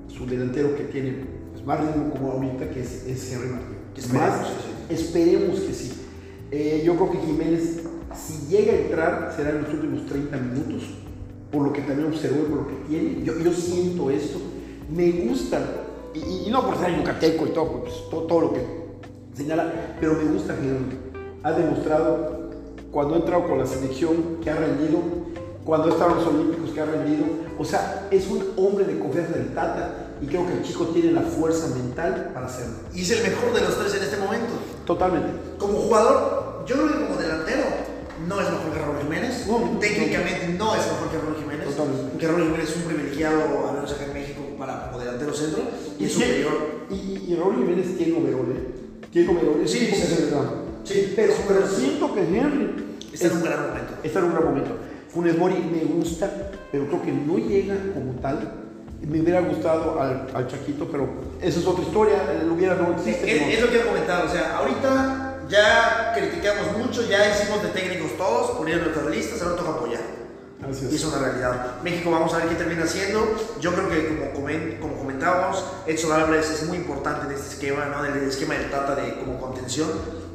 su 0.09 0.27
delantero 0.27 0.77
que 0.77 0.85
tiene 0.85 1.25
pues, 1.53 1.65
más 1.65 1.81
ritmo 1.81 2.11
como 2.11 2.33
ahorita, 2.33 2.71
que 2.71 2.81
es, 2.81 3.07
es 3.07 3.33
Henry 3.33 3.49
Martín. 3.49 3.79
Esperemos, 3.97 4.29
más, 4.29 4.49
esperemos 4.91 5.61
que 5.61 5.75
sí. 5.75 5.93
Eh, 6.51 6.83
yo 6.85 6.95
creo 6.97 7.11
que 7.11 7.19
Jiménez, 7.19 7.81
si 8.15 8.47
llega 8.49 8.73
a 8.73 8.77
entrar, 8.77 9.35
será 9.37 9.51
en 9.51 9.63
los 9.63 9.75
últimos 9.75 10.07
30 10.07 10.37
minutos 10.37 10.99
por 11.51 11.63
lo 11.63 11.73
que 11.73 11.81
también 11.83 12.09
observo 12.09 12.45
por 12.45 12.59
lo 12.59 12.69
que 12.69 12.75
tiene. 12.89 13.25
Yo, 13.25 13.39
yo 13.39 13.53
siento 13.53 14.11
esto, 14.11 14.39
me 14.95 15.11
gusta, 15.13 15.61
y, 16.15 16.51
no 16.51 16.67
por 16.67 16.79
ser 16.79 16.97
yucateco 16.97 17.47
y 17.47 17.51
todo, 17.51 17.83
pues, 17.83 17.95
todo, 18.11 18.23
todo, 18.23 18.41
lo 18.41 18.53
que 18.53 18.61
señala, 19.35 19.97
pero 20.01 20.15
me 20.15 20.25
gusta 20.25 20.55
que 20.57 20.69
ha 21.43 21.53
demostrado 21.53 22.38
cuando 22.91 23.15
ha 23.15 23.19
entrado 23.19 23.47
con 23.47 23.59
la 23.59 23.67
selección 23.67 24.39
que 24.43 24.51
ha 24.51 24.57
rendido, 24.57 25.01
cuando 25.65 25.89
ha 25.89 25.91
estado 25.91 26.13
en 26.13 26.17
los 26.17 26.27
Olímpicos 26.27 26.71
que 26.71 26.81
ha 26.81 26.87
rendido. 26.87 27.25
O 27.59 27.65
sea, 27.65 28.09
es 28.11 28.27
un 28.29 28.43
hombre 28.57 28.85
de 28.85 28.99
confianza 28.99 29.33
del 29.33 29.55
Tata 29.55 30.15
y 30.23 30.27
creo 30.27 30.47
que 30.47 30.55
el 30.55 30.63
chico 30.63 30.87
tiene 30.87 31.13
la 31.13 31.23
fuerza 31.23 31.75
mental 31.75 32.31
para 32.33 32.47
hacerlo. 32.47 32.77
Y 32.95 33.03
es 33.03 33.11
el 33.11 33.23
mejor 33.23 33.53
de 33.53 33.61
los 33.61 33.79
tres 33.79 33.95
en 33.95 34.03
este 34.03 34.17
momento. 34.17 34.55
Totalmente. 34.87 35.29
Como 35.59 35.75
jugador, 35.75 36.65
yo 36.67 36.77
creo 36.77 36.89
que 36.89 37.07
como 37.07 37.21
delantero, 37.21 37.65
no 38.27 38.41
es 38.41 38.51
mejor 38.51 38.73
que 38.73 38.79
Raúl 38.79 39.03
Jiménez. 39.03 39.47
Técnicamente 39.81 40.49
no 40.57 40.75
es 40.75 40.87
mejor 40.87 41.11
que 41.11 41.19
Raúl 41.19 41.37
Jiménez. 41.37 41.75
Porque 41.77 42.27
Raúl 42.27 42.43
Jiménez 42.45 42.71
es 42.71 42.77
un 42.77 42.83
privilegiado, 42.83 43.69
a 43.69 43.73
menos 43.73 43.93
acá 43.93 44.05
en 44.07 44.15
México, 44.15 44.41
para 44.59 44.87
como 44.87 44.99
delantero 45.01 45.35
centro. 45.35 45.63
Y, 45.99 46.07
es 46.07 46.13
superior. 46.13 46.87
Y, 46.91 46.95
y, 47.29 47.37
Raúl 47.39 47.57
Jiménez 47.57 47.97
tiene 47.99 48.19
overol, 48.19 48.51
¿eh? 48.53 49.09
Tiene 49.13 49.31
overol. 49.31 49.69
Sí, 49.69 49.79
sí, 49.79 49.95
sí, 49.95 50.31
sí, 50.85 51.13
pero, 51.15 51.35
pero 51.47 51.67
siento 51.67 52.15
que 52.15 52.21
Henry 52.21 52.97
está 53.13 53.29
en 53.29 53.37
un 53.37 53.43
gran 53.43 53.69
momento. 53.69 53.93
Está 54.03 54.19
en 54.19 54.25
un 54.27 54.33
gran 54.33 54.45
momento. 54.45 54.71
Funes 55.13 55.39
Mori 55.39 55.55
me 55.55 55.85
gusta, 55.85 56.31
pero 56.71 56.87
creo 56.87 57.03
que 57.03 57.13
no 57.13 57.39
llega 57.39 57.75
como 57.95 58.13
tal. 58.21 58.53
Me 59.01 59.21
hubiera 59.21 59.41
gustado 59.41 60.01
al, 60.01 60.29
al 60.35 60.49
Chaquito, 60.49 60.89
pero 60.91 61.09
esa 61.41 61.61
es 61.61 61.67
otra 61.67 61.85
historia. 61.85 62.17
El 62.41 62.51
hubiera 62.51 62.75
no 62.75 62.95
existe. 62.95 63.31
Es, 63.31 63.59
es, 63.59 63.65
lo 63.65 63.71
que 63.71 63.81
he 63.81 63.87
comentado. 63.87 64.27
O 64.27 64.29
sea, 64.29 64.59
ahorita 64.59 65.47
ya 65.49 66.13
criticamos 66.15 66.77
mucho, 66.77 67.09
ya 67.09 67.31
hicimos 67.31 67.63
de 67.63 67.69
técnicos 67.71 68.17
todos, 68.17 68.51
ponieron 68.53 68.85
nuestras 68.85 69.07
listas, 69.07 69.43
ahora 69.43 69.57
toca 69.57 69.71
apoyar. 69.71 70.19
Así 70.69 70.89
Y 70.91 70.97
es 70.97 71.05
una 71.05 71.19
realidad. 71.19 71.81
México 71.83 72.11
vamos 72.11 72.35
a 72.35 72.39
ver 72.39 72.49
qué 72.49 72.57
termina 72.57 72.85
haciendo. 72.85 73.37
Yo 73.61 73.73
creo 73.73 73.89
que 73.89 74.09
como, 74.09 74.33
como 74.81 74.99
comentábamos, 74.99 75.65
Edson 75.87 76.13
Álvarez 76.13 76.51
es 76.51 76.67
muy 76.67 76.79
importante 76.79 77.27
en 77.27 77.33
este 77.33 77.55
esquema, 77.55 77.87
¿no? 77.87 78.05
En 78.05 78.15
el 78.15 78.29
esquema 78.29 78.55
del 78.55 78.71
Tata 78.71 78.97
de 78.97 79.15
como 79.21 79.41
contención. 79.41 79.89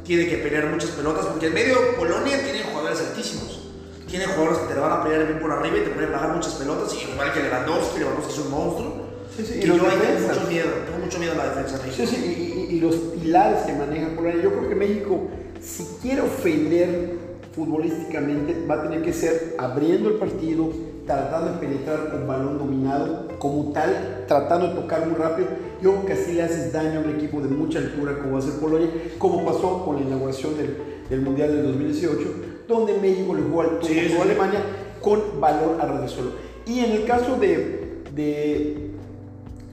Tiene 0.04 0.28
que 0.28 0.38
pelear 0.38 0.68
muchas 0.68 0.91
pelotas 0.91 1.26
porque 1.28 1.47
en 1.47 1.54
medio 1.54 1.95
Polonia 1.97 2.43
tiene 2.43 2.64
jugadores 2.64 2.99
altísimos. 2.99 3.70
Tiene 4.08 4.26
jugadores 4.26 4.60
que 4.60 4.74
te 4.74 4.80
van 4.80 4.91
a 4.91 5.04
pelear 5.04 5.26
bien 5.26 5.39
por 5.39 5.51
arriba 5.51 5.78
y 5.78 5.82
te 5.82 5.89
pueden 5.89 6.12
bajar 6.12 6.36
muchas 6.36 6.54
pelotas. 6.54 6.93
Y 6.93 7.12
igual 7.12 7.34
que 7.34 7.41
Lewandowski, 7.41 7.99
Lewandowski 7.99 8.34
es 8.34 8.39
un 8.39 8.51
monstruo. 8.51 8.93
Sí, 9.36 9.45
sí, 9.45 9.60
y, 9.64 9.66
yo 9.66 9.74
ahí 9.74 9.97
tengo 9.99 10.28
mucho 10.28 10.47
miedo, 10.47 10.70
tengo 10.86 10.99
mucho 10.99 11.20
miedo 11.20 11.32
a 11.34 11.36
la 11.36 11.49
defensa 11.49 11.78
de 11.78 11.88
México. 11.88 12.08
Sí, 12.08 12.16
sí, 12.16 12.66
y, 12.70 12.76
y, 12.76 12.80
los 12.80 12.95
pilares 12.95 13.64
que 13.64 13.74
maneja 13.74 14.10
Polonia. 14.16 14.43
Yo 14.43 14.51
creo 14.51 14.70
que 14.70 14.76
México, 14.76 15.28
si 15.60 15.84
quiere 16.01 16.22
ofender 16.22 17.18
futbolísticamente 17.56 18.66
va 18.70 18.76
a 18.76 18.84
tener 18.84 19.01
que 19.01 19.14
ser 19.14 19.56
abriendo 19.58 20.10
el 20.10 20.16
partido, 20.16 20.72
tratando 21.06 21.51
de 21.54 21.58
penetrar 21.58 22.12
con 22.12 22.28
balón 22.28 22.58
dominado, 22.58 23.28
como 23.39 23.72
tal, 23.72 24.26
tratando 24.28 24.70
de 24.70 24.76
tocar 24.76 25.06
muy 25.08 25.16
rápido. 25.16 25.47
Yo 25.82 25.91
creo 25.91 26.06
que 26.06 26.14
así 26.14 26.34
le 26.34 26.43
haces 26.43 26.72
daño 26.72 26.99
a 26.99 27.04
un 27.04 27.10
equipo 27.10 27.41
de 27.41 27.49
mucha 27.49 27.80
altura 27.80 28.18
como 28.20 28.34
va 28.34 28.39
a 28.39 28.41
ser 28.41 28.54
Polonia, 28.60 28.89
como 29.18 29.43
pasó 29.45 29.84
con 29.84 29.97
la 29.97 30.01
inauguración 30.04 30.56
del, 30.56 30.78
del 31.10 31.22
Mundial 31.22 31.49
del 31.56 31.64
2018, 31.68 32.22
donde 32.68 32.97
México 32.99 33.36
le 33.36 33.41
jugó 33.43 33.62
al 33.62 33.70
Sí, 33.82 33.93
sí. 34.08 34.18
a 34.18 34.22
Alemania 34.22 34.62
con 35.01 35.41
valor 35.41 35.78
a 35.82 35.86
ras 35.86 36.12
suelo. 36.12 36.32
Y 36.66 36.80
en 36.80 36.91
el 36.91 37.06
caso 37.06 37.36
de, 37.36 38.01
de, 38.16 38.91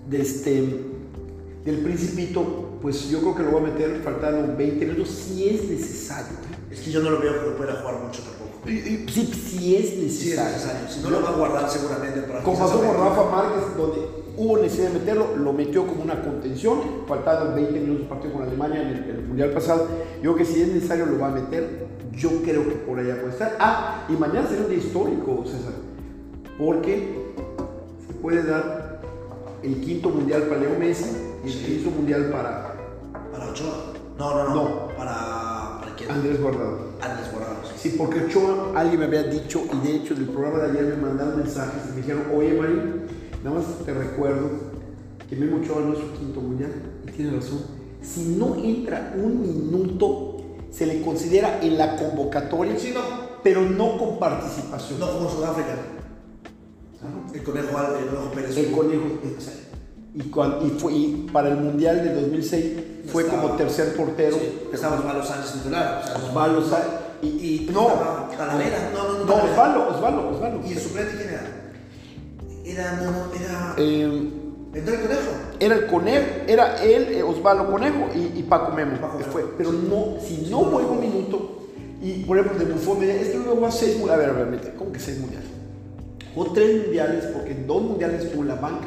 de 0.09 0.20
este, 0.20 0.64
del 1.64 1.76
Principito, 1.78 2.78
pues 2.83 3.09
yo 3.09 3.20
creo 3.20 3.35
que 3.37 3.43
lo 3.45 3.51
voy 3.53 3.61
a 3.62 3.72
meter 3.72 4.01
faltando 4.03 4.57
20 4.57 4.85
minutos 4.87 5.09
si 5.11 5.49
es 5.49 5.68
necesario. 5.70 6.37
Es 6.70 6.81
que 6.81 6.91
yo 6.91 7.01
no 7.01 7.11
lo 7.11 7.20
veo 7.20 7.33
que 7.45 7.51
pueda 7.51 7.74
jugar 7.76 8.01
mucho 8.03 8.22
tampoco. 8.22 8.49
Y- 8.66 8.70
y- 8.70 9.06
Sí, 9.08 9.76
es 9.76 9.90
Sí, 10.12 10.32
es 10.32 10.38
necesario. 10.38 10.88
Si 10.88 11.00
no 11.00 11.11
lo 11.11 11.22
va 11.22 11.28
a 11.30 11.32
guardar 11.32 11.70
seguramente 11.70 12.20
para 12.22 12.42
Como 12.42 12.58
pasó 12.58 12.78
con 12.78 12.94
Rafa 12.94 13.24
Márquez, 13.30 13.76
donde 13.76 14.00
hubo 14.36 14.58
necesidad 14.58 14.88
de 14.90 14.98
meterlo, 15.00 15.36
lo 15.36 15.52
metió 15.52 15.86
como 15.86 16.02
una 16.02 16.22
contención, 16.22 16.80
faltando 17.08 17.54
20 17.54 17.80
minutos 17.80 18.06
partido 18.08 18.34
con 18.34 18.42
Alemania 18.42 18.82
en 18.82 18.88
el, 18.88 19.22
Mundial 19.26 19.50
pasado. 19.50 19.86
Yo 20.22 20.34
creo 20.34 20.36
que 20.36 20.44
si 20.44 20.62
es 20.62 20.68
necesario 20.68 21.06
lo 21.06 21.18
va 21.18 21.28
a 21.28 21.30
meter, 21.30 21.86
yo 22.12 22.30
creo 22.42 22.68
que 22.68 22.74
por 22.74 22.98
allá 22.98 23.14
puede 23.20 23.32
estar. 23.32 23.56
Ah, 23.61 24.04
y 24.08 24.12
mañana 24.12 24.48
será 24.48 24.62
un 24.62 24.68
día 24.68 24.78
histórico, 24.78 25.44
César, 25.46 25.72
porque 26.58 27.32
se 28.06 28.12
puede 28.14 28.42
dar 28.42 29.00
el 29.62 29.80
quinto 29.80 30.08
Mundial 30.11 30.42
para 30.44 30.61
Leo 30.61 30.78
Messi 30.78 31.11
y 31.44 31.46
el 31.46 31.52
Sí. 31.52 31.64
quinto 31.64 31.90
Mundial 31.90 32.30
para 32.30 32.74
Para 33.32 33.50
Ochoa. 33.50 33.92
No, 34.18 34.34
no, 34.34 34.48
no. 34.48 34.54
No. 34.54 34.88
Para. 34.96 35.78
¿Para 35.80 35.94
quién? 35.96 36.11
Andrés 36.11 36.40
Guardado. 36.42 36.88
Andrés 37.00 37.30
Guardado. 37.32 37.39
Sí. 37.81 37.95
Porque 37.99 38.20
Ochoa, 38.24 38.72
alguien 38.76 39.01
me 39.01 39.07
había 39.07 39.24
dicho, 39.24 39.62
y 39.72 39.87
de 39.87 39.97
hecho 39.97 40.14
en 40.14 40.20
el 40.20 40.28
programa 40.28 40.59
de 40.64 40.70
ayer 40.70 40.85
me 40.97 41.07
mandaron 41.07 41.39
mensajes 41.39 41.83
y 41.89 41.91
me 41.91 41.97
dijeron, 41.99 42.22
oye 42.35 42.53
Marín, 42.55 43.03
nada 43.45 43.57
más 43.57 43.66
te 43.85 43.93
recuerdo 43.95 44.51
que 45.28 45.37
Memo 45.37 45.59
Ochoa 45.59 45.81
no 45.83 45.93
es 45.95 45.99
su 46.01 46.12
quinto 46.18 46.41
mundial, 46.41 46.72
y 47.07 47.11
tiene 47.12 47.33
razón. 47.37 47.61
Si 48.03 48.22
no 48.37 48.57
entra 48.57 49.14
un 49.16 49.43
minuto, 49.43 50.37
se 50.70 50.87
le 50.87 51.03
considera 51.03 51.61
en 51.62 51.76
la 51.78 51.97
convocatoria, 51.97 52.78
Sí, 52.78 52.93
no. 52.95 53.01
pero 53.43 53.62
no 53.62 53.99
con 53.99 54.18
participación. 54.18 54.99
No 55.01 55.07
en 55.22 55.28
Sudáfrica. 55.31 55.76
El 57.35 57.43
conejo, 57.43 57.68
el 57.68 58.07
conejo 58.07 58.31
Pérez. 58.35 58.57
El 58.57 58.70
conejo, 58.72 59.05
exacto. 59.24 59.61
y, 60.14 60.22
cuan- 60.24 60.57
y, 60.66 60.70
fue, 60.70 60.93
y 60.93 61.28
para 61.33 61.49
el 61.51 61.57
mundial 61.57 62.03
de 62.05 62.14
2006 62.14 62.64
fue 63.07 63.22
Estaba- 63.22 63.43
como 63.43 63.55
tercer 63.57 63.95
portero. 63.97 64.37
Sí, 64.37 64.68
estaba 64.72 64.99
Osvaldo 64.99 65.24
Sánchez 65.24 65.53
titular. 65.55 66.03
O 66.03 66.07
sea, 66.07 66.28
Osvaldo 66.28 66.62
Sa- 66.68 66.99
y, 67.23 67.27
Y 67.27 67.71
no, 67.73 67.89
estaba 67.89 68.31
Talavera. 68.37 68.91
No, 68.93 69.03
no, 69.12 69.18
no. 69.18 69.25
no. 69.25 69.35
Osvaldo, 69.35 69.89
Osvaldo, 69.89 70.29
Osvaldo. 70.31 70.61
¿Y 70.66 70.73
el 70.73 70.79
suplente 70.81 71.12
quién 71.16 71.29
era? 71.29 71.43
Era, 72.64 72.93
no, 73.03 73.11
no, 73.11 73.35
era. 73.35 73.75
Eh, 73.79 74.31
¿Entró 74.73 74.95
el 74.95 75.01
conejo? 75.01 75.21
Era 75.59 75.75
el 75.75 75.87
Conejo, 75.87 76.27
era 76.47 76.83
él, 76.83 77.09
eh, 77.11 77.23
Osvaldo 77.25 77.71
Conejo 77.71 78.07
y, 78.14 78.39
y 78.39 78.43
Paco 78.49 78.73
Memo. 78.73 78.99
Paco. 79.01 79.18
Fue, 79.31 79.45
pero 79.59 79.73
no, 79.73 80.16
si 80.25 80.47
no 80.49 80.59
juega 80.59 80.89
un 80.89 81.01
minuto, 81.01 81.59
y 82.01 82.23
por 82.25 82.39
ejemplo 82.39 82.64
de 82.64 82.73
Buffon 82.73 83.01
me 83.01 83.07
dice, 83.07 83.21
es 83.23 83.29
que 83.31 83.39
luego 83.39 83.66
a 83.66 83.71
seis 83.73 83.99
mundiales. 83.99 84.29
A 84.29 84.33
ver, 84.33 84.47
mete, 84.47 84.73
¿cómo 84.75 84.93
que 84.93 85.01
seis 85.01 85.18
mundiales? 85.18 85.49
Jugó 86.35 86.53
tres 86.53 86.83
mundiales 86.85 87.25
porque 87.27 87.51
en 87.51 87.66
dos 87.66 87.83
mundiales 87.83 88.25
estuvo 88.25 88.43
en 88.43 88.49
la 88.49 88.55
banca, 88.55 88.87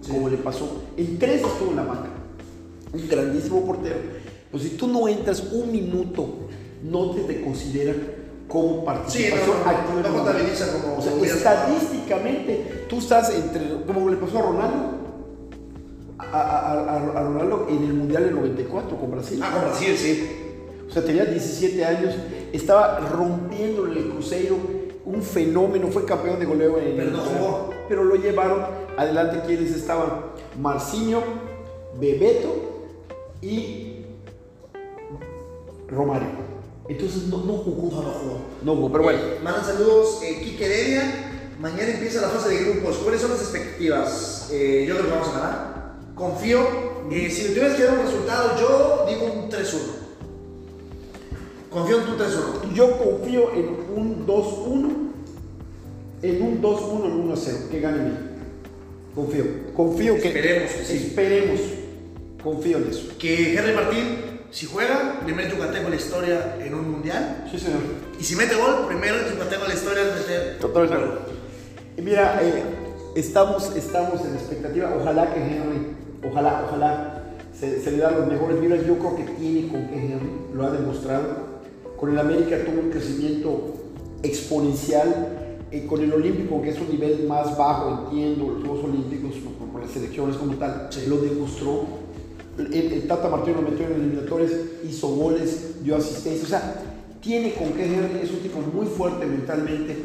Sí. 0.00 0.12
como 0.12 0.28
le 0.28 0.36
pasó. 0.36 0.82
En 0.96 1.18
tres 1.18 1.42
estuvo 1.42 1.70
en 1.70 1.76
la 1.76 1.84
banca. 1.84 2.08
Un 2.92 3.08
grandísimo 3.08 3.66
portero. 3.66 3.96
Pues 4.50 4.62
si 4.62 4.70
tú 4.70 4.86
no 4.86 5.08
entras 5.08 5.42
un 5.52 5.72
minuto, 5.72 6.28
no 6.82 7.10
te, 7.12 7.42
considera 7.42 7.92
como 8.48 8.80
Sí, 8.80 8.84
participación 8.84 9.46
no, 9.58 9.64
no, 9.64 9.70
activa. 9.70 10.00
no 10.02 10.06
el 10.08 10.12
contabiliza 10.14 10.72
como- 10.72 10.98
O 10.98 11.02
sea, 11.02 11.12
estadísticamente, 11.22 12.84
tú 12.88 12.98
estás 12.98 13.34
entre, 13.34 13.82
como 13.86 14.10
le 14.10 14.16
pasó 14.16 14.38
a 14.38 14.42
Ronaldo, 14.42 14.90
a, 16.18 16.24
a- 16.40 16.72
a- 16.72 17.18
a 17.18 17.22
Ronaldo 17.24 17.66
en 17.68 17.82
el 17.84 17.94
Mundial 17.94 18.24
del 18.24 18.34
94 18.34 18.96
con 18.96 19.10
Brasil. 19.10 19.40
Ah, 19.42 19.50
con 19.52 19.62
Brasil, 19.70 19.96
sí. 19.96 20.28
O 20.88 20.92
sea, 20.92 21.04
tenía 21.04 21.24
17 21.24 21.84
años, 21.84 22.14
estaba 22.52 22.98
rompiendo 23.00 23.86
en 23.86 23.96
el 23.96 24.08
Cruzeiro, 24.10 24.56
un 25.06 25.22
fenómeno, 25.22 25.88
fue 25.88 26.04
campeón 26.04 26.38
de 26.38 26.44
goleo 26.46 26.78
en 26.78 26.96
Pero 26.96 27.10
no. 27.10 27.70
Pero 27.88 28.04
lo 28.04 28.14
llevaron 28.16 28.60
adelante 28.96 29.40
quienes 29.46 29.70
estaban, 29.74 30.26
Marcinho, 30.60 31.22
Bebeto 31.98 32.54
y 33.40 33.96
Romario. 35.88 36.28
Entonces 36.92 37.24
no, 37.24 37.38
no 37.38 37.54
jugó. 37.54 37.90
No, 37.90 38.02
no 38.02 38.10
jugó. 38.10 38.38
No 38.62 38.76
jugó, 38.76 38.92
pero 38.92 39.04
bueno. 39.04 39.18
Eh, 39.20 39.38
mandan 39.42 39.64
saludos, 39.64 40.20
eh, 40.22 40.40
Quique 40.42 40.64
Heredia. 40.64 41.28
Mañana 41.58 41.90
empieza 41.90 42.20
la 42.20 42.28
fase 42.28 42.50
de 42.50 42.64
grupos. 42.64 42.96
¿Cuáles 42.96 43.20
son 43.20 43.30
las 43.30 43.40
expectativas? 43.40 44.48
Eh, 44.52 44.84
yo 44.86 44.94
creo 44.94 45.06
que 45.06 45.12
vamos 45.12 45.28
a 45.28 45.32
ganar. 45.32 45.94
Confío. 46.14 46.60
Eh, 47.10 47.30
si 47.30 47.42
me 47.42 47.48
tuvieras 47.50 47.76
que 47.76 47.84
dar 47.84 47.98
un 47.98 48.04
resultado, 48.04 48.60
yo 48.60 49.06
digo 49.08 49.32
un 49.32 49.50
3-1. 49.50 49.78
Confío 51.70 51.98
en 51.98 52.04
tu 52.04 52.12
3-1. 52.12 52.74
Yo 52.74 52.98
confío 52.98 53.52
en 53.54 53.68
un 53.96 54.26
2-1, 54.26 54.92
en 56.22 56.42
un 56.42 56.62
2-1, 56.62 57.06
en 57.06 57.12
un 57.12 57.32
1-0, 57.34 57.68
que 57.70 57.80
gane 57.80 58.02
México. 58.02 58.22
Confío, 59.14 59.44
confío 59.74 60.14
que... 60.16 60.28
Esperemos 60.28 60.72
que 60.72 60.84
sí. 60.84 60.96
Esperemos, 60.96 61.60
confío 62.42 62.78
en 62.78 62.90
eso. 62.90 63.08
Que 63.18 63.56
Henry 63.56 63.74
Martín, 63.74 64.31
si 64.52 64.66
juega, 64.66 65.20
primer 65.24 65.50
yucateco 65.50 65.84
en 65.86 65.90
la 65.90 65.96
historia 65.96 66.56
en 66.60 66.74
un 66.74 66.90
mundial. 66.90 67.48
Sí, 67.50 67.58
señor. 67.58 67.80
Y 68.20 68.22
si 68.22 68.36
mete 68.36 68.54
gol, 68.54 68.86
primero 68.86 69.16
yucateco 69.28 69.62
en 69.62 69.68
la 69.68 69.74
historia 69.74 70.02
es 70.02 70.20
meter. 70.20 70.58
Y 71.96 72.02
Mira, 72.02 72.38
eh, 72.42 72.62
estamos, 73.16 73.74
estamos 73.74 74.20
en 74.24 74.34
expectativa, 74.34 74.94
ojalá 74.98 75.32
que 75.32 75.40
Henry, 75.40 75.96
ojalá, 76.30 76.64
ojalá 76.68 77.24
se, 77.58 77.80
se 77.82 77.90
le 77.92 77.98
dan 77.98 78.14
los 78.18 78.28
mejores 78.28 78.60
vibras, 78.60 78.86
yo 78.86 78.98
creo 78.98 79.16
que 79.16 79.24
tiene 79.24 79.68
con 79.68 79.88
que 79.88 79.94
Henry, 79.96 80.30
lo 80.54 80.66
ha 80.66 80.70
demostrado. 80.70 81.52
Con 81.98 82.10
el 82.10 82.18
América 82.18 82.58
tuvo 82.64 82.80
un 82.80 82.90
crecimiento 82.90 83.74
exponencial, 84.22 85.56
eh, 85.70 85.86
con 85.86 86.02
el 86.02 86.12
Olímpico, 86.12 86.60
que 86.60 86.70
es 86.70 86.78
un 86.80 86.90
nivel 86.90 87.24
más 87.26 87.56
bajo, 87.56 88.04
entiendo, 88.04 88.52
los 88.52 88.64
Juegos 88.68 88.84
Olímpicos, 88.84 89.32
con 89.72 89.80
las 89.80 89.90
selecciones 89.90 90.36
como 90.36 90.54
tal, 90.56 90.88
Sí. 90.90 91.06
lo 91.08 91.16
demostró. 91.18 92.01
El, 92.58 93.06
Tata 93.06 93.28
Martino 93.28 93.62
lo 93.62 93.70
metió 93.70 93.86
en 93.86 93.94
eliminatorias, 93.94 94.52
hizo 94.84 95.08
goles, 95.08 95.82
dio 95.82 95.96
asistencia, 95.96 96.44
o 96.44 96.48
sea, 96.48 96.82
tiene 97.20 97.54
con 97.54 97.72
qué 97.72 97.84
es 98.22 98.30
un 98.30 98.40
tipo 98.40 98.60
muy 98.60 98.86
fuerte 98.86 99.24
mentalmente 99.24 99.96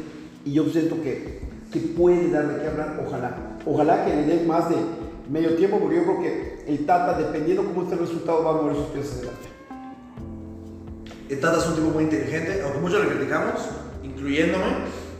y 0.44 0.52
yo 0.52 0.64
siento 0.70 1.02
que, 1.02 1.40
que 1.70 1.80
puede 1.80 2.30
darle 2.30 2.62
que 2.62 2.68
hablar, 2.68 3.04
ojalá. 3.06 3.36
Ojalá 3.66 4.04
que 4.06 4.14
le 4.14 4.22
den 4.24 4.46
más 4.46 4.70
de 4.70 4.76
medio 5.30 5.56
tiempo, 5.56 5.78
porque 5.78 5.96
yo 5.96 6.04
creo 6.04 6.20
que 6.20 6.64
el 6.66 6.86
Tata, 6.86 7.18
dependiendo 7.18 7.64
cómo 7.64 7.82
esté 7.82 7.94
el 7.94 8.00
resultado, 8.00 8.44
va 8.44 8.50
a 8.50 8.62
mover 8.62 8.76
sus 8.76 8.86
pies 8.86 9.12
adelante. 9.12 9.48
El 11.28 11.40
Tata 11.40 11.58
es 11.58 11.66
un 11.66 11.74
tipo 11.74 11.88
muy 11.88 12.04
inteligente, 12.04 12.62
aunque 12.62 12.78
muchos 12.78 13.04
le 13.04 13.10
criticamos, 13.10 13.60
incluyéndome, 14.02 14.64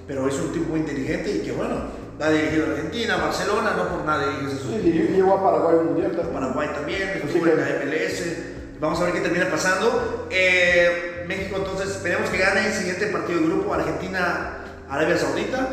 pero 0.07 0.27
es 0.27 0.41
un 0.41 0.53
tipo 0.53 0.71
muy 0.71 0.81
inteligente 0.81 1.37
y 1.37 1.41
que 1.41 1.53
bueno, 1.53 1.75
ha 2.21 2.31
dirigido 2.31 2.67
a 2.67 2.71
Argentina, 2.71 3.17
Barcelona, 3.17 3.75
no 3.77 3.89
por 3.89 4.05
nada 4.05 4.27
dirige 4.29 4.57
Sí, 4.57 4.81
lle- 4.85 5.15
llegó 5.17 5.35
a 5.35 5.43
Paraguay 5.43 5.77
un 5.77 5.87
mundial 5.87 6.13
también. 6.13 6.35
Paraguay 6.35 6.69
también, 6.75 7.09
estuvo 7.23 7.45
que- 7.45 7.51
en 7.53 7.57
la 7.61 7.69
MLS. 7.69 8.37
Vamos 8.81 9.01
a 9.01 9.05
ver 9.05 9.13
qué 9.15 9.21
termina 9.21 9.49
pasando. 9.51 10.27
Eh, 10.31 11.25
México, 11.29 11.57
entonces, 11.59 11.89
esperemos 11.91 12.31
que 12.31 12.39
gane 12.39 12.67
el 12.67 12.73
siguiente 12.73 13.07
partido 13.09 13.41
de 13.41 13.47
grupo, 13.47 13.75
Argentina-Arabia 13.75 15.17
Saudita. 15.17 15.69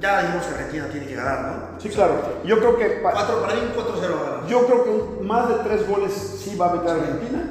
Ya 0.00 0.20
dijimos 0.22 0.44
que 0.46 0.54
Argentina 0.54 0.88
tiene 0.92 1.06
que 1.06 1.14
ganar, 1.14 1.42
¿no? 1.42 1.80
Sí, 1.80 1.88
claro. 1.88 2.40
Yo 2.44 2.58
creo 2.58 2.76
que 2.76 2.84
pa- 3.02 3.12
Cuatro, 3.12 3.40
para 3.40 3.54
mí 3.54 3.60
un 3.62 3.72
4-0 3.74 4.16
va 4.16 4.20
a 4.20 4.30
ganar. 4.32 4.46
Yo 4.48 4.66
creo 4.66 4.84
que 4.84 5.24
más 5.24 5.48
de 5.48 5.54
tres 5.64 5.86
goles 5.88 6.12
sí 6.12 6.54
va 6.56 6.70
a 6.70 6.74
meter 6.74 6.90
Argentina. 6.90 7.42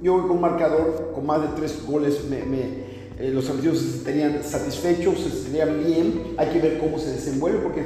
Yo 0.00 0.12
voy 0.12 0.22
con 0.22 0.30
un 0.32 0.40
marcador 0.40 1.10
con 1.12 1.26
más 1.26 1.42
de 1.42 1.48
tres 1.56 1.84
goles. 1.84 2.22
Me, 2.30 2.44
me- 2.44 2.87
eh, 3.18 3.30
los 3.32 3.48
argentinos 3.48 3.78
se 3.78 3.90
sentirían 3.90 4.44
satisfechos, 4.44 5.18
se 5.18 5.30
sentirían 5.30 5.84
bien. 5.84 6.34
Hay 6.36 6.48
que 6.50 6.60
ver 6.60 6.78
cómo 6.78 6.98
se 6.98 7.12
desenvuelve 7.12 7.58
porque 7.58 7.82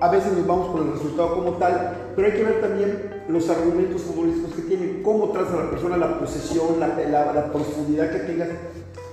a 0.00 0.10
veces 0.10 0.32
nos 0.32 0.46
vamos 0.46 0.72
con 0.72 0.86
el 0.86 0.92
resultado 0.94 1.34
como 1.36 1.52
tal, 1.52 2.12
pero 2.16 2.26
hay 2.28 2.34
que 2.34 2.44
ver 2.44 2.60
también 2.60 3.22
los 3.28 3.48
argumentos 3.48 4.02
futbolísticos 4.02 4.54
que 4.54 4.62
tienen, 4.62 5.02
cómo 5.02 5.30
trata 5.30 5.54
la 5.56 5.70
persona 5.70 5.96
la 5.96 6.18
posesión, 6.18 6.80
la, 6.80 7.52
profundidad 7.52 8.10
que 8.10 8.18
tenga. 8.20 8.48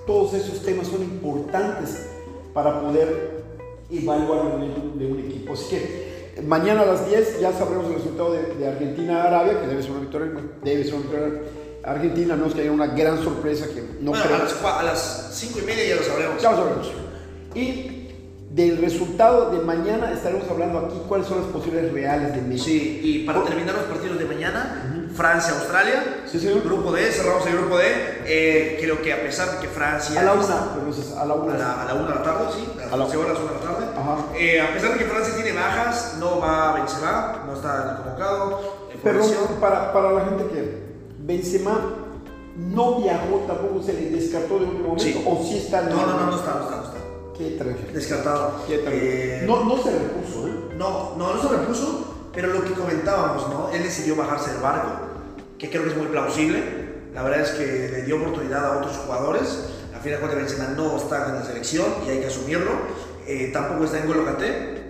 Todos 0.07 0.33
esos 0.33 0.63
temas 0.63 0.87
son 0.87 1.03
importantes 1.03 2.07
para 2.53 2.81
poder 2.81 3.43
evaluar 3.91 4.53
el 4.53 4.59
nivel 4.61 4.99
de 4.99 5.05
un 5.05 5.19
equipo. 5.19 5.53
Así 5.53 5.69
que 5.69 6.31
eh, 6.37 6.41
mañana 6.41 6.81
a 6.81 6.85
las 6.87 7.07
10 7.07 7.39
ya 7.39 7.53
sabremos 7.53 7.85
el 7.85 7.95
resultado 7.95 8.33
de, 8.33 8.55
de 8.55 8.67
Argentina-Arabia, 8.67 9.61
que 9.61 9.67
debe 9.67 9.83
ser 9.83 9.91
una 9.91 10.01
victoria, 10.01 10.31
debe 10.63 10.83
ser 10.83 10.95
una 10.95 11.03
victoria 11.03 11.41
argentina, 11.83 12.35
no 12.35 12.45
es 12.47 12.53
que 12.53 12.61
haya 12.61 12.71
una 12.71 12.87
gran 12.87 13.21
sorpresa 13.23 13.65
que 13.67 13.81
no 14.01 14.11
bueno, 14.11 14.25
creo. 14.25 14.35
a 14.37 14.39
las, 14.39 14.61
cua- 14.61 14.79
a 14.79 14.83
las 14.83 15.29
cinco 15.33 15.59
y 15.59 15.65
media 15.65 15.85
ya 15.89 15.95
lo 15.95 16.03
sabremos. 16.03 16.41
Ya 16.41 16.51
lo 16.51 16.57
sabremos. 16.57 16.91
Y 17.55 17.97
del 18.51 18.77
resultado 18.79 19.49
de 19.51 19.59
mañana 19.63 20.11
estaremos 20.11 20.49
hablando 20.49 20.79
aquí 20.79 21.01
cuáles 21.07 21.25
son 21.27 21.39
las 21.41 21.47
posibilidades 21.47 21.93
reales 21.93 22.35
de 22.35 22.41
México. 22.41 22.65
Sí, 22.65 22.99
y 23.03 23.25
para 23.25 23.43
terminar 23.43 23.75
los 23.75 23.85
partidos 23.85 24.19
de 24.19 24.25
mañana, 24.25 25.07
Francia, 25.15 25.53
Australia, 25.53 26.03
Sí, 26.25 26.39
señor. 26.39 26.61
grupo 26.63 26.91
D, 26.91 27.11
cerramos 27.11 27.45
el 27.47 27.57
grupo 27.57 27.77
D. 27.77 27.85
Eh, 28.25 28.77
creo 28.81 29.01
que 29.01 29.13
a 29.13 29.21
pesar 29.21 29.51
de 29.51 29.57
que 29.59 29.67
Francia. 29.67 30.19
A 30.19 30.23
la 30.23 30.33
una, 30.33 30.43
a 30.43 31.25
la 31.25 31.33
A 31.33 31.35
una. 31.35 31.57
la, 31.57 31.81
a 31.81 31.85
la 31.85 31.93
una 31.93 32.07
de 32.09 32.15
la 32.15 32.23
tarde, 32.23 32.45
sí, 32.55 32.67
a 32.79 32.83
A 32.93 32.97
las 32.97 32.99
la- 32.99 33.05
11 33.05 33.17
horas, 33.17 33.37
una 33.39 33.51
de 33.51 33.57
la 33.57 33.61
tarde. 33.71 33.85
Ajá. 33.97 34.17
Eh, 34.37 34.61
a 34.61 34.73
pesar 34.73 34.91
de 34.93 34.97
que 34.99 35.05
Francia 35.05 35.33
tiene 35.35 35.51
bajas, 35.53 36.15
no 36.19 36.39
va 36.39 36.73
Benzema, 36.73 37.43
no 37.47 37.53
está 37.53 38.01
convocado. 38.03 38.61
lesión. 39.03 39.47
para, 39.59 39.91
para 39.93 40.11
la 40.11 40.25
gente 40.25 40.43
que 40.47 40.90
Benzema 41.23 41.79
no 42.57 42.99
viajó, 43.01 43.37
tampoco 43.47 43.81
se 43.81 43.93
le 43.93 44.09
descartó 44.11 44.59
de 44.59 44.65
último 44.65 44.89
momento, 44.89 45.03
Sí. 45.03 45.23
o 45.25 45.43
sí 45.43 45.57
está 45.57 45.81
en 45.81 45.89
No, 45.89 45.95
no, 46.05 46.17
no, 46.19 46.25
no 46.31 46.35
está, 46.37 46.55
no 46.55 46.63
está, 46.63 46.75
no 46.77 46.83
está. 46.83 46.97
Qué 47.37 47.51
tragedia. 47.57 47.93
Descartado. 47.93 48.53
Qué. 48.67 48.81
Eh, 48.85 49.43
No, 49.47 49.63
no 49.63 49.77
se 49.81 49.91
repuso, 49.91 50.47
¿eh? 50.47 50.51
No, 50.77 51.15
no, 51.17 51.33
no 51.35 51.41
se 51.41 51.47
repuso, 51.47 52.29
pero 52.33 52.47
lo 52.49 52.63
que 52.63 52.73
comentábamos, 52.73 53.47
¿no? 53.49 53.69
Él 53.73 53.83
decidió 53.83 54.15
bajarse 54.15 54.51
del 54.51 54.61
barco, 54.61 54.89
que 55.57 55.69
creo 55.69 55.83
que 55.83 55.89
es 55.89 55.97
muy 55.97 56.07
plausible. 56.07 56.91
La 57.13 57.23
verdad 57.23 57.41
es 57.41 57.49
que 57.51 57.89
le 57.91 58.01
dio 58.03 58.17
oportunidad 58.17 58.65
a 58.65 58.77
otros 58.79 58.97
jugadores. 58.97 59.65
A 59.95 59.99
fin 59.99 60.13
de 60.13 60.17
cuentas, 60.19 60.39
Benzema 60.39 60.69
no 60.75 60.97
está 60.97 61.27
en 61.29 61.35
la 61.35 61.43
selección 61.45 61.85
y 62.05 62.09
hay 62.09 62.19
que 62.19 62.27
asumirlo. 62.27 62.71
Eh, 63.27 63.49
tampoco 63.53 63.83
está 63.85 63.99
en 63.99 64.07
Golo 64.07 64.25
Kanté, 64.25 64.80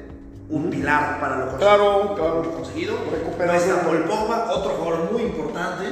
un 0.51 0.69
pilar 0.69 1.19
para 1.19 1.37
lo 1.37 1.45
conseguido. 1.51 1.75
Claro, 1.75 2.15
claro. 2.15 2.53
conseguido. 2.53 2.95
No 3.37 3.53
está 3.53 3.81
Paul 3.83 4.03
Pogba, 4.03 4.51
otro 4.51 4.71
jugador 4.71 5.11
muy 5.11 5.23
importante. 5.23 5.85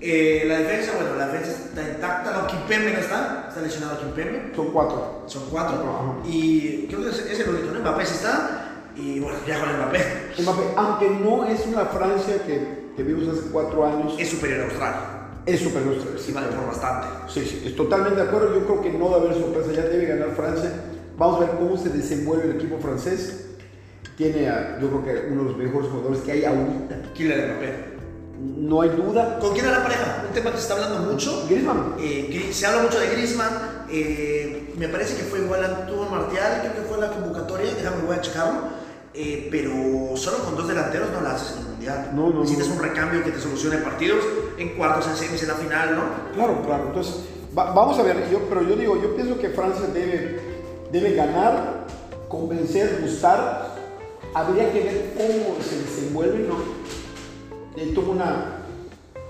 Eh, 0.00 0.44
la 0.46 0.58
defensa, 0.58 0.92
bueno, 0.96 1.16
la 1.16 1.28
defensa 1.28 1.64
está 1.68 1.82
intacta. 1.82 2.32
No, 2.32 2.46
Kimpembe 2.46 2.92
no 2.92 2.98
está, 2.98 3.46
está 3.48 3.60
lesionado 3.62 3.98
Kimpembe. 4.00 4.52
Son 4.54 4.70
cuatro. 4.72 5.22
Son 5.26 5.44
cuatro. 5.50 5.76
Ajá. 5.78 6.28
Y 6.28 6.86
creo 6.88 7.02
que 7.02 7.10
es, 7.10 7.18
es 7.20 7.40
el 7.40 7.48
único, 7.50 7.72
¿no? 7.72 7.80
Mbappé 7.80 8.04
sí 8.04 8.14
está. 8.16 8.60
Y 8.96 9.20
bueno, 9.20 9.38
ya 9.46 9.60
con 9.60 9.68
Mbappé. 9.76 10.32
Mbappé, 10.42 10.62
aunque 10.76 11.10
no 11.10 11.44
es 11.46 11.66
una 11.66 11.86
Francia 11.86 12.42
que, 12.44 12.90
que 12.96 13.02
vimos 13.02 13.28
hace 13.28 13.48
cuatro 13.50 13.86
años, 13.86 14.14
Es 14.18 14.28
superior 14.28 14.60
a 14.60 14.64
Australia. 14.64 15.00
es 15.46 15.60
superior. 15.60 15.94
Sí, 16.18 16.32
vale 16.32 16.48
por 16.48 16.66
bastante. 16.66 17.06
Sí, 17.28 17.44
sí, 17.46 17.62
es 17.64 17.76
totalmente 17.76 18.20
de 18.20 18.28
acuerdo. 18.28 18.52
Yo 18.54 18.66
creo 18.66 18.82
que 18.82 18.90
no 18.90 19.08
debe 19.08 19.28
haber 19.28 19.34
sorpresa, 19.40 19.72
ya 19.72 19.82
debe 19.88 20.06
ganar 20.06 20.34
Francia. 20.34 20.70
Vamos 21.16 21.36
a 21.36 21.40
ver 21.46 21.50
cómo 21.56 21.76
se 21.76 21.90
desenvuelve 21.90 22.50
el 22.50 22.56
equipo 22.56 22.78
francés. 22.78 23.53
Tiene, 24.16 24.48
a, 24.48 24.78
yo 24.80 24.88
creo 24.88 25.04
que 25.04 25.26
uno 25.32 25.42
de 25.44 25.48
los 25.50 25.56
mejores 25.58 25.88
jugadores 25.90 26.20
que 26.20 26.32
hay 26.32 26.44
ahorita. 26.44 26.96
Kylian 27.14 27.50
Mbappé. 27.50 27.94
No 28.38 28.80
hay 28.82 28.90
duda. 28.90 29.38
¿Con 29.40 29.52
quién 29.52 29.64
era 29.66 29.78
la 29.78 29.82
pareja? 29.84 30.24
Un 30.28 30.34
tema 30.34 30.50
que 30.50 30.56
se 30.58 30.62
está 30.64 30.74
hablando 30.74 31.10
mucho. 31.10 31.44
Griezmann. 31.48 31.94
Eh, 31.98 32.50
se 32.52 32.66
habla 32.66 32.82
mucho 32.82 33.00
de 33.00 33.08
Griezmann. 33.08 33.52
eh, 33.90 34.72
me 34.78 34.88
parece 34.88 35.16
que 35.16 35.22
fue 35.22 35.40
igual 35.40 35.64
a 35.64 35.86
Tuvo 35.86 36.04
Martial, 36.06 36.60
creo 36.62 36.74
que 36.74 36.88
fue 36.88 36.98
la 36.98 37.10
convocatoria. 37.10 37.72
Déjame, 37.74 38.02
voy 38.06 38.16
a 38.16 38.20
checarlo. 38.20 38.84
Eh, 39.16 39.48
pero 39.50 40.16
solo 40.16 40.38
con 40.44 40.56
dos 40.56 40.66
delanteros 40.66 41.10
no 41.12 41.20
la 41.20 41.34
haces 41.36 41.52
en 41.56 41.58
el 41.62 41.68
mundial. 41.70 42.10
No, 42.14 42.30
no, 42.30 42.40
Necesitas 42.40 42.68
no. 42.68 42.74
un 42.74 42.80
recambio 42.82 43.22
que 43.22 43.30
te 43.30 43.40
solucione 43.40 43.78
partidos 43.78 44.24
en 44.58 44.70
cuartos, 44.76 45.06
en 45.08 45.16
semis, 45.16 45.42
en 45.42 45.48
la 45.48 45.54
final, 45.54 45.94
¿no? 45.96 46.02
Claro, 46.34 46.60
claro. 46.66 46.86
Entonces, 46.88 47.20
va- 47.56 47.72
vamos 47.72 47.96
a 47.98 48.02
ver, 48.02 48.28
yo, 48.30 48.40
pero 48.48 48.62
yo 48.62 48.74
digo, 48.74 49.00
yo 49.00 49.14
pienso 49.14 49.38
que 49.38 49.50
Francia 49.50 49.86
debe, 49.94 50.40
debe 50.90 51.14
ganar, 51.14 51.86
convencer, 52.28 52.98
gustar. 53.02 53.73
Habría 54.34 54.72
que 54.72 54.80
ver 54.80 55.12
cómo 55.16 55.56
se 55.62 55.78
desenvuelve, 55.78 56.48
¿no? 56.48 56.56
Eh, 57.76 57.92
tuvo 57.94 58.12
una, 58.12 58.62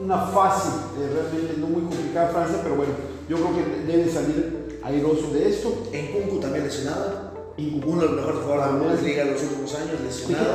una 0.00 0.18
fase 0.28 0.68
eh, 0.98 1.10
realmente 1.12 1.54
no 1.58 1.66
muy 1.66 1.82
complicada 1.82 2.28
Francia, 2.28 2.60
pero 2.62 2.76
bueno, 2.76 2.92
yo 3.28 3.36
creo 3.36 3.54
que 3.54 3.92
debe 3.92 4.10
salir 4.10 4.80
airoso 4.82 5.30
de 5.32 5.48
esto. 5.48 5.88
En 5.92 6.12
Kunku 6.12 6.40
también 6.40 6.64
lesionado. 6.64 7.32
Uno 7.56 8.00
de 8.00 8.06
los 8.08 8.16
mejores 8.16 8.40
jugadores 8.40 8.66
de 8.66 8.72
la. 8.72 8.84
Bundesliga 8.84 9.24
de 9.24 9.30
los 9.30 9.42
últimos 9.42 9.74
años, 9.74 10.00
lesionado. 10.02 10.46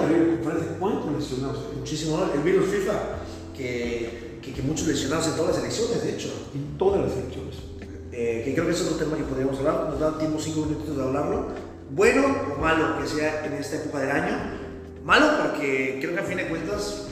¿Cuántos 0.79 1.13
lesionados? 1.13 1.59
Muchísimo. 1.77 2.19
El 2.33 2.41
virus 2.41 2.65
FIFA, 2.69 2.93
que, 3.55 4.39
que, 4.41 4.53
que 4.53 4.61
muchos 4.63 4.87
lesionados 4.87 5.27
en 5.27 5.35
todas 5.35 5.55
las 5.55 5.63
elecciones, 5.63 6.03
de 6.03 6.09
hecho. 6.11 6.29
En 6.53 6.77
todas 6.77 7.01
las 7.01 7.13
secciones. 7.13 7.55
Eh, 8.11 8.41
que 8.43 8.53
creo 8.53 8.65
que 8.65 8.71
es 8.73 8.81
otro 8.81 8.97
tema 8.97 9.15
que 9.15 9.23
podríamos 9.23 9.57
hablar. 9.59 9.89
Nos 9.91 9.99
da 9.99 10.17
tiempo 10.17 10.39
cinco 10.39 10.65
minutos 10.65 10.97
de 10.97 11.03
hablarlo. 11.03 11.45
Bueno 11.91 12.23
o 12.55 12.61
malo 12.61 12.99
que 12.99 13.07
sea 13.07 13.45
en 13.45 13.53
esta 13.53 13.77
época 13.77 13.99
del 13.99 14.11
año. 14.11 14.37
Malo 15.03 15.27
porque 15.43 15.97
creo 16.01 16.13
que 16.13 16.19
a 16.19 16.23
fin 16.23 16.37
de 16.37 16.47
cuentas 16.47 17.07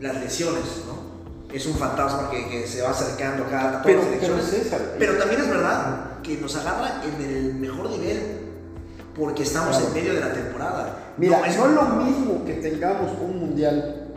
las 0.00 0.14
lesiones, 0.20 0.84
¿no? 0.86 1.02
Es 1.54 1.66
un 1.66 1.74
fantasma 1.74 2.30
que, 2.30 2.48
que 2.48 2.66
se 2.66 2.80
va 2.82 2.90
acercando 2.90 3.44
a 3.44 3.48
cada 3.50 3.82
todas 3.82 3.84
Pero, 3.84 3.98
las 3.98 4.06
pero 4.08 4.34
elecciones. 4.34 4.44
César, 4.64 4.80
Pero 4.98 5.18
también 5.18 5.40
es 5.42 5.48
verdad 5.48 6.20
que 6.22 6.38
nos 6.38 6.56
agarra 6.56 7.02
en 7.04 7.24
el 7.26 7.54
mejor 7.54 7.90
nivel 7.90 8.38
porque 9.14 9.42
estamos 9.42 9.76
Claro. 9.76 9.88
en 9.88 9.94
medio 9.94 10.14
de 10.14 10.20
la 10.20 10.32
temporada. 10.32 10.96
Mira, 11.18 11.38
no 11.40 11.44
es 11.44 11.52
es 11.54 11.58
lo 11.58 11.82
mismo 11.82 12.44
que 12.46 12.54
tengamos 12.54 13.10
un 13.20 13.38
mundial 13.38 14.08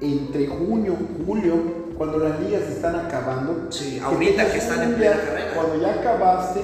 entre 0.00 0.46
junio, 0.46 0.94
julio, 1.26 1.54
cuando 1.98 2.18
las 2.18 2.38
ligas 2.40 2.62
están 2.62 2.94
acabando. 2.94 3.66
Sí, 3.70 3.98
ahorita 3.98 4.52
que 4.52 4.58
están 4.58 4.82
en 4.82 4.94
plena 4.94 5.16
carrera. 5.16 5.54
Cuando 5.54 5.80
ya 5.80 5.94
acabaste, 5.94 6.60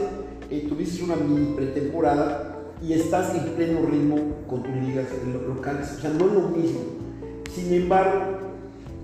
eh, 0.50 0.66
tuviste 0.68 1.02
una 1.02 1.16
mini 1.16 1.54
pretemporada 1.56 2.41
y 2.82 2.92
estás 2.94 3.34
en 3.34 3.44
pleno 3.54 3.80
ritmo 3.86 4.16
con 4.48 4.62
tus 4.62 4.74
ligas 4.74 5.06
lo- 5.32 5.54
locales. 5.54 5.88
O 5.96 6.00
sea, 6.00 6.10
no 6.10 6.26
es 6.26 6.32
lo 6.32 6.48
mismo. 6.48 6.80
Sin 7.54 7.72
embargo, 7.72 8.38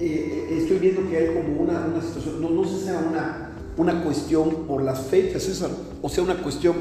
eh, 0.01 0.47
eh, 0.51 0.59
estoy 0.61 0.79
viendo 0.79 1.09
que 1.09 1.17
hay 1.17 1.27
como 1.35 1.61
una, 1.63 1.87
una 1.87 2.03
situación, 2.03 2.41
no, 2.41 2.51
no 2.51 2.65
sé 2.65 2.79
si 2.79 2.85
sea 2.87 2.99
una, 3.11 3.51
una 3.77 4.03
cuestión 4.03 4.67
por 4.67 4.83
las 4.83 5.01
fechas, 5.07 5.43
César, 5.43 5.71
o 6.03 6.09
sea, 6.09 6.25
una 6.25 6.37
cuestión 6.43 6.75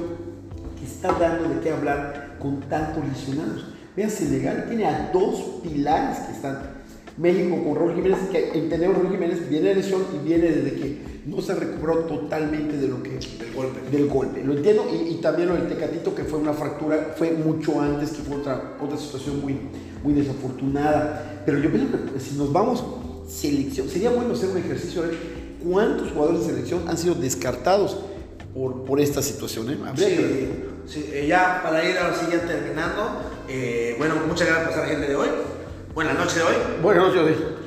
que 0.80 0.86
está 0.86 1.12
dando 1.14 1.50
de 1.50 1.60
qué 1.62 1.72
hablar 1.72 2.38
con 2.40 2.62
tantos 2.62 3.04
lesionados. 3.08 3.66
Vean, 3.96 4.10
Senegal 4.12 4.66
tiene 4.68 4.86
a 4.86 5.10
dos 5.12 5.60
pilares 5.64 6.20
que 6.20 6.32
están. 6.34 6.78
México 7.18 7.64
con 7.64 7.76
Raúl 7.76 7.96
Jiménez, 7.96 8.20
que 8.32 8.52
entendemos 8.60 8.98
Raúl 8.98 9.12
Jiménez 9.12 9.50
viene 9.50 9.70
de 9.70 9.76
lesión 9.76 10.04
y 10.14 10.24
viene 10.28 10.50
desde 10.50 10.72
que 10.80 11.17
no 11.28 11.42
se 11.42 11.54
recuperó 11.54 12.00
totalmente 12.06 12.78
de 12.78 12.88
lo 12.88 13.04
que 13.04 13.10
del 13.12 13.54
golpe. 13.54 13.82
del 13.92 14.08
golpe. 14.08 14.44
Lo 14.44 14.54
entiendo 14.54 14.86
y, 14.92 15.10
y 15.14 15.16
también 15.16 15.50
lo 15.50 15.56
del 15.56 15.68
Tecatito 15.68 16.16
que 16.16 16.24
fue 16.24 16.40
una 16.40 16.54
fractura, 16.54 17.14
fue 17.18 17.32
mucho 17.32 17.82
antes, 17.82 18.12
que 18.12 18.22
fue 18.24 18.38
otra, 18.38 18.78
otra 18.80 18.98
situación 18.98 19.42
muy, 19.42 19.60
muy 20.04 20.14
desafortunada. 20.14 21.44
Pero 21.46 21.60
yo 21.60 21.70
pienso 21.70 21.98
que 22.14 22.20
si 22.20 22.36
nos 22.36 22.54
vamos 22.54 22.84
selección, 23.28 23.90
sería 23.90 24.10
bueno 24.10 24.34
hacer 24.34 24.50
un 24.50 24.58
ejercicio 24.58 25.04
a 25.04 25.08
ver 25.08 25.18
cuántos 25.64 26.12
jugadores 26.12 26.48
de 26.48 26.54
selección 26.54 26.88
han 26.88 26.98
sido 26.98 27.16
descartados 27.16 27.98
por, 28.54 28.86
por 28.86 29.02
esta 29.02 29.22
situación. 29.22 29.70
¿eh? 29.70 29.78
Habría 29.86 30.08
que. 30.08 30.16
Sí, 30.88 31.02
sí, 31.02 31.10
eh, 31.12 31.26
ya 31.28 31.60
para 31.62 31.84
ir 31.88 31.98
ahora 31.98 32.16
sí 32.16 32.26
ya 32.32 32.40
terminando, 32.48 33.22
eh, 33.50 33.96
bueno, 33.98 34.16
muchas 34.26 34.48
gracias 34.48 34.70
por 34.70 34.76
estar 34.76 34.90
gente 34.90 35.08
de 35.10 35.16
hoy. 35.18 35.28
Bueno, 35.94 36.14
la 36.14 36.24
noche 36.24 36.38
de 36.40 36.44
hoy. 36.44 36.56
Bueno, 36.82 37.14
yo 37.14 37.24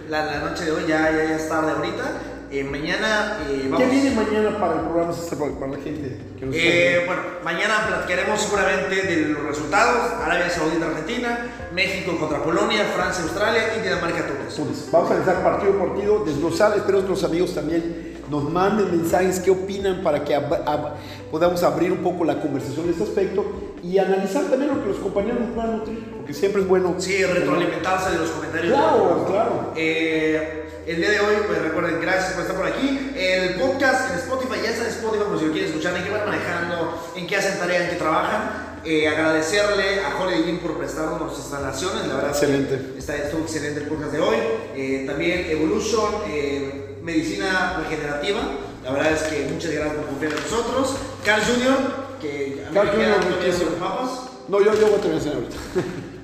La, 0.09 0.25
la 0.25 0.51
noche 0.51 0.65
de 0.65 0.73
hoy 0.73 0.85
ya, 0.89 1.11
ya, 1.11 1.25
ya 1.25 1.37
es 1.37 1.49
tarde 1.49 1.73
ahorita. 1.73 2.30
Eh, 2.53 2.65
mañana 2.65 3.39
eh, 3.49 3.69
vamos. 3.71 3.79
¿Qué 3.79 3.87
viene 3.91 4.11
mañana 4.11 4.59
para 4.59 4.75
el 4.75 4.81
programa 4.81 5.13
para, 5.59 5.71
la 5.71 5.79
gente 5.79 6.17
que 6.39 6.47
nos 6.47 6.55
está 6.57 6.69
Eh, 6.69 7.03
bueno, 7.07 7.23
mañana 7.45 7.75
platicaremos 7.87 8.41
seguramente 8.43 8.95
de 9.03 9.17
los 9.29 9.43
resultados. 9.45 10.13
Arabia 10.21 10.51
Saudita, 10.51 10.87
Argentina, 10.89 11.47
México 11.73 12.17
contra 12.19 12.43
Polonia, 12.43 12.85
Francia, 12.95 13.23
Australia 13.23 13.63
y 13.79 13.83
Dinamarca, 13.83 14.27
Túnez. 14.27 14.55
Túnez. 14.57 14.89
Vamos 14.91 15.11
a 15.11 15.15
analizar 15.15 15.43
partido 15.45 15.73
por 15.79 15.89
partido, 15.91 16.25
desglosar, 16.25 16.77
espero 16.77 16.99
que 17.03 17.07
nuestros 17.09 17.25
amigos 17.31 17.55
también 17.55 18.11
nos 18.29 18.49
manden 18.51 18.91
mensajes, 18.97 19.41
qué 19.41 19.51
opinan 19.51 20.03
para 20.03 20.25
que 20.25 20.37
ab- 20.37 20.65
ab- 20.65 20.93
podamos 21.31 21.63
abrir 21.65 21.91
un 21.93 21.99
poco 21.99 22.25
la 22.25 22.41
conversación 22.41 22.87
en 22.87 22.93
este 22.93 23.03
aspecto 23.05 23.45
y 23.83 23.99
analizar 23.99 24.45
también 24.45 24.75
lo 24.75 24.83
que 24.83 24.89
los 24.89 24.99
compañeros 24.99 25.41
nos 25.41 25.51
puedan 25.51 25.79
nutrir, 25.79 25.99
porque 26.17 26.33
siempre 26.35 26.63
es 26.63 26.69
bueno. 26.69 26.95
Sí, 26.99 27.25
retroalimentarse 27.25 28.11
de 28.11 28.19
los 28.19 28.31
comentarios. 28.31 28.73
Claro, 28.73 29.25
claro. 29.29 29.73
Eh, 29.77 30.60
el 30.87 30.97
día 30.97 31.11
de 31.11 31.21
hoy, 31.21 31.37
pues 31.47 31.61
recuerden, 31.63 32.01
gracias 32.01 32.33
por 32.33 32.43
estar 32.43 32.57
por 32.57 32.67
aquí. 32.67 33.13
El 33.17 33.55
podcast 33.55 34.11
en 34.13 34.19
Spotify 34.19 34.61
ya 34.63 34.71
está 34.71 34.85
en 34.85 34.91
Spotify, 34.91 35.25
por 35.29 35.39
si 35.39 35.47
lo 35.47 35.53
quieren 35.53 35.71
escuchar, 35.71 35.97
en 35.97 36.05
qué 36.05 36.11
van 36.11 36.27
manejando, 36.27 37.13
en 37.17 37.27
qué 37.27 37.37
hacen 37.37 37.59
tarea, 37.59 37.85
en 37.85 37.91
qué 37.91 37.97
trabajan. 37.97 38.71
Eh, 38.85 39.07
agradecerle 39.07 40.01
a 40.05 40.19
Holiday 40.19 40.49
Inn 40.49 40.59
por 40.59 40.79
prestarnos 40.79 41.21
las 41.21 41.39
instalaciones, 41.39 42.07
la 42.07 42.15
verdad. 42.15 42.31
Excelente. 42.31 42.95
Está, 42.99 43.17
estuvo 43.17 43.43
excelente 43.43 43.81
el 43.81 43.89
podcast 43.89 44.13
de 44.13 44.21
hoy. 44.21 44.37
Eh, 44.75 45.05
también 45.07 45.47
Evolution, 45.51 46.15
eh, 46.29 46.97
medicina 47.03 47.77
regenerativa. 47.79 48.41
La 48.83 48.93
verdad 48.93 49.13
es 49.13 49.23
que 49.25 49.47
muchas 49.53 49.73
gracias 49.73 49.95
por 49.97 50.07
confiar 50.07 50.33
en 50.33 50.41
nosotros. 50.43 50.95
Carl 51.25 51.43
Jr., 51.43 51.77
que 52.23 52.65
a 52.67 52.71
mí 52.71 52.75
Carl 52.75 52.87
me 52.97 53.05
Jr., 53.05 53.21
todavía 53.21 53.39
riquísimo. 53.45 53.71
los 53.71 53.79
papas. 53.79 54.11
No, 54.49 54.59
yo, 54.61 54.75
yo 54.75 54.87
voy 54.89 54.99
a 54.99 55.01
terminar 55.03 55.35
ahorita. 55.35 55.57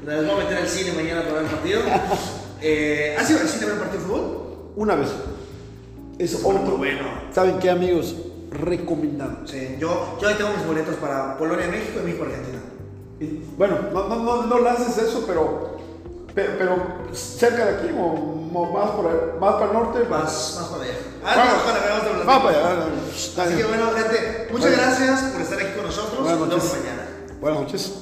Les 0.07 0.25
voy 0.27 0.31
a 0.31 0.45
meter 0.45 0.59
al 0.59 0.69
cine 0.69 0.93
mañana 0.93 1.23
para 1.23 1.35
ver 1.35 1.43
el 1.45 1.51
partido. 1.51 1.81
Eh, 2.63 3.15
¿Has 3.19 3.29
ido 3.29 3.41
al 3.41 3.49
cine 3.49 3.65
a 3.65 3.67
ver 3.67 3.75
un 3.75 3.81
partido 3.81 4.01
de 4.03 4.09
fútbol? 4.09 4.46
Una 4.77 4.95
vez. 4.95 5.09
Es 6.19 6.35
otro. 6.45 6.77
bueno. 6.77 7.01
¿Saben 7.35 7.59
qué, 7.59 7.71
amigos? 7.71 8.15
Recomendado. 8.51 9.39
Sí, 9.47 9.77
yo, 9.79 10.17
yo 10.21 10.29
ahí 10.29 10.35
tengo 10.37 10.51
mis 10.57 10.67
boletos 10.67 10.95
para 10.97 11.37
Polonia, 11.37 11.67
México 11.69 11.99
y 12.01 12.07
México, 12.07 12.25
Argentina. 12.25 12.59
Y, 13.21 13.27
Bueno, 13.57 13.77
no, 13.93 14.09
no, 14.09 14.17
no, 14.23 14.43
no 14.47 14.59
lances 14.61 14.97
eso, 14.99 15.25
pero, 15.27 15.77
pero, 16.35 16.53
pero 16.59 16.77
cerca 17.13 17.67
de 17.67 17.77
aquí 17.79 17.89
o, 17.99 18.05
o 18.05 18.73
más, 18.73 18.91
por 18.93 19.39
más 19.41 19.55
para 19.55 19.67
el 19.67 19.73
norte. 19.73 19.99
Más, 20.09 20.57
más 20.61 20.69
para 20.71 20.83
allá. 20.85 20.95
Ah, 21.25 21.35
Vamos. 21.37 21.53
no, 21.53 21.61
ojalá, 21.63 21.81
vamos 21.89 22.05
a 22.05 22.11
hablar. 22.11 22.29
Va 22.29 22.43
para 22.43 22.59
allá. 22.73 22.87
Así 23.45 23.57
que 23.57 23.65
bueno, 23.65 23.91
gente, 23.93 24.49
muchas 24.53 24.71
Bueno. 24.71 24.83
gracias 24.83 25.23
por 25.33 25.41
estar 25.43 25.59
aquí 25.61 25.73
con 25.77 25.85
nosotros. 25.87 26.21
Buenas 26.23 26.39
Nos 26.39 26.49
vemos 26.49 26.65
noches. 26.65 26.79
mañana. 26.85 27.07
Buenas 27.41 27.61
noches. 27.61 27.93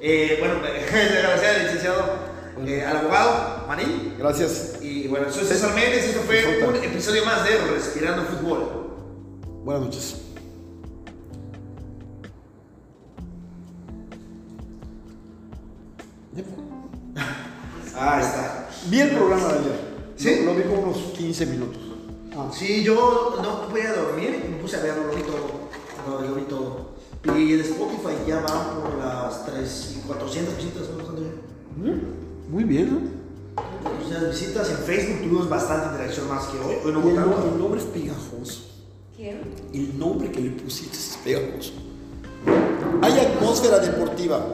Eh, 0.00 0.36
bueno, 0.38 0.54
gracias 0.62 1.62
licenciado, 1.64 2.02
eh, 2.66 2.84
al 2.84 2.96
abogado 2.98 3.66
Marín. 3.66 4.14
Gracias. 4.18 4.76
Y 4.80 5.08
bueno, 5.08 5.30
soy 5.30 5.44
César 5.44 5.74
Méndez 5.74 6.06
y 6.06 6.10
esto 6.10 6.22
fue 6.22 6.66
un 6.66 6.76
episodio 6.76 7.24
más 7.24 7.44
de 7.44 7.58
Respirando 7.58 8.24
Fútbol. 8.24 8.84
Buenas 9.64 9.84
noches. 9.84 10.16
Ah, 17.96 18.20
está. 18.20 18.68
Vi 18.90 19.00
el 19.00 19.10
programa 19.10 19.52
de 19.52 19.58
ayer. 19.60 19.78
¿Sí? 20.16 20.44
Lo, 20.44 20.52
lo 20.52 20.58
vi 20.58 20.64
como 20.64 20.82
unos 20.82 20.96
15 21.16 21.46
minutos. 21.46 21.80
Ah. 22.36 22.50
Sí, 22.52 22.82
yo 22.82 23.36
no 23.40 23.68
podía 23.68 23.92
dormir, 23.92 24.44
me 24.50 24.56
puse 24.56 24.76
a 24.76 24.82
verlo, 24.82 25.06
lo 25.06 25.14
vi 25.14 25.22
todo. 25.22 25.46
No, 26.06 26.20
lo 26.20 26.34
vi 26.34 26.42
todo. 26.42 26.94
Y 27.36 27.54
en 27.54 27.60
Spotify 27.60 28.16
ya 28.26 28.40
va 28.40 28.80
por 28.80 28.94
las 28.98 29.46
3, 29.46 30.02
400 30.06 30.56
visitas, 30.56 30.88
bien. 31.14 31.34
Mm, 31.76 32.23
muy 32.48 32.64
bien, 32.64 32.90
¿no? 32.92 33.62
O 34.04 34.08
sea, 34.08 34.28
visitas 34.28 34.68
en 34.70 34.76
Facebook 34.78 35.18
tuvimos 35.22 35.48
bastante 35.48 35.86
interacción 35.88 36.28
más 36.28 36.44
que 36.46 36.58
hoy. 36.58 36.76
Hoy 36.84 36.92
no 36.92 37.08
el, 37.08 37.14
no- 37.14 37.44
el 37.52 37.58
nombre 37.58 37.80
es 37.80 37.86
pegajoso. 37.86 38.62
¿Quién? 39.16 39.40
El 39.72 39.98
nombre 39.98 40.30
que 40.30 40.40
le 40.40 40.50
pusiste 40.50 40.96
es 40.96 41.18
pegajoso. 41.24 41.72
Hay 43.02 43.12
atmósfera 43.18 43.78
deportiva, 43.78 44.44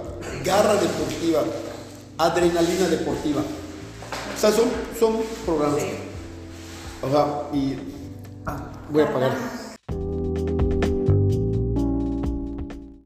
garra 0.45 0.74
deportiva, 0.74 1.43
adrenalina 2.18 2.88
deportiva. 2.88 3.41
O 3.43 4.41
sea, 4.41 4.51
son, 4.53 4.66
son 4.99 5.16
programas. 5.47 5.80
Sí. 5.80 5.88
O 7.03 7.11
sea, 7.11 7.43
y. 7.53 7.76
Ah, 8.47 8.70
voy 8.91 9.03
a 9.03 9.07
apagar. 9.07 9.32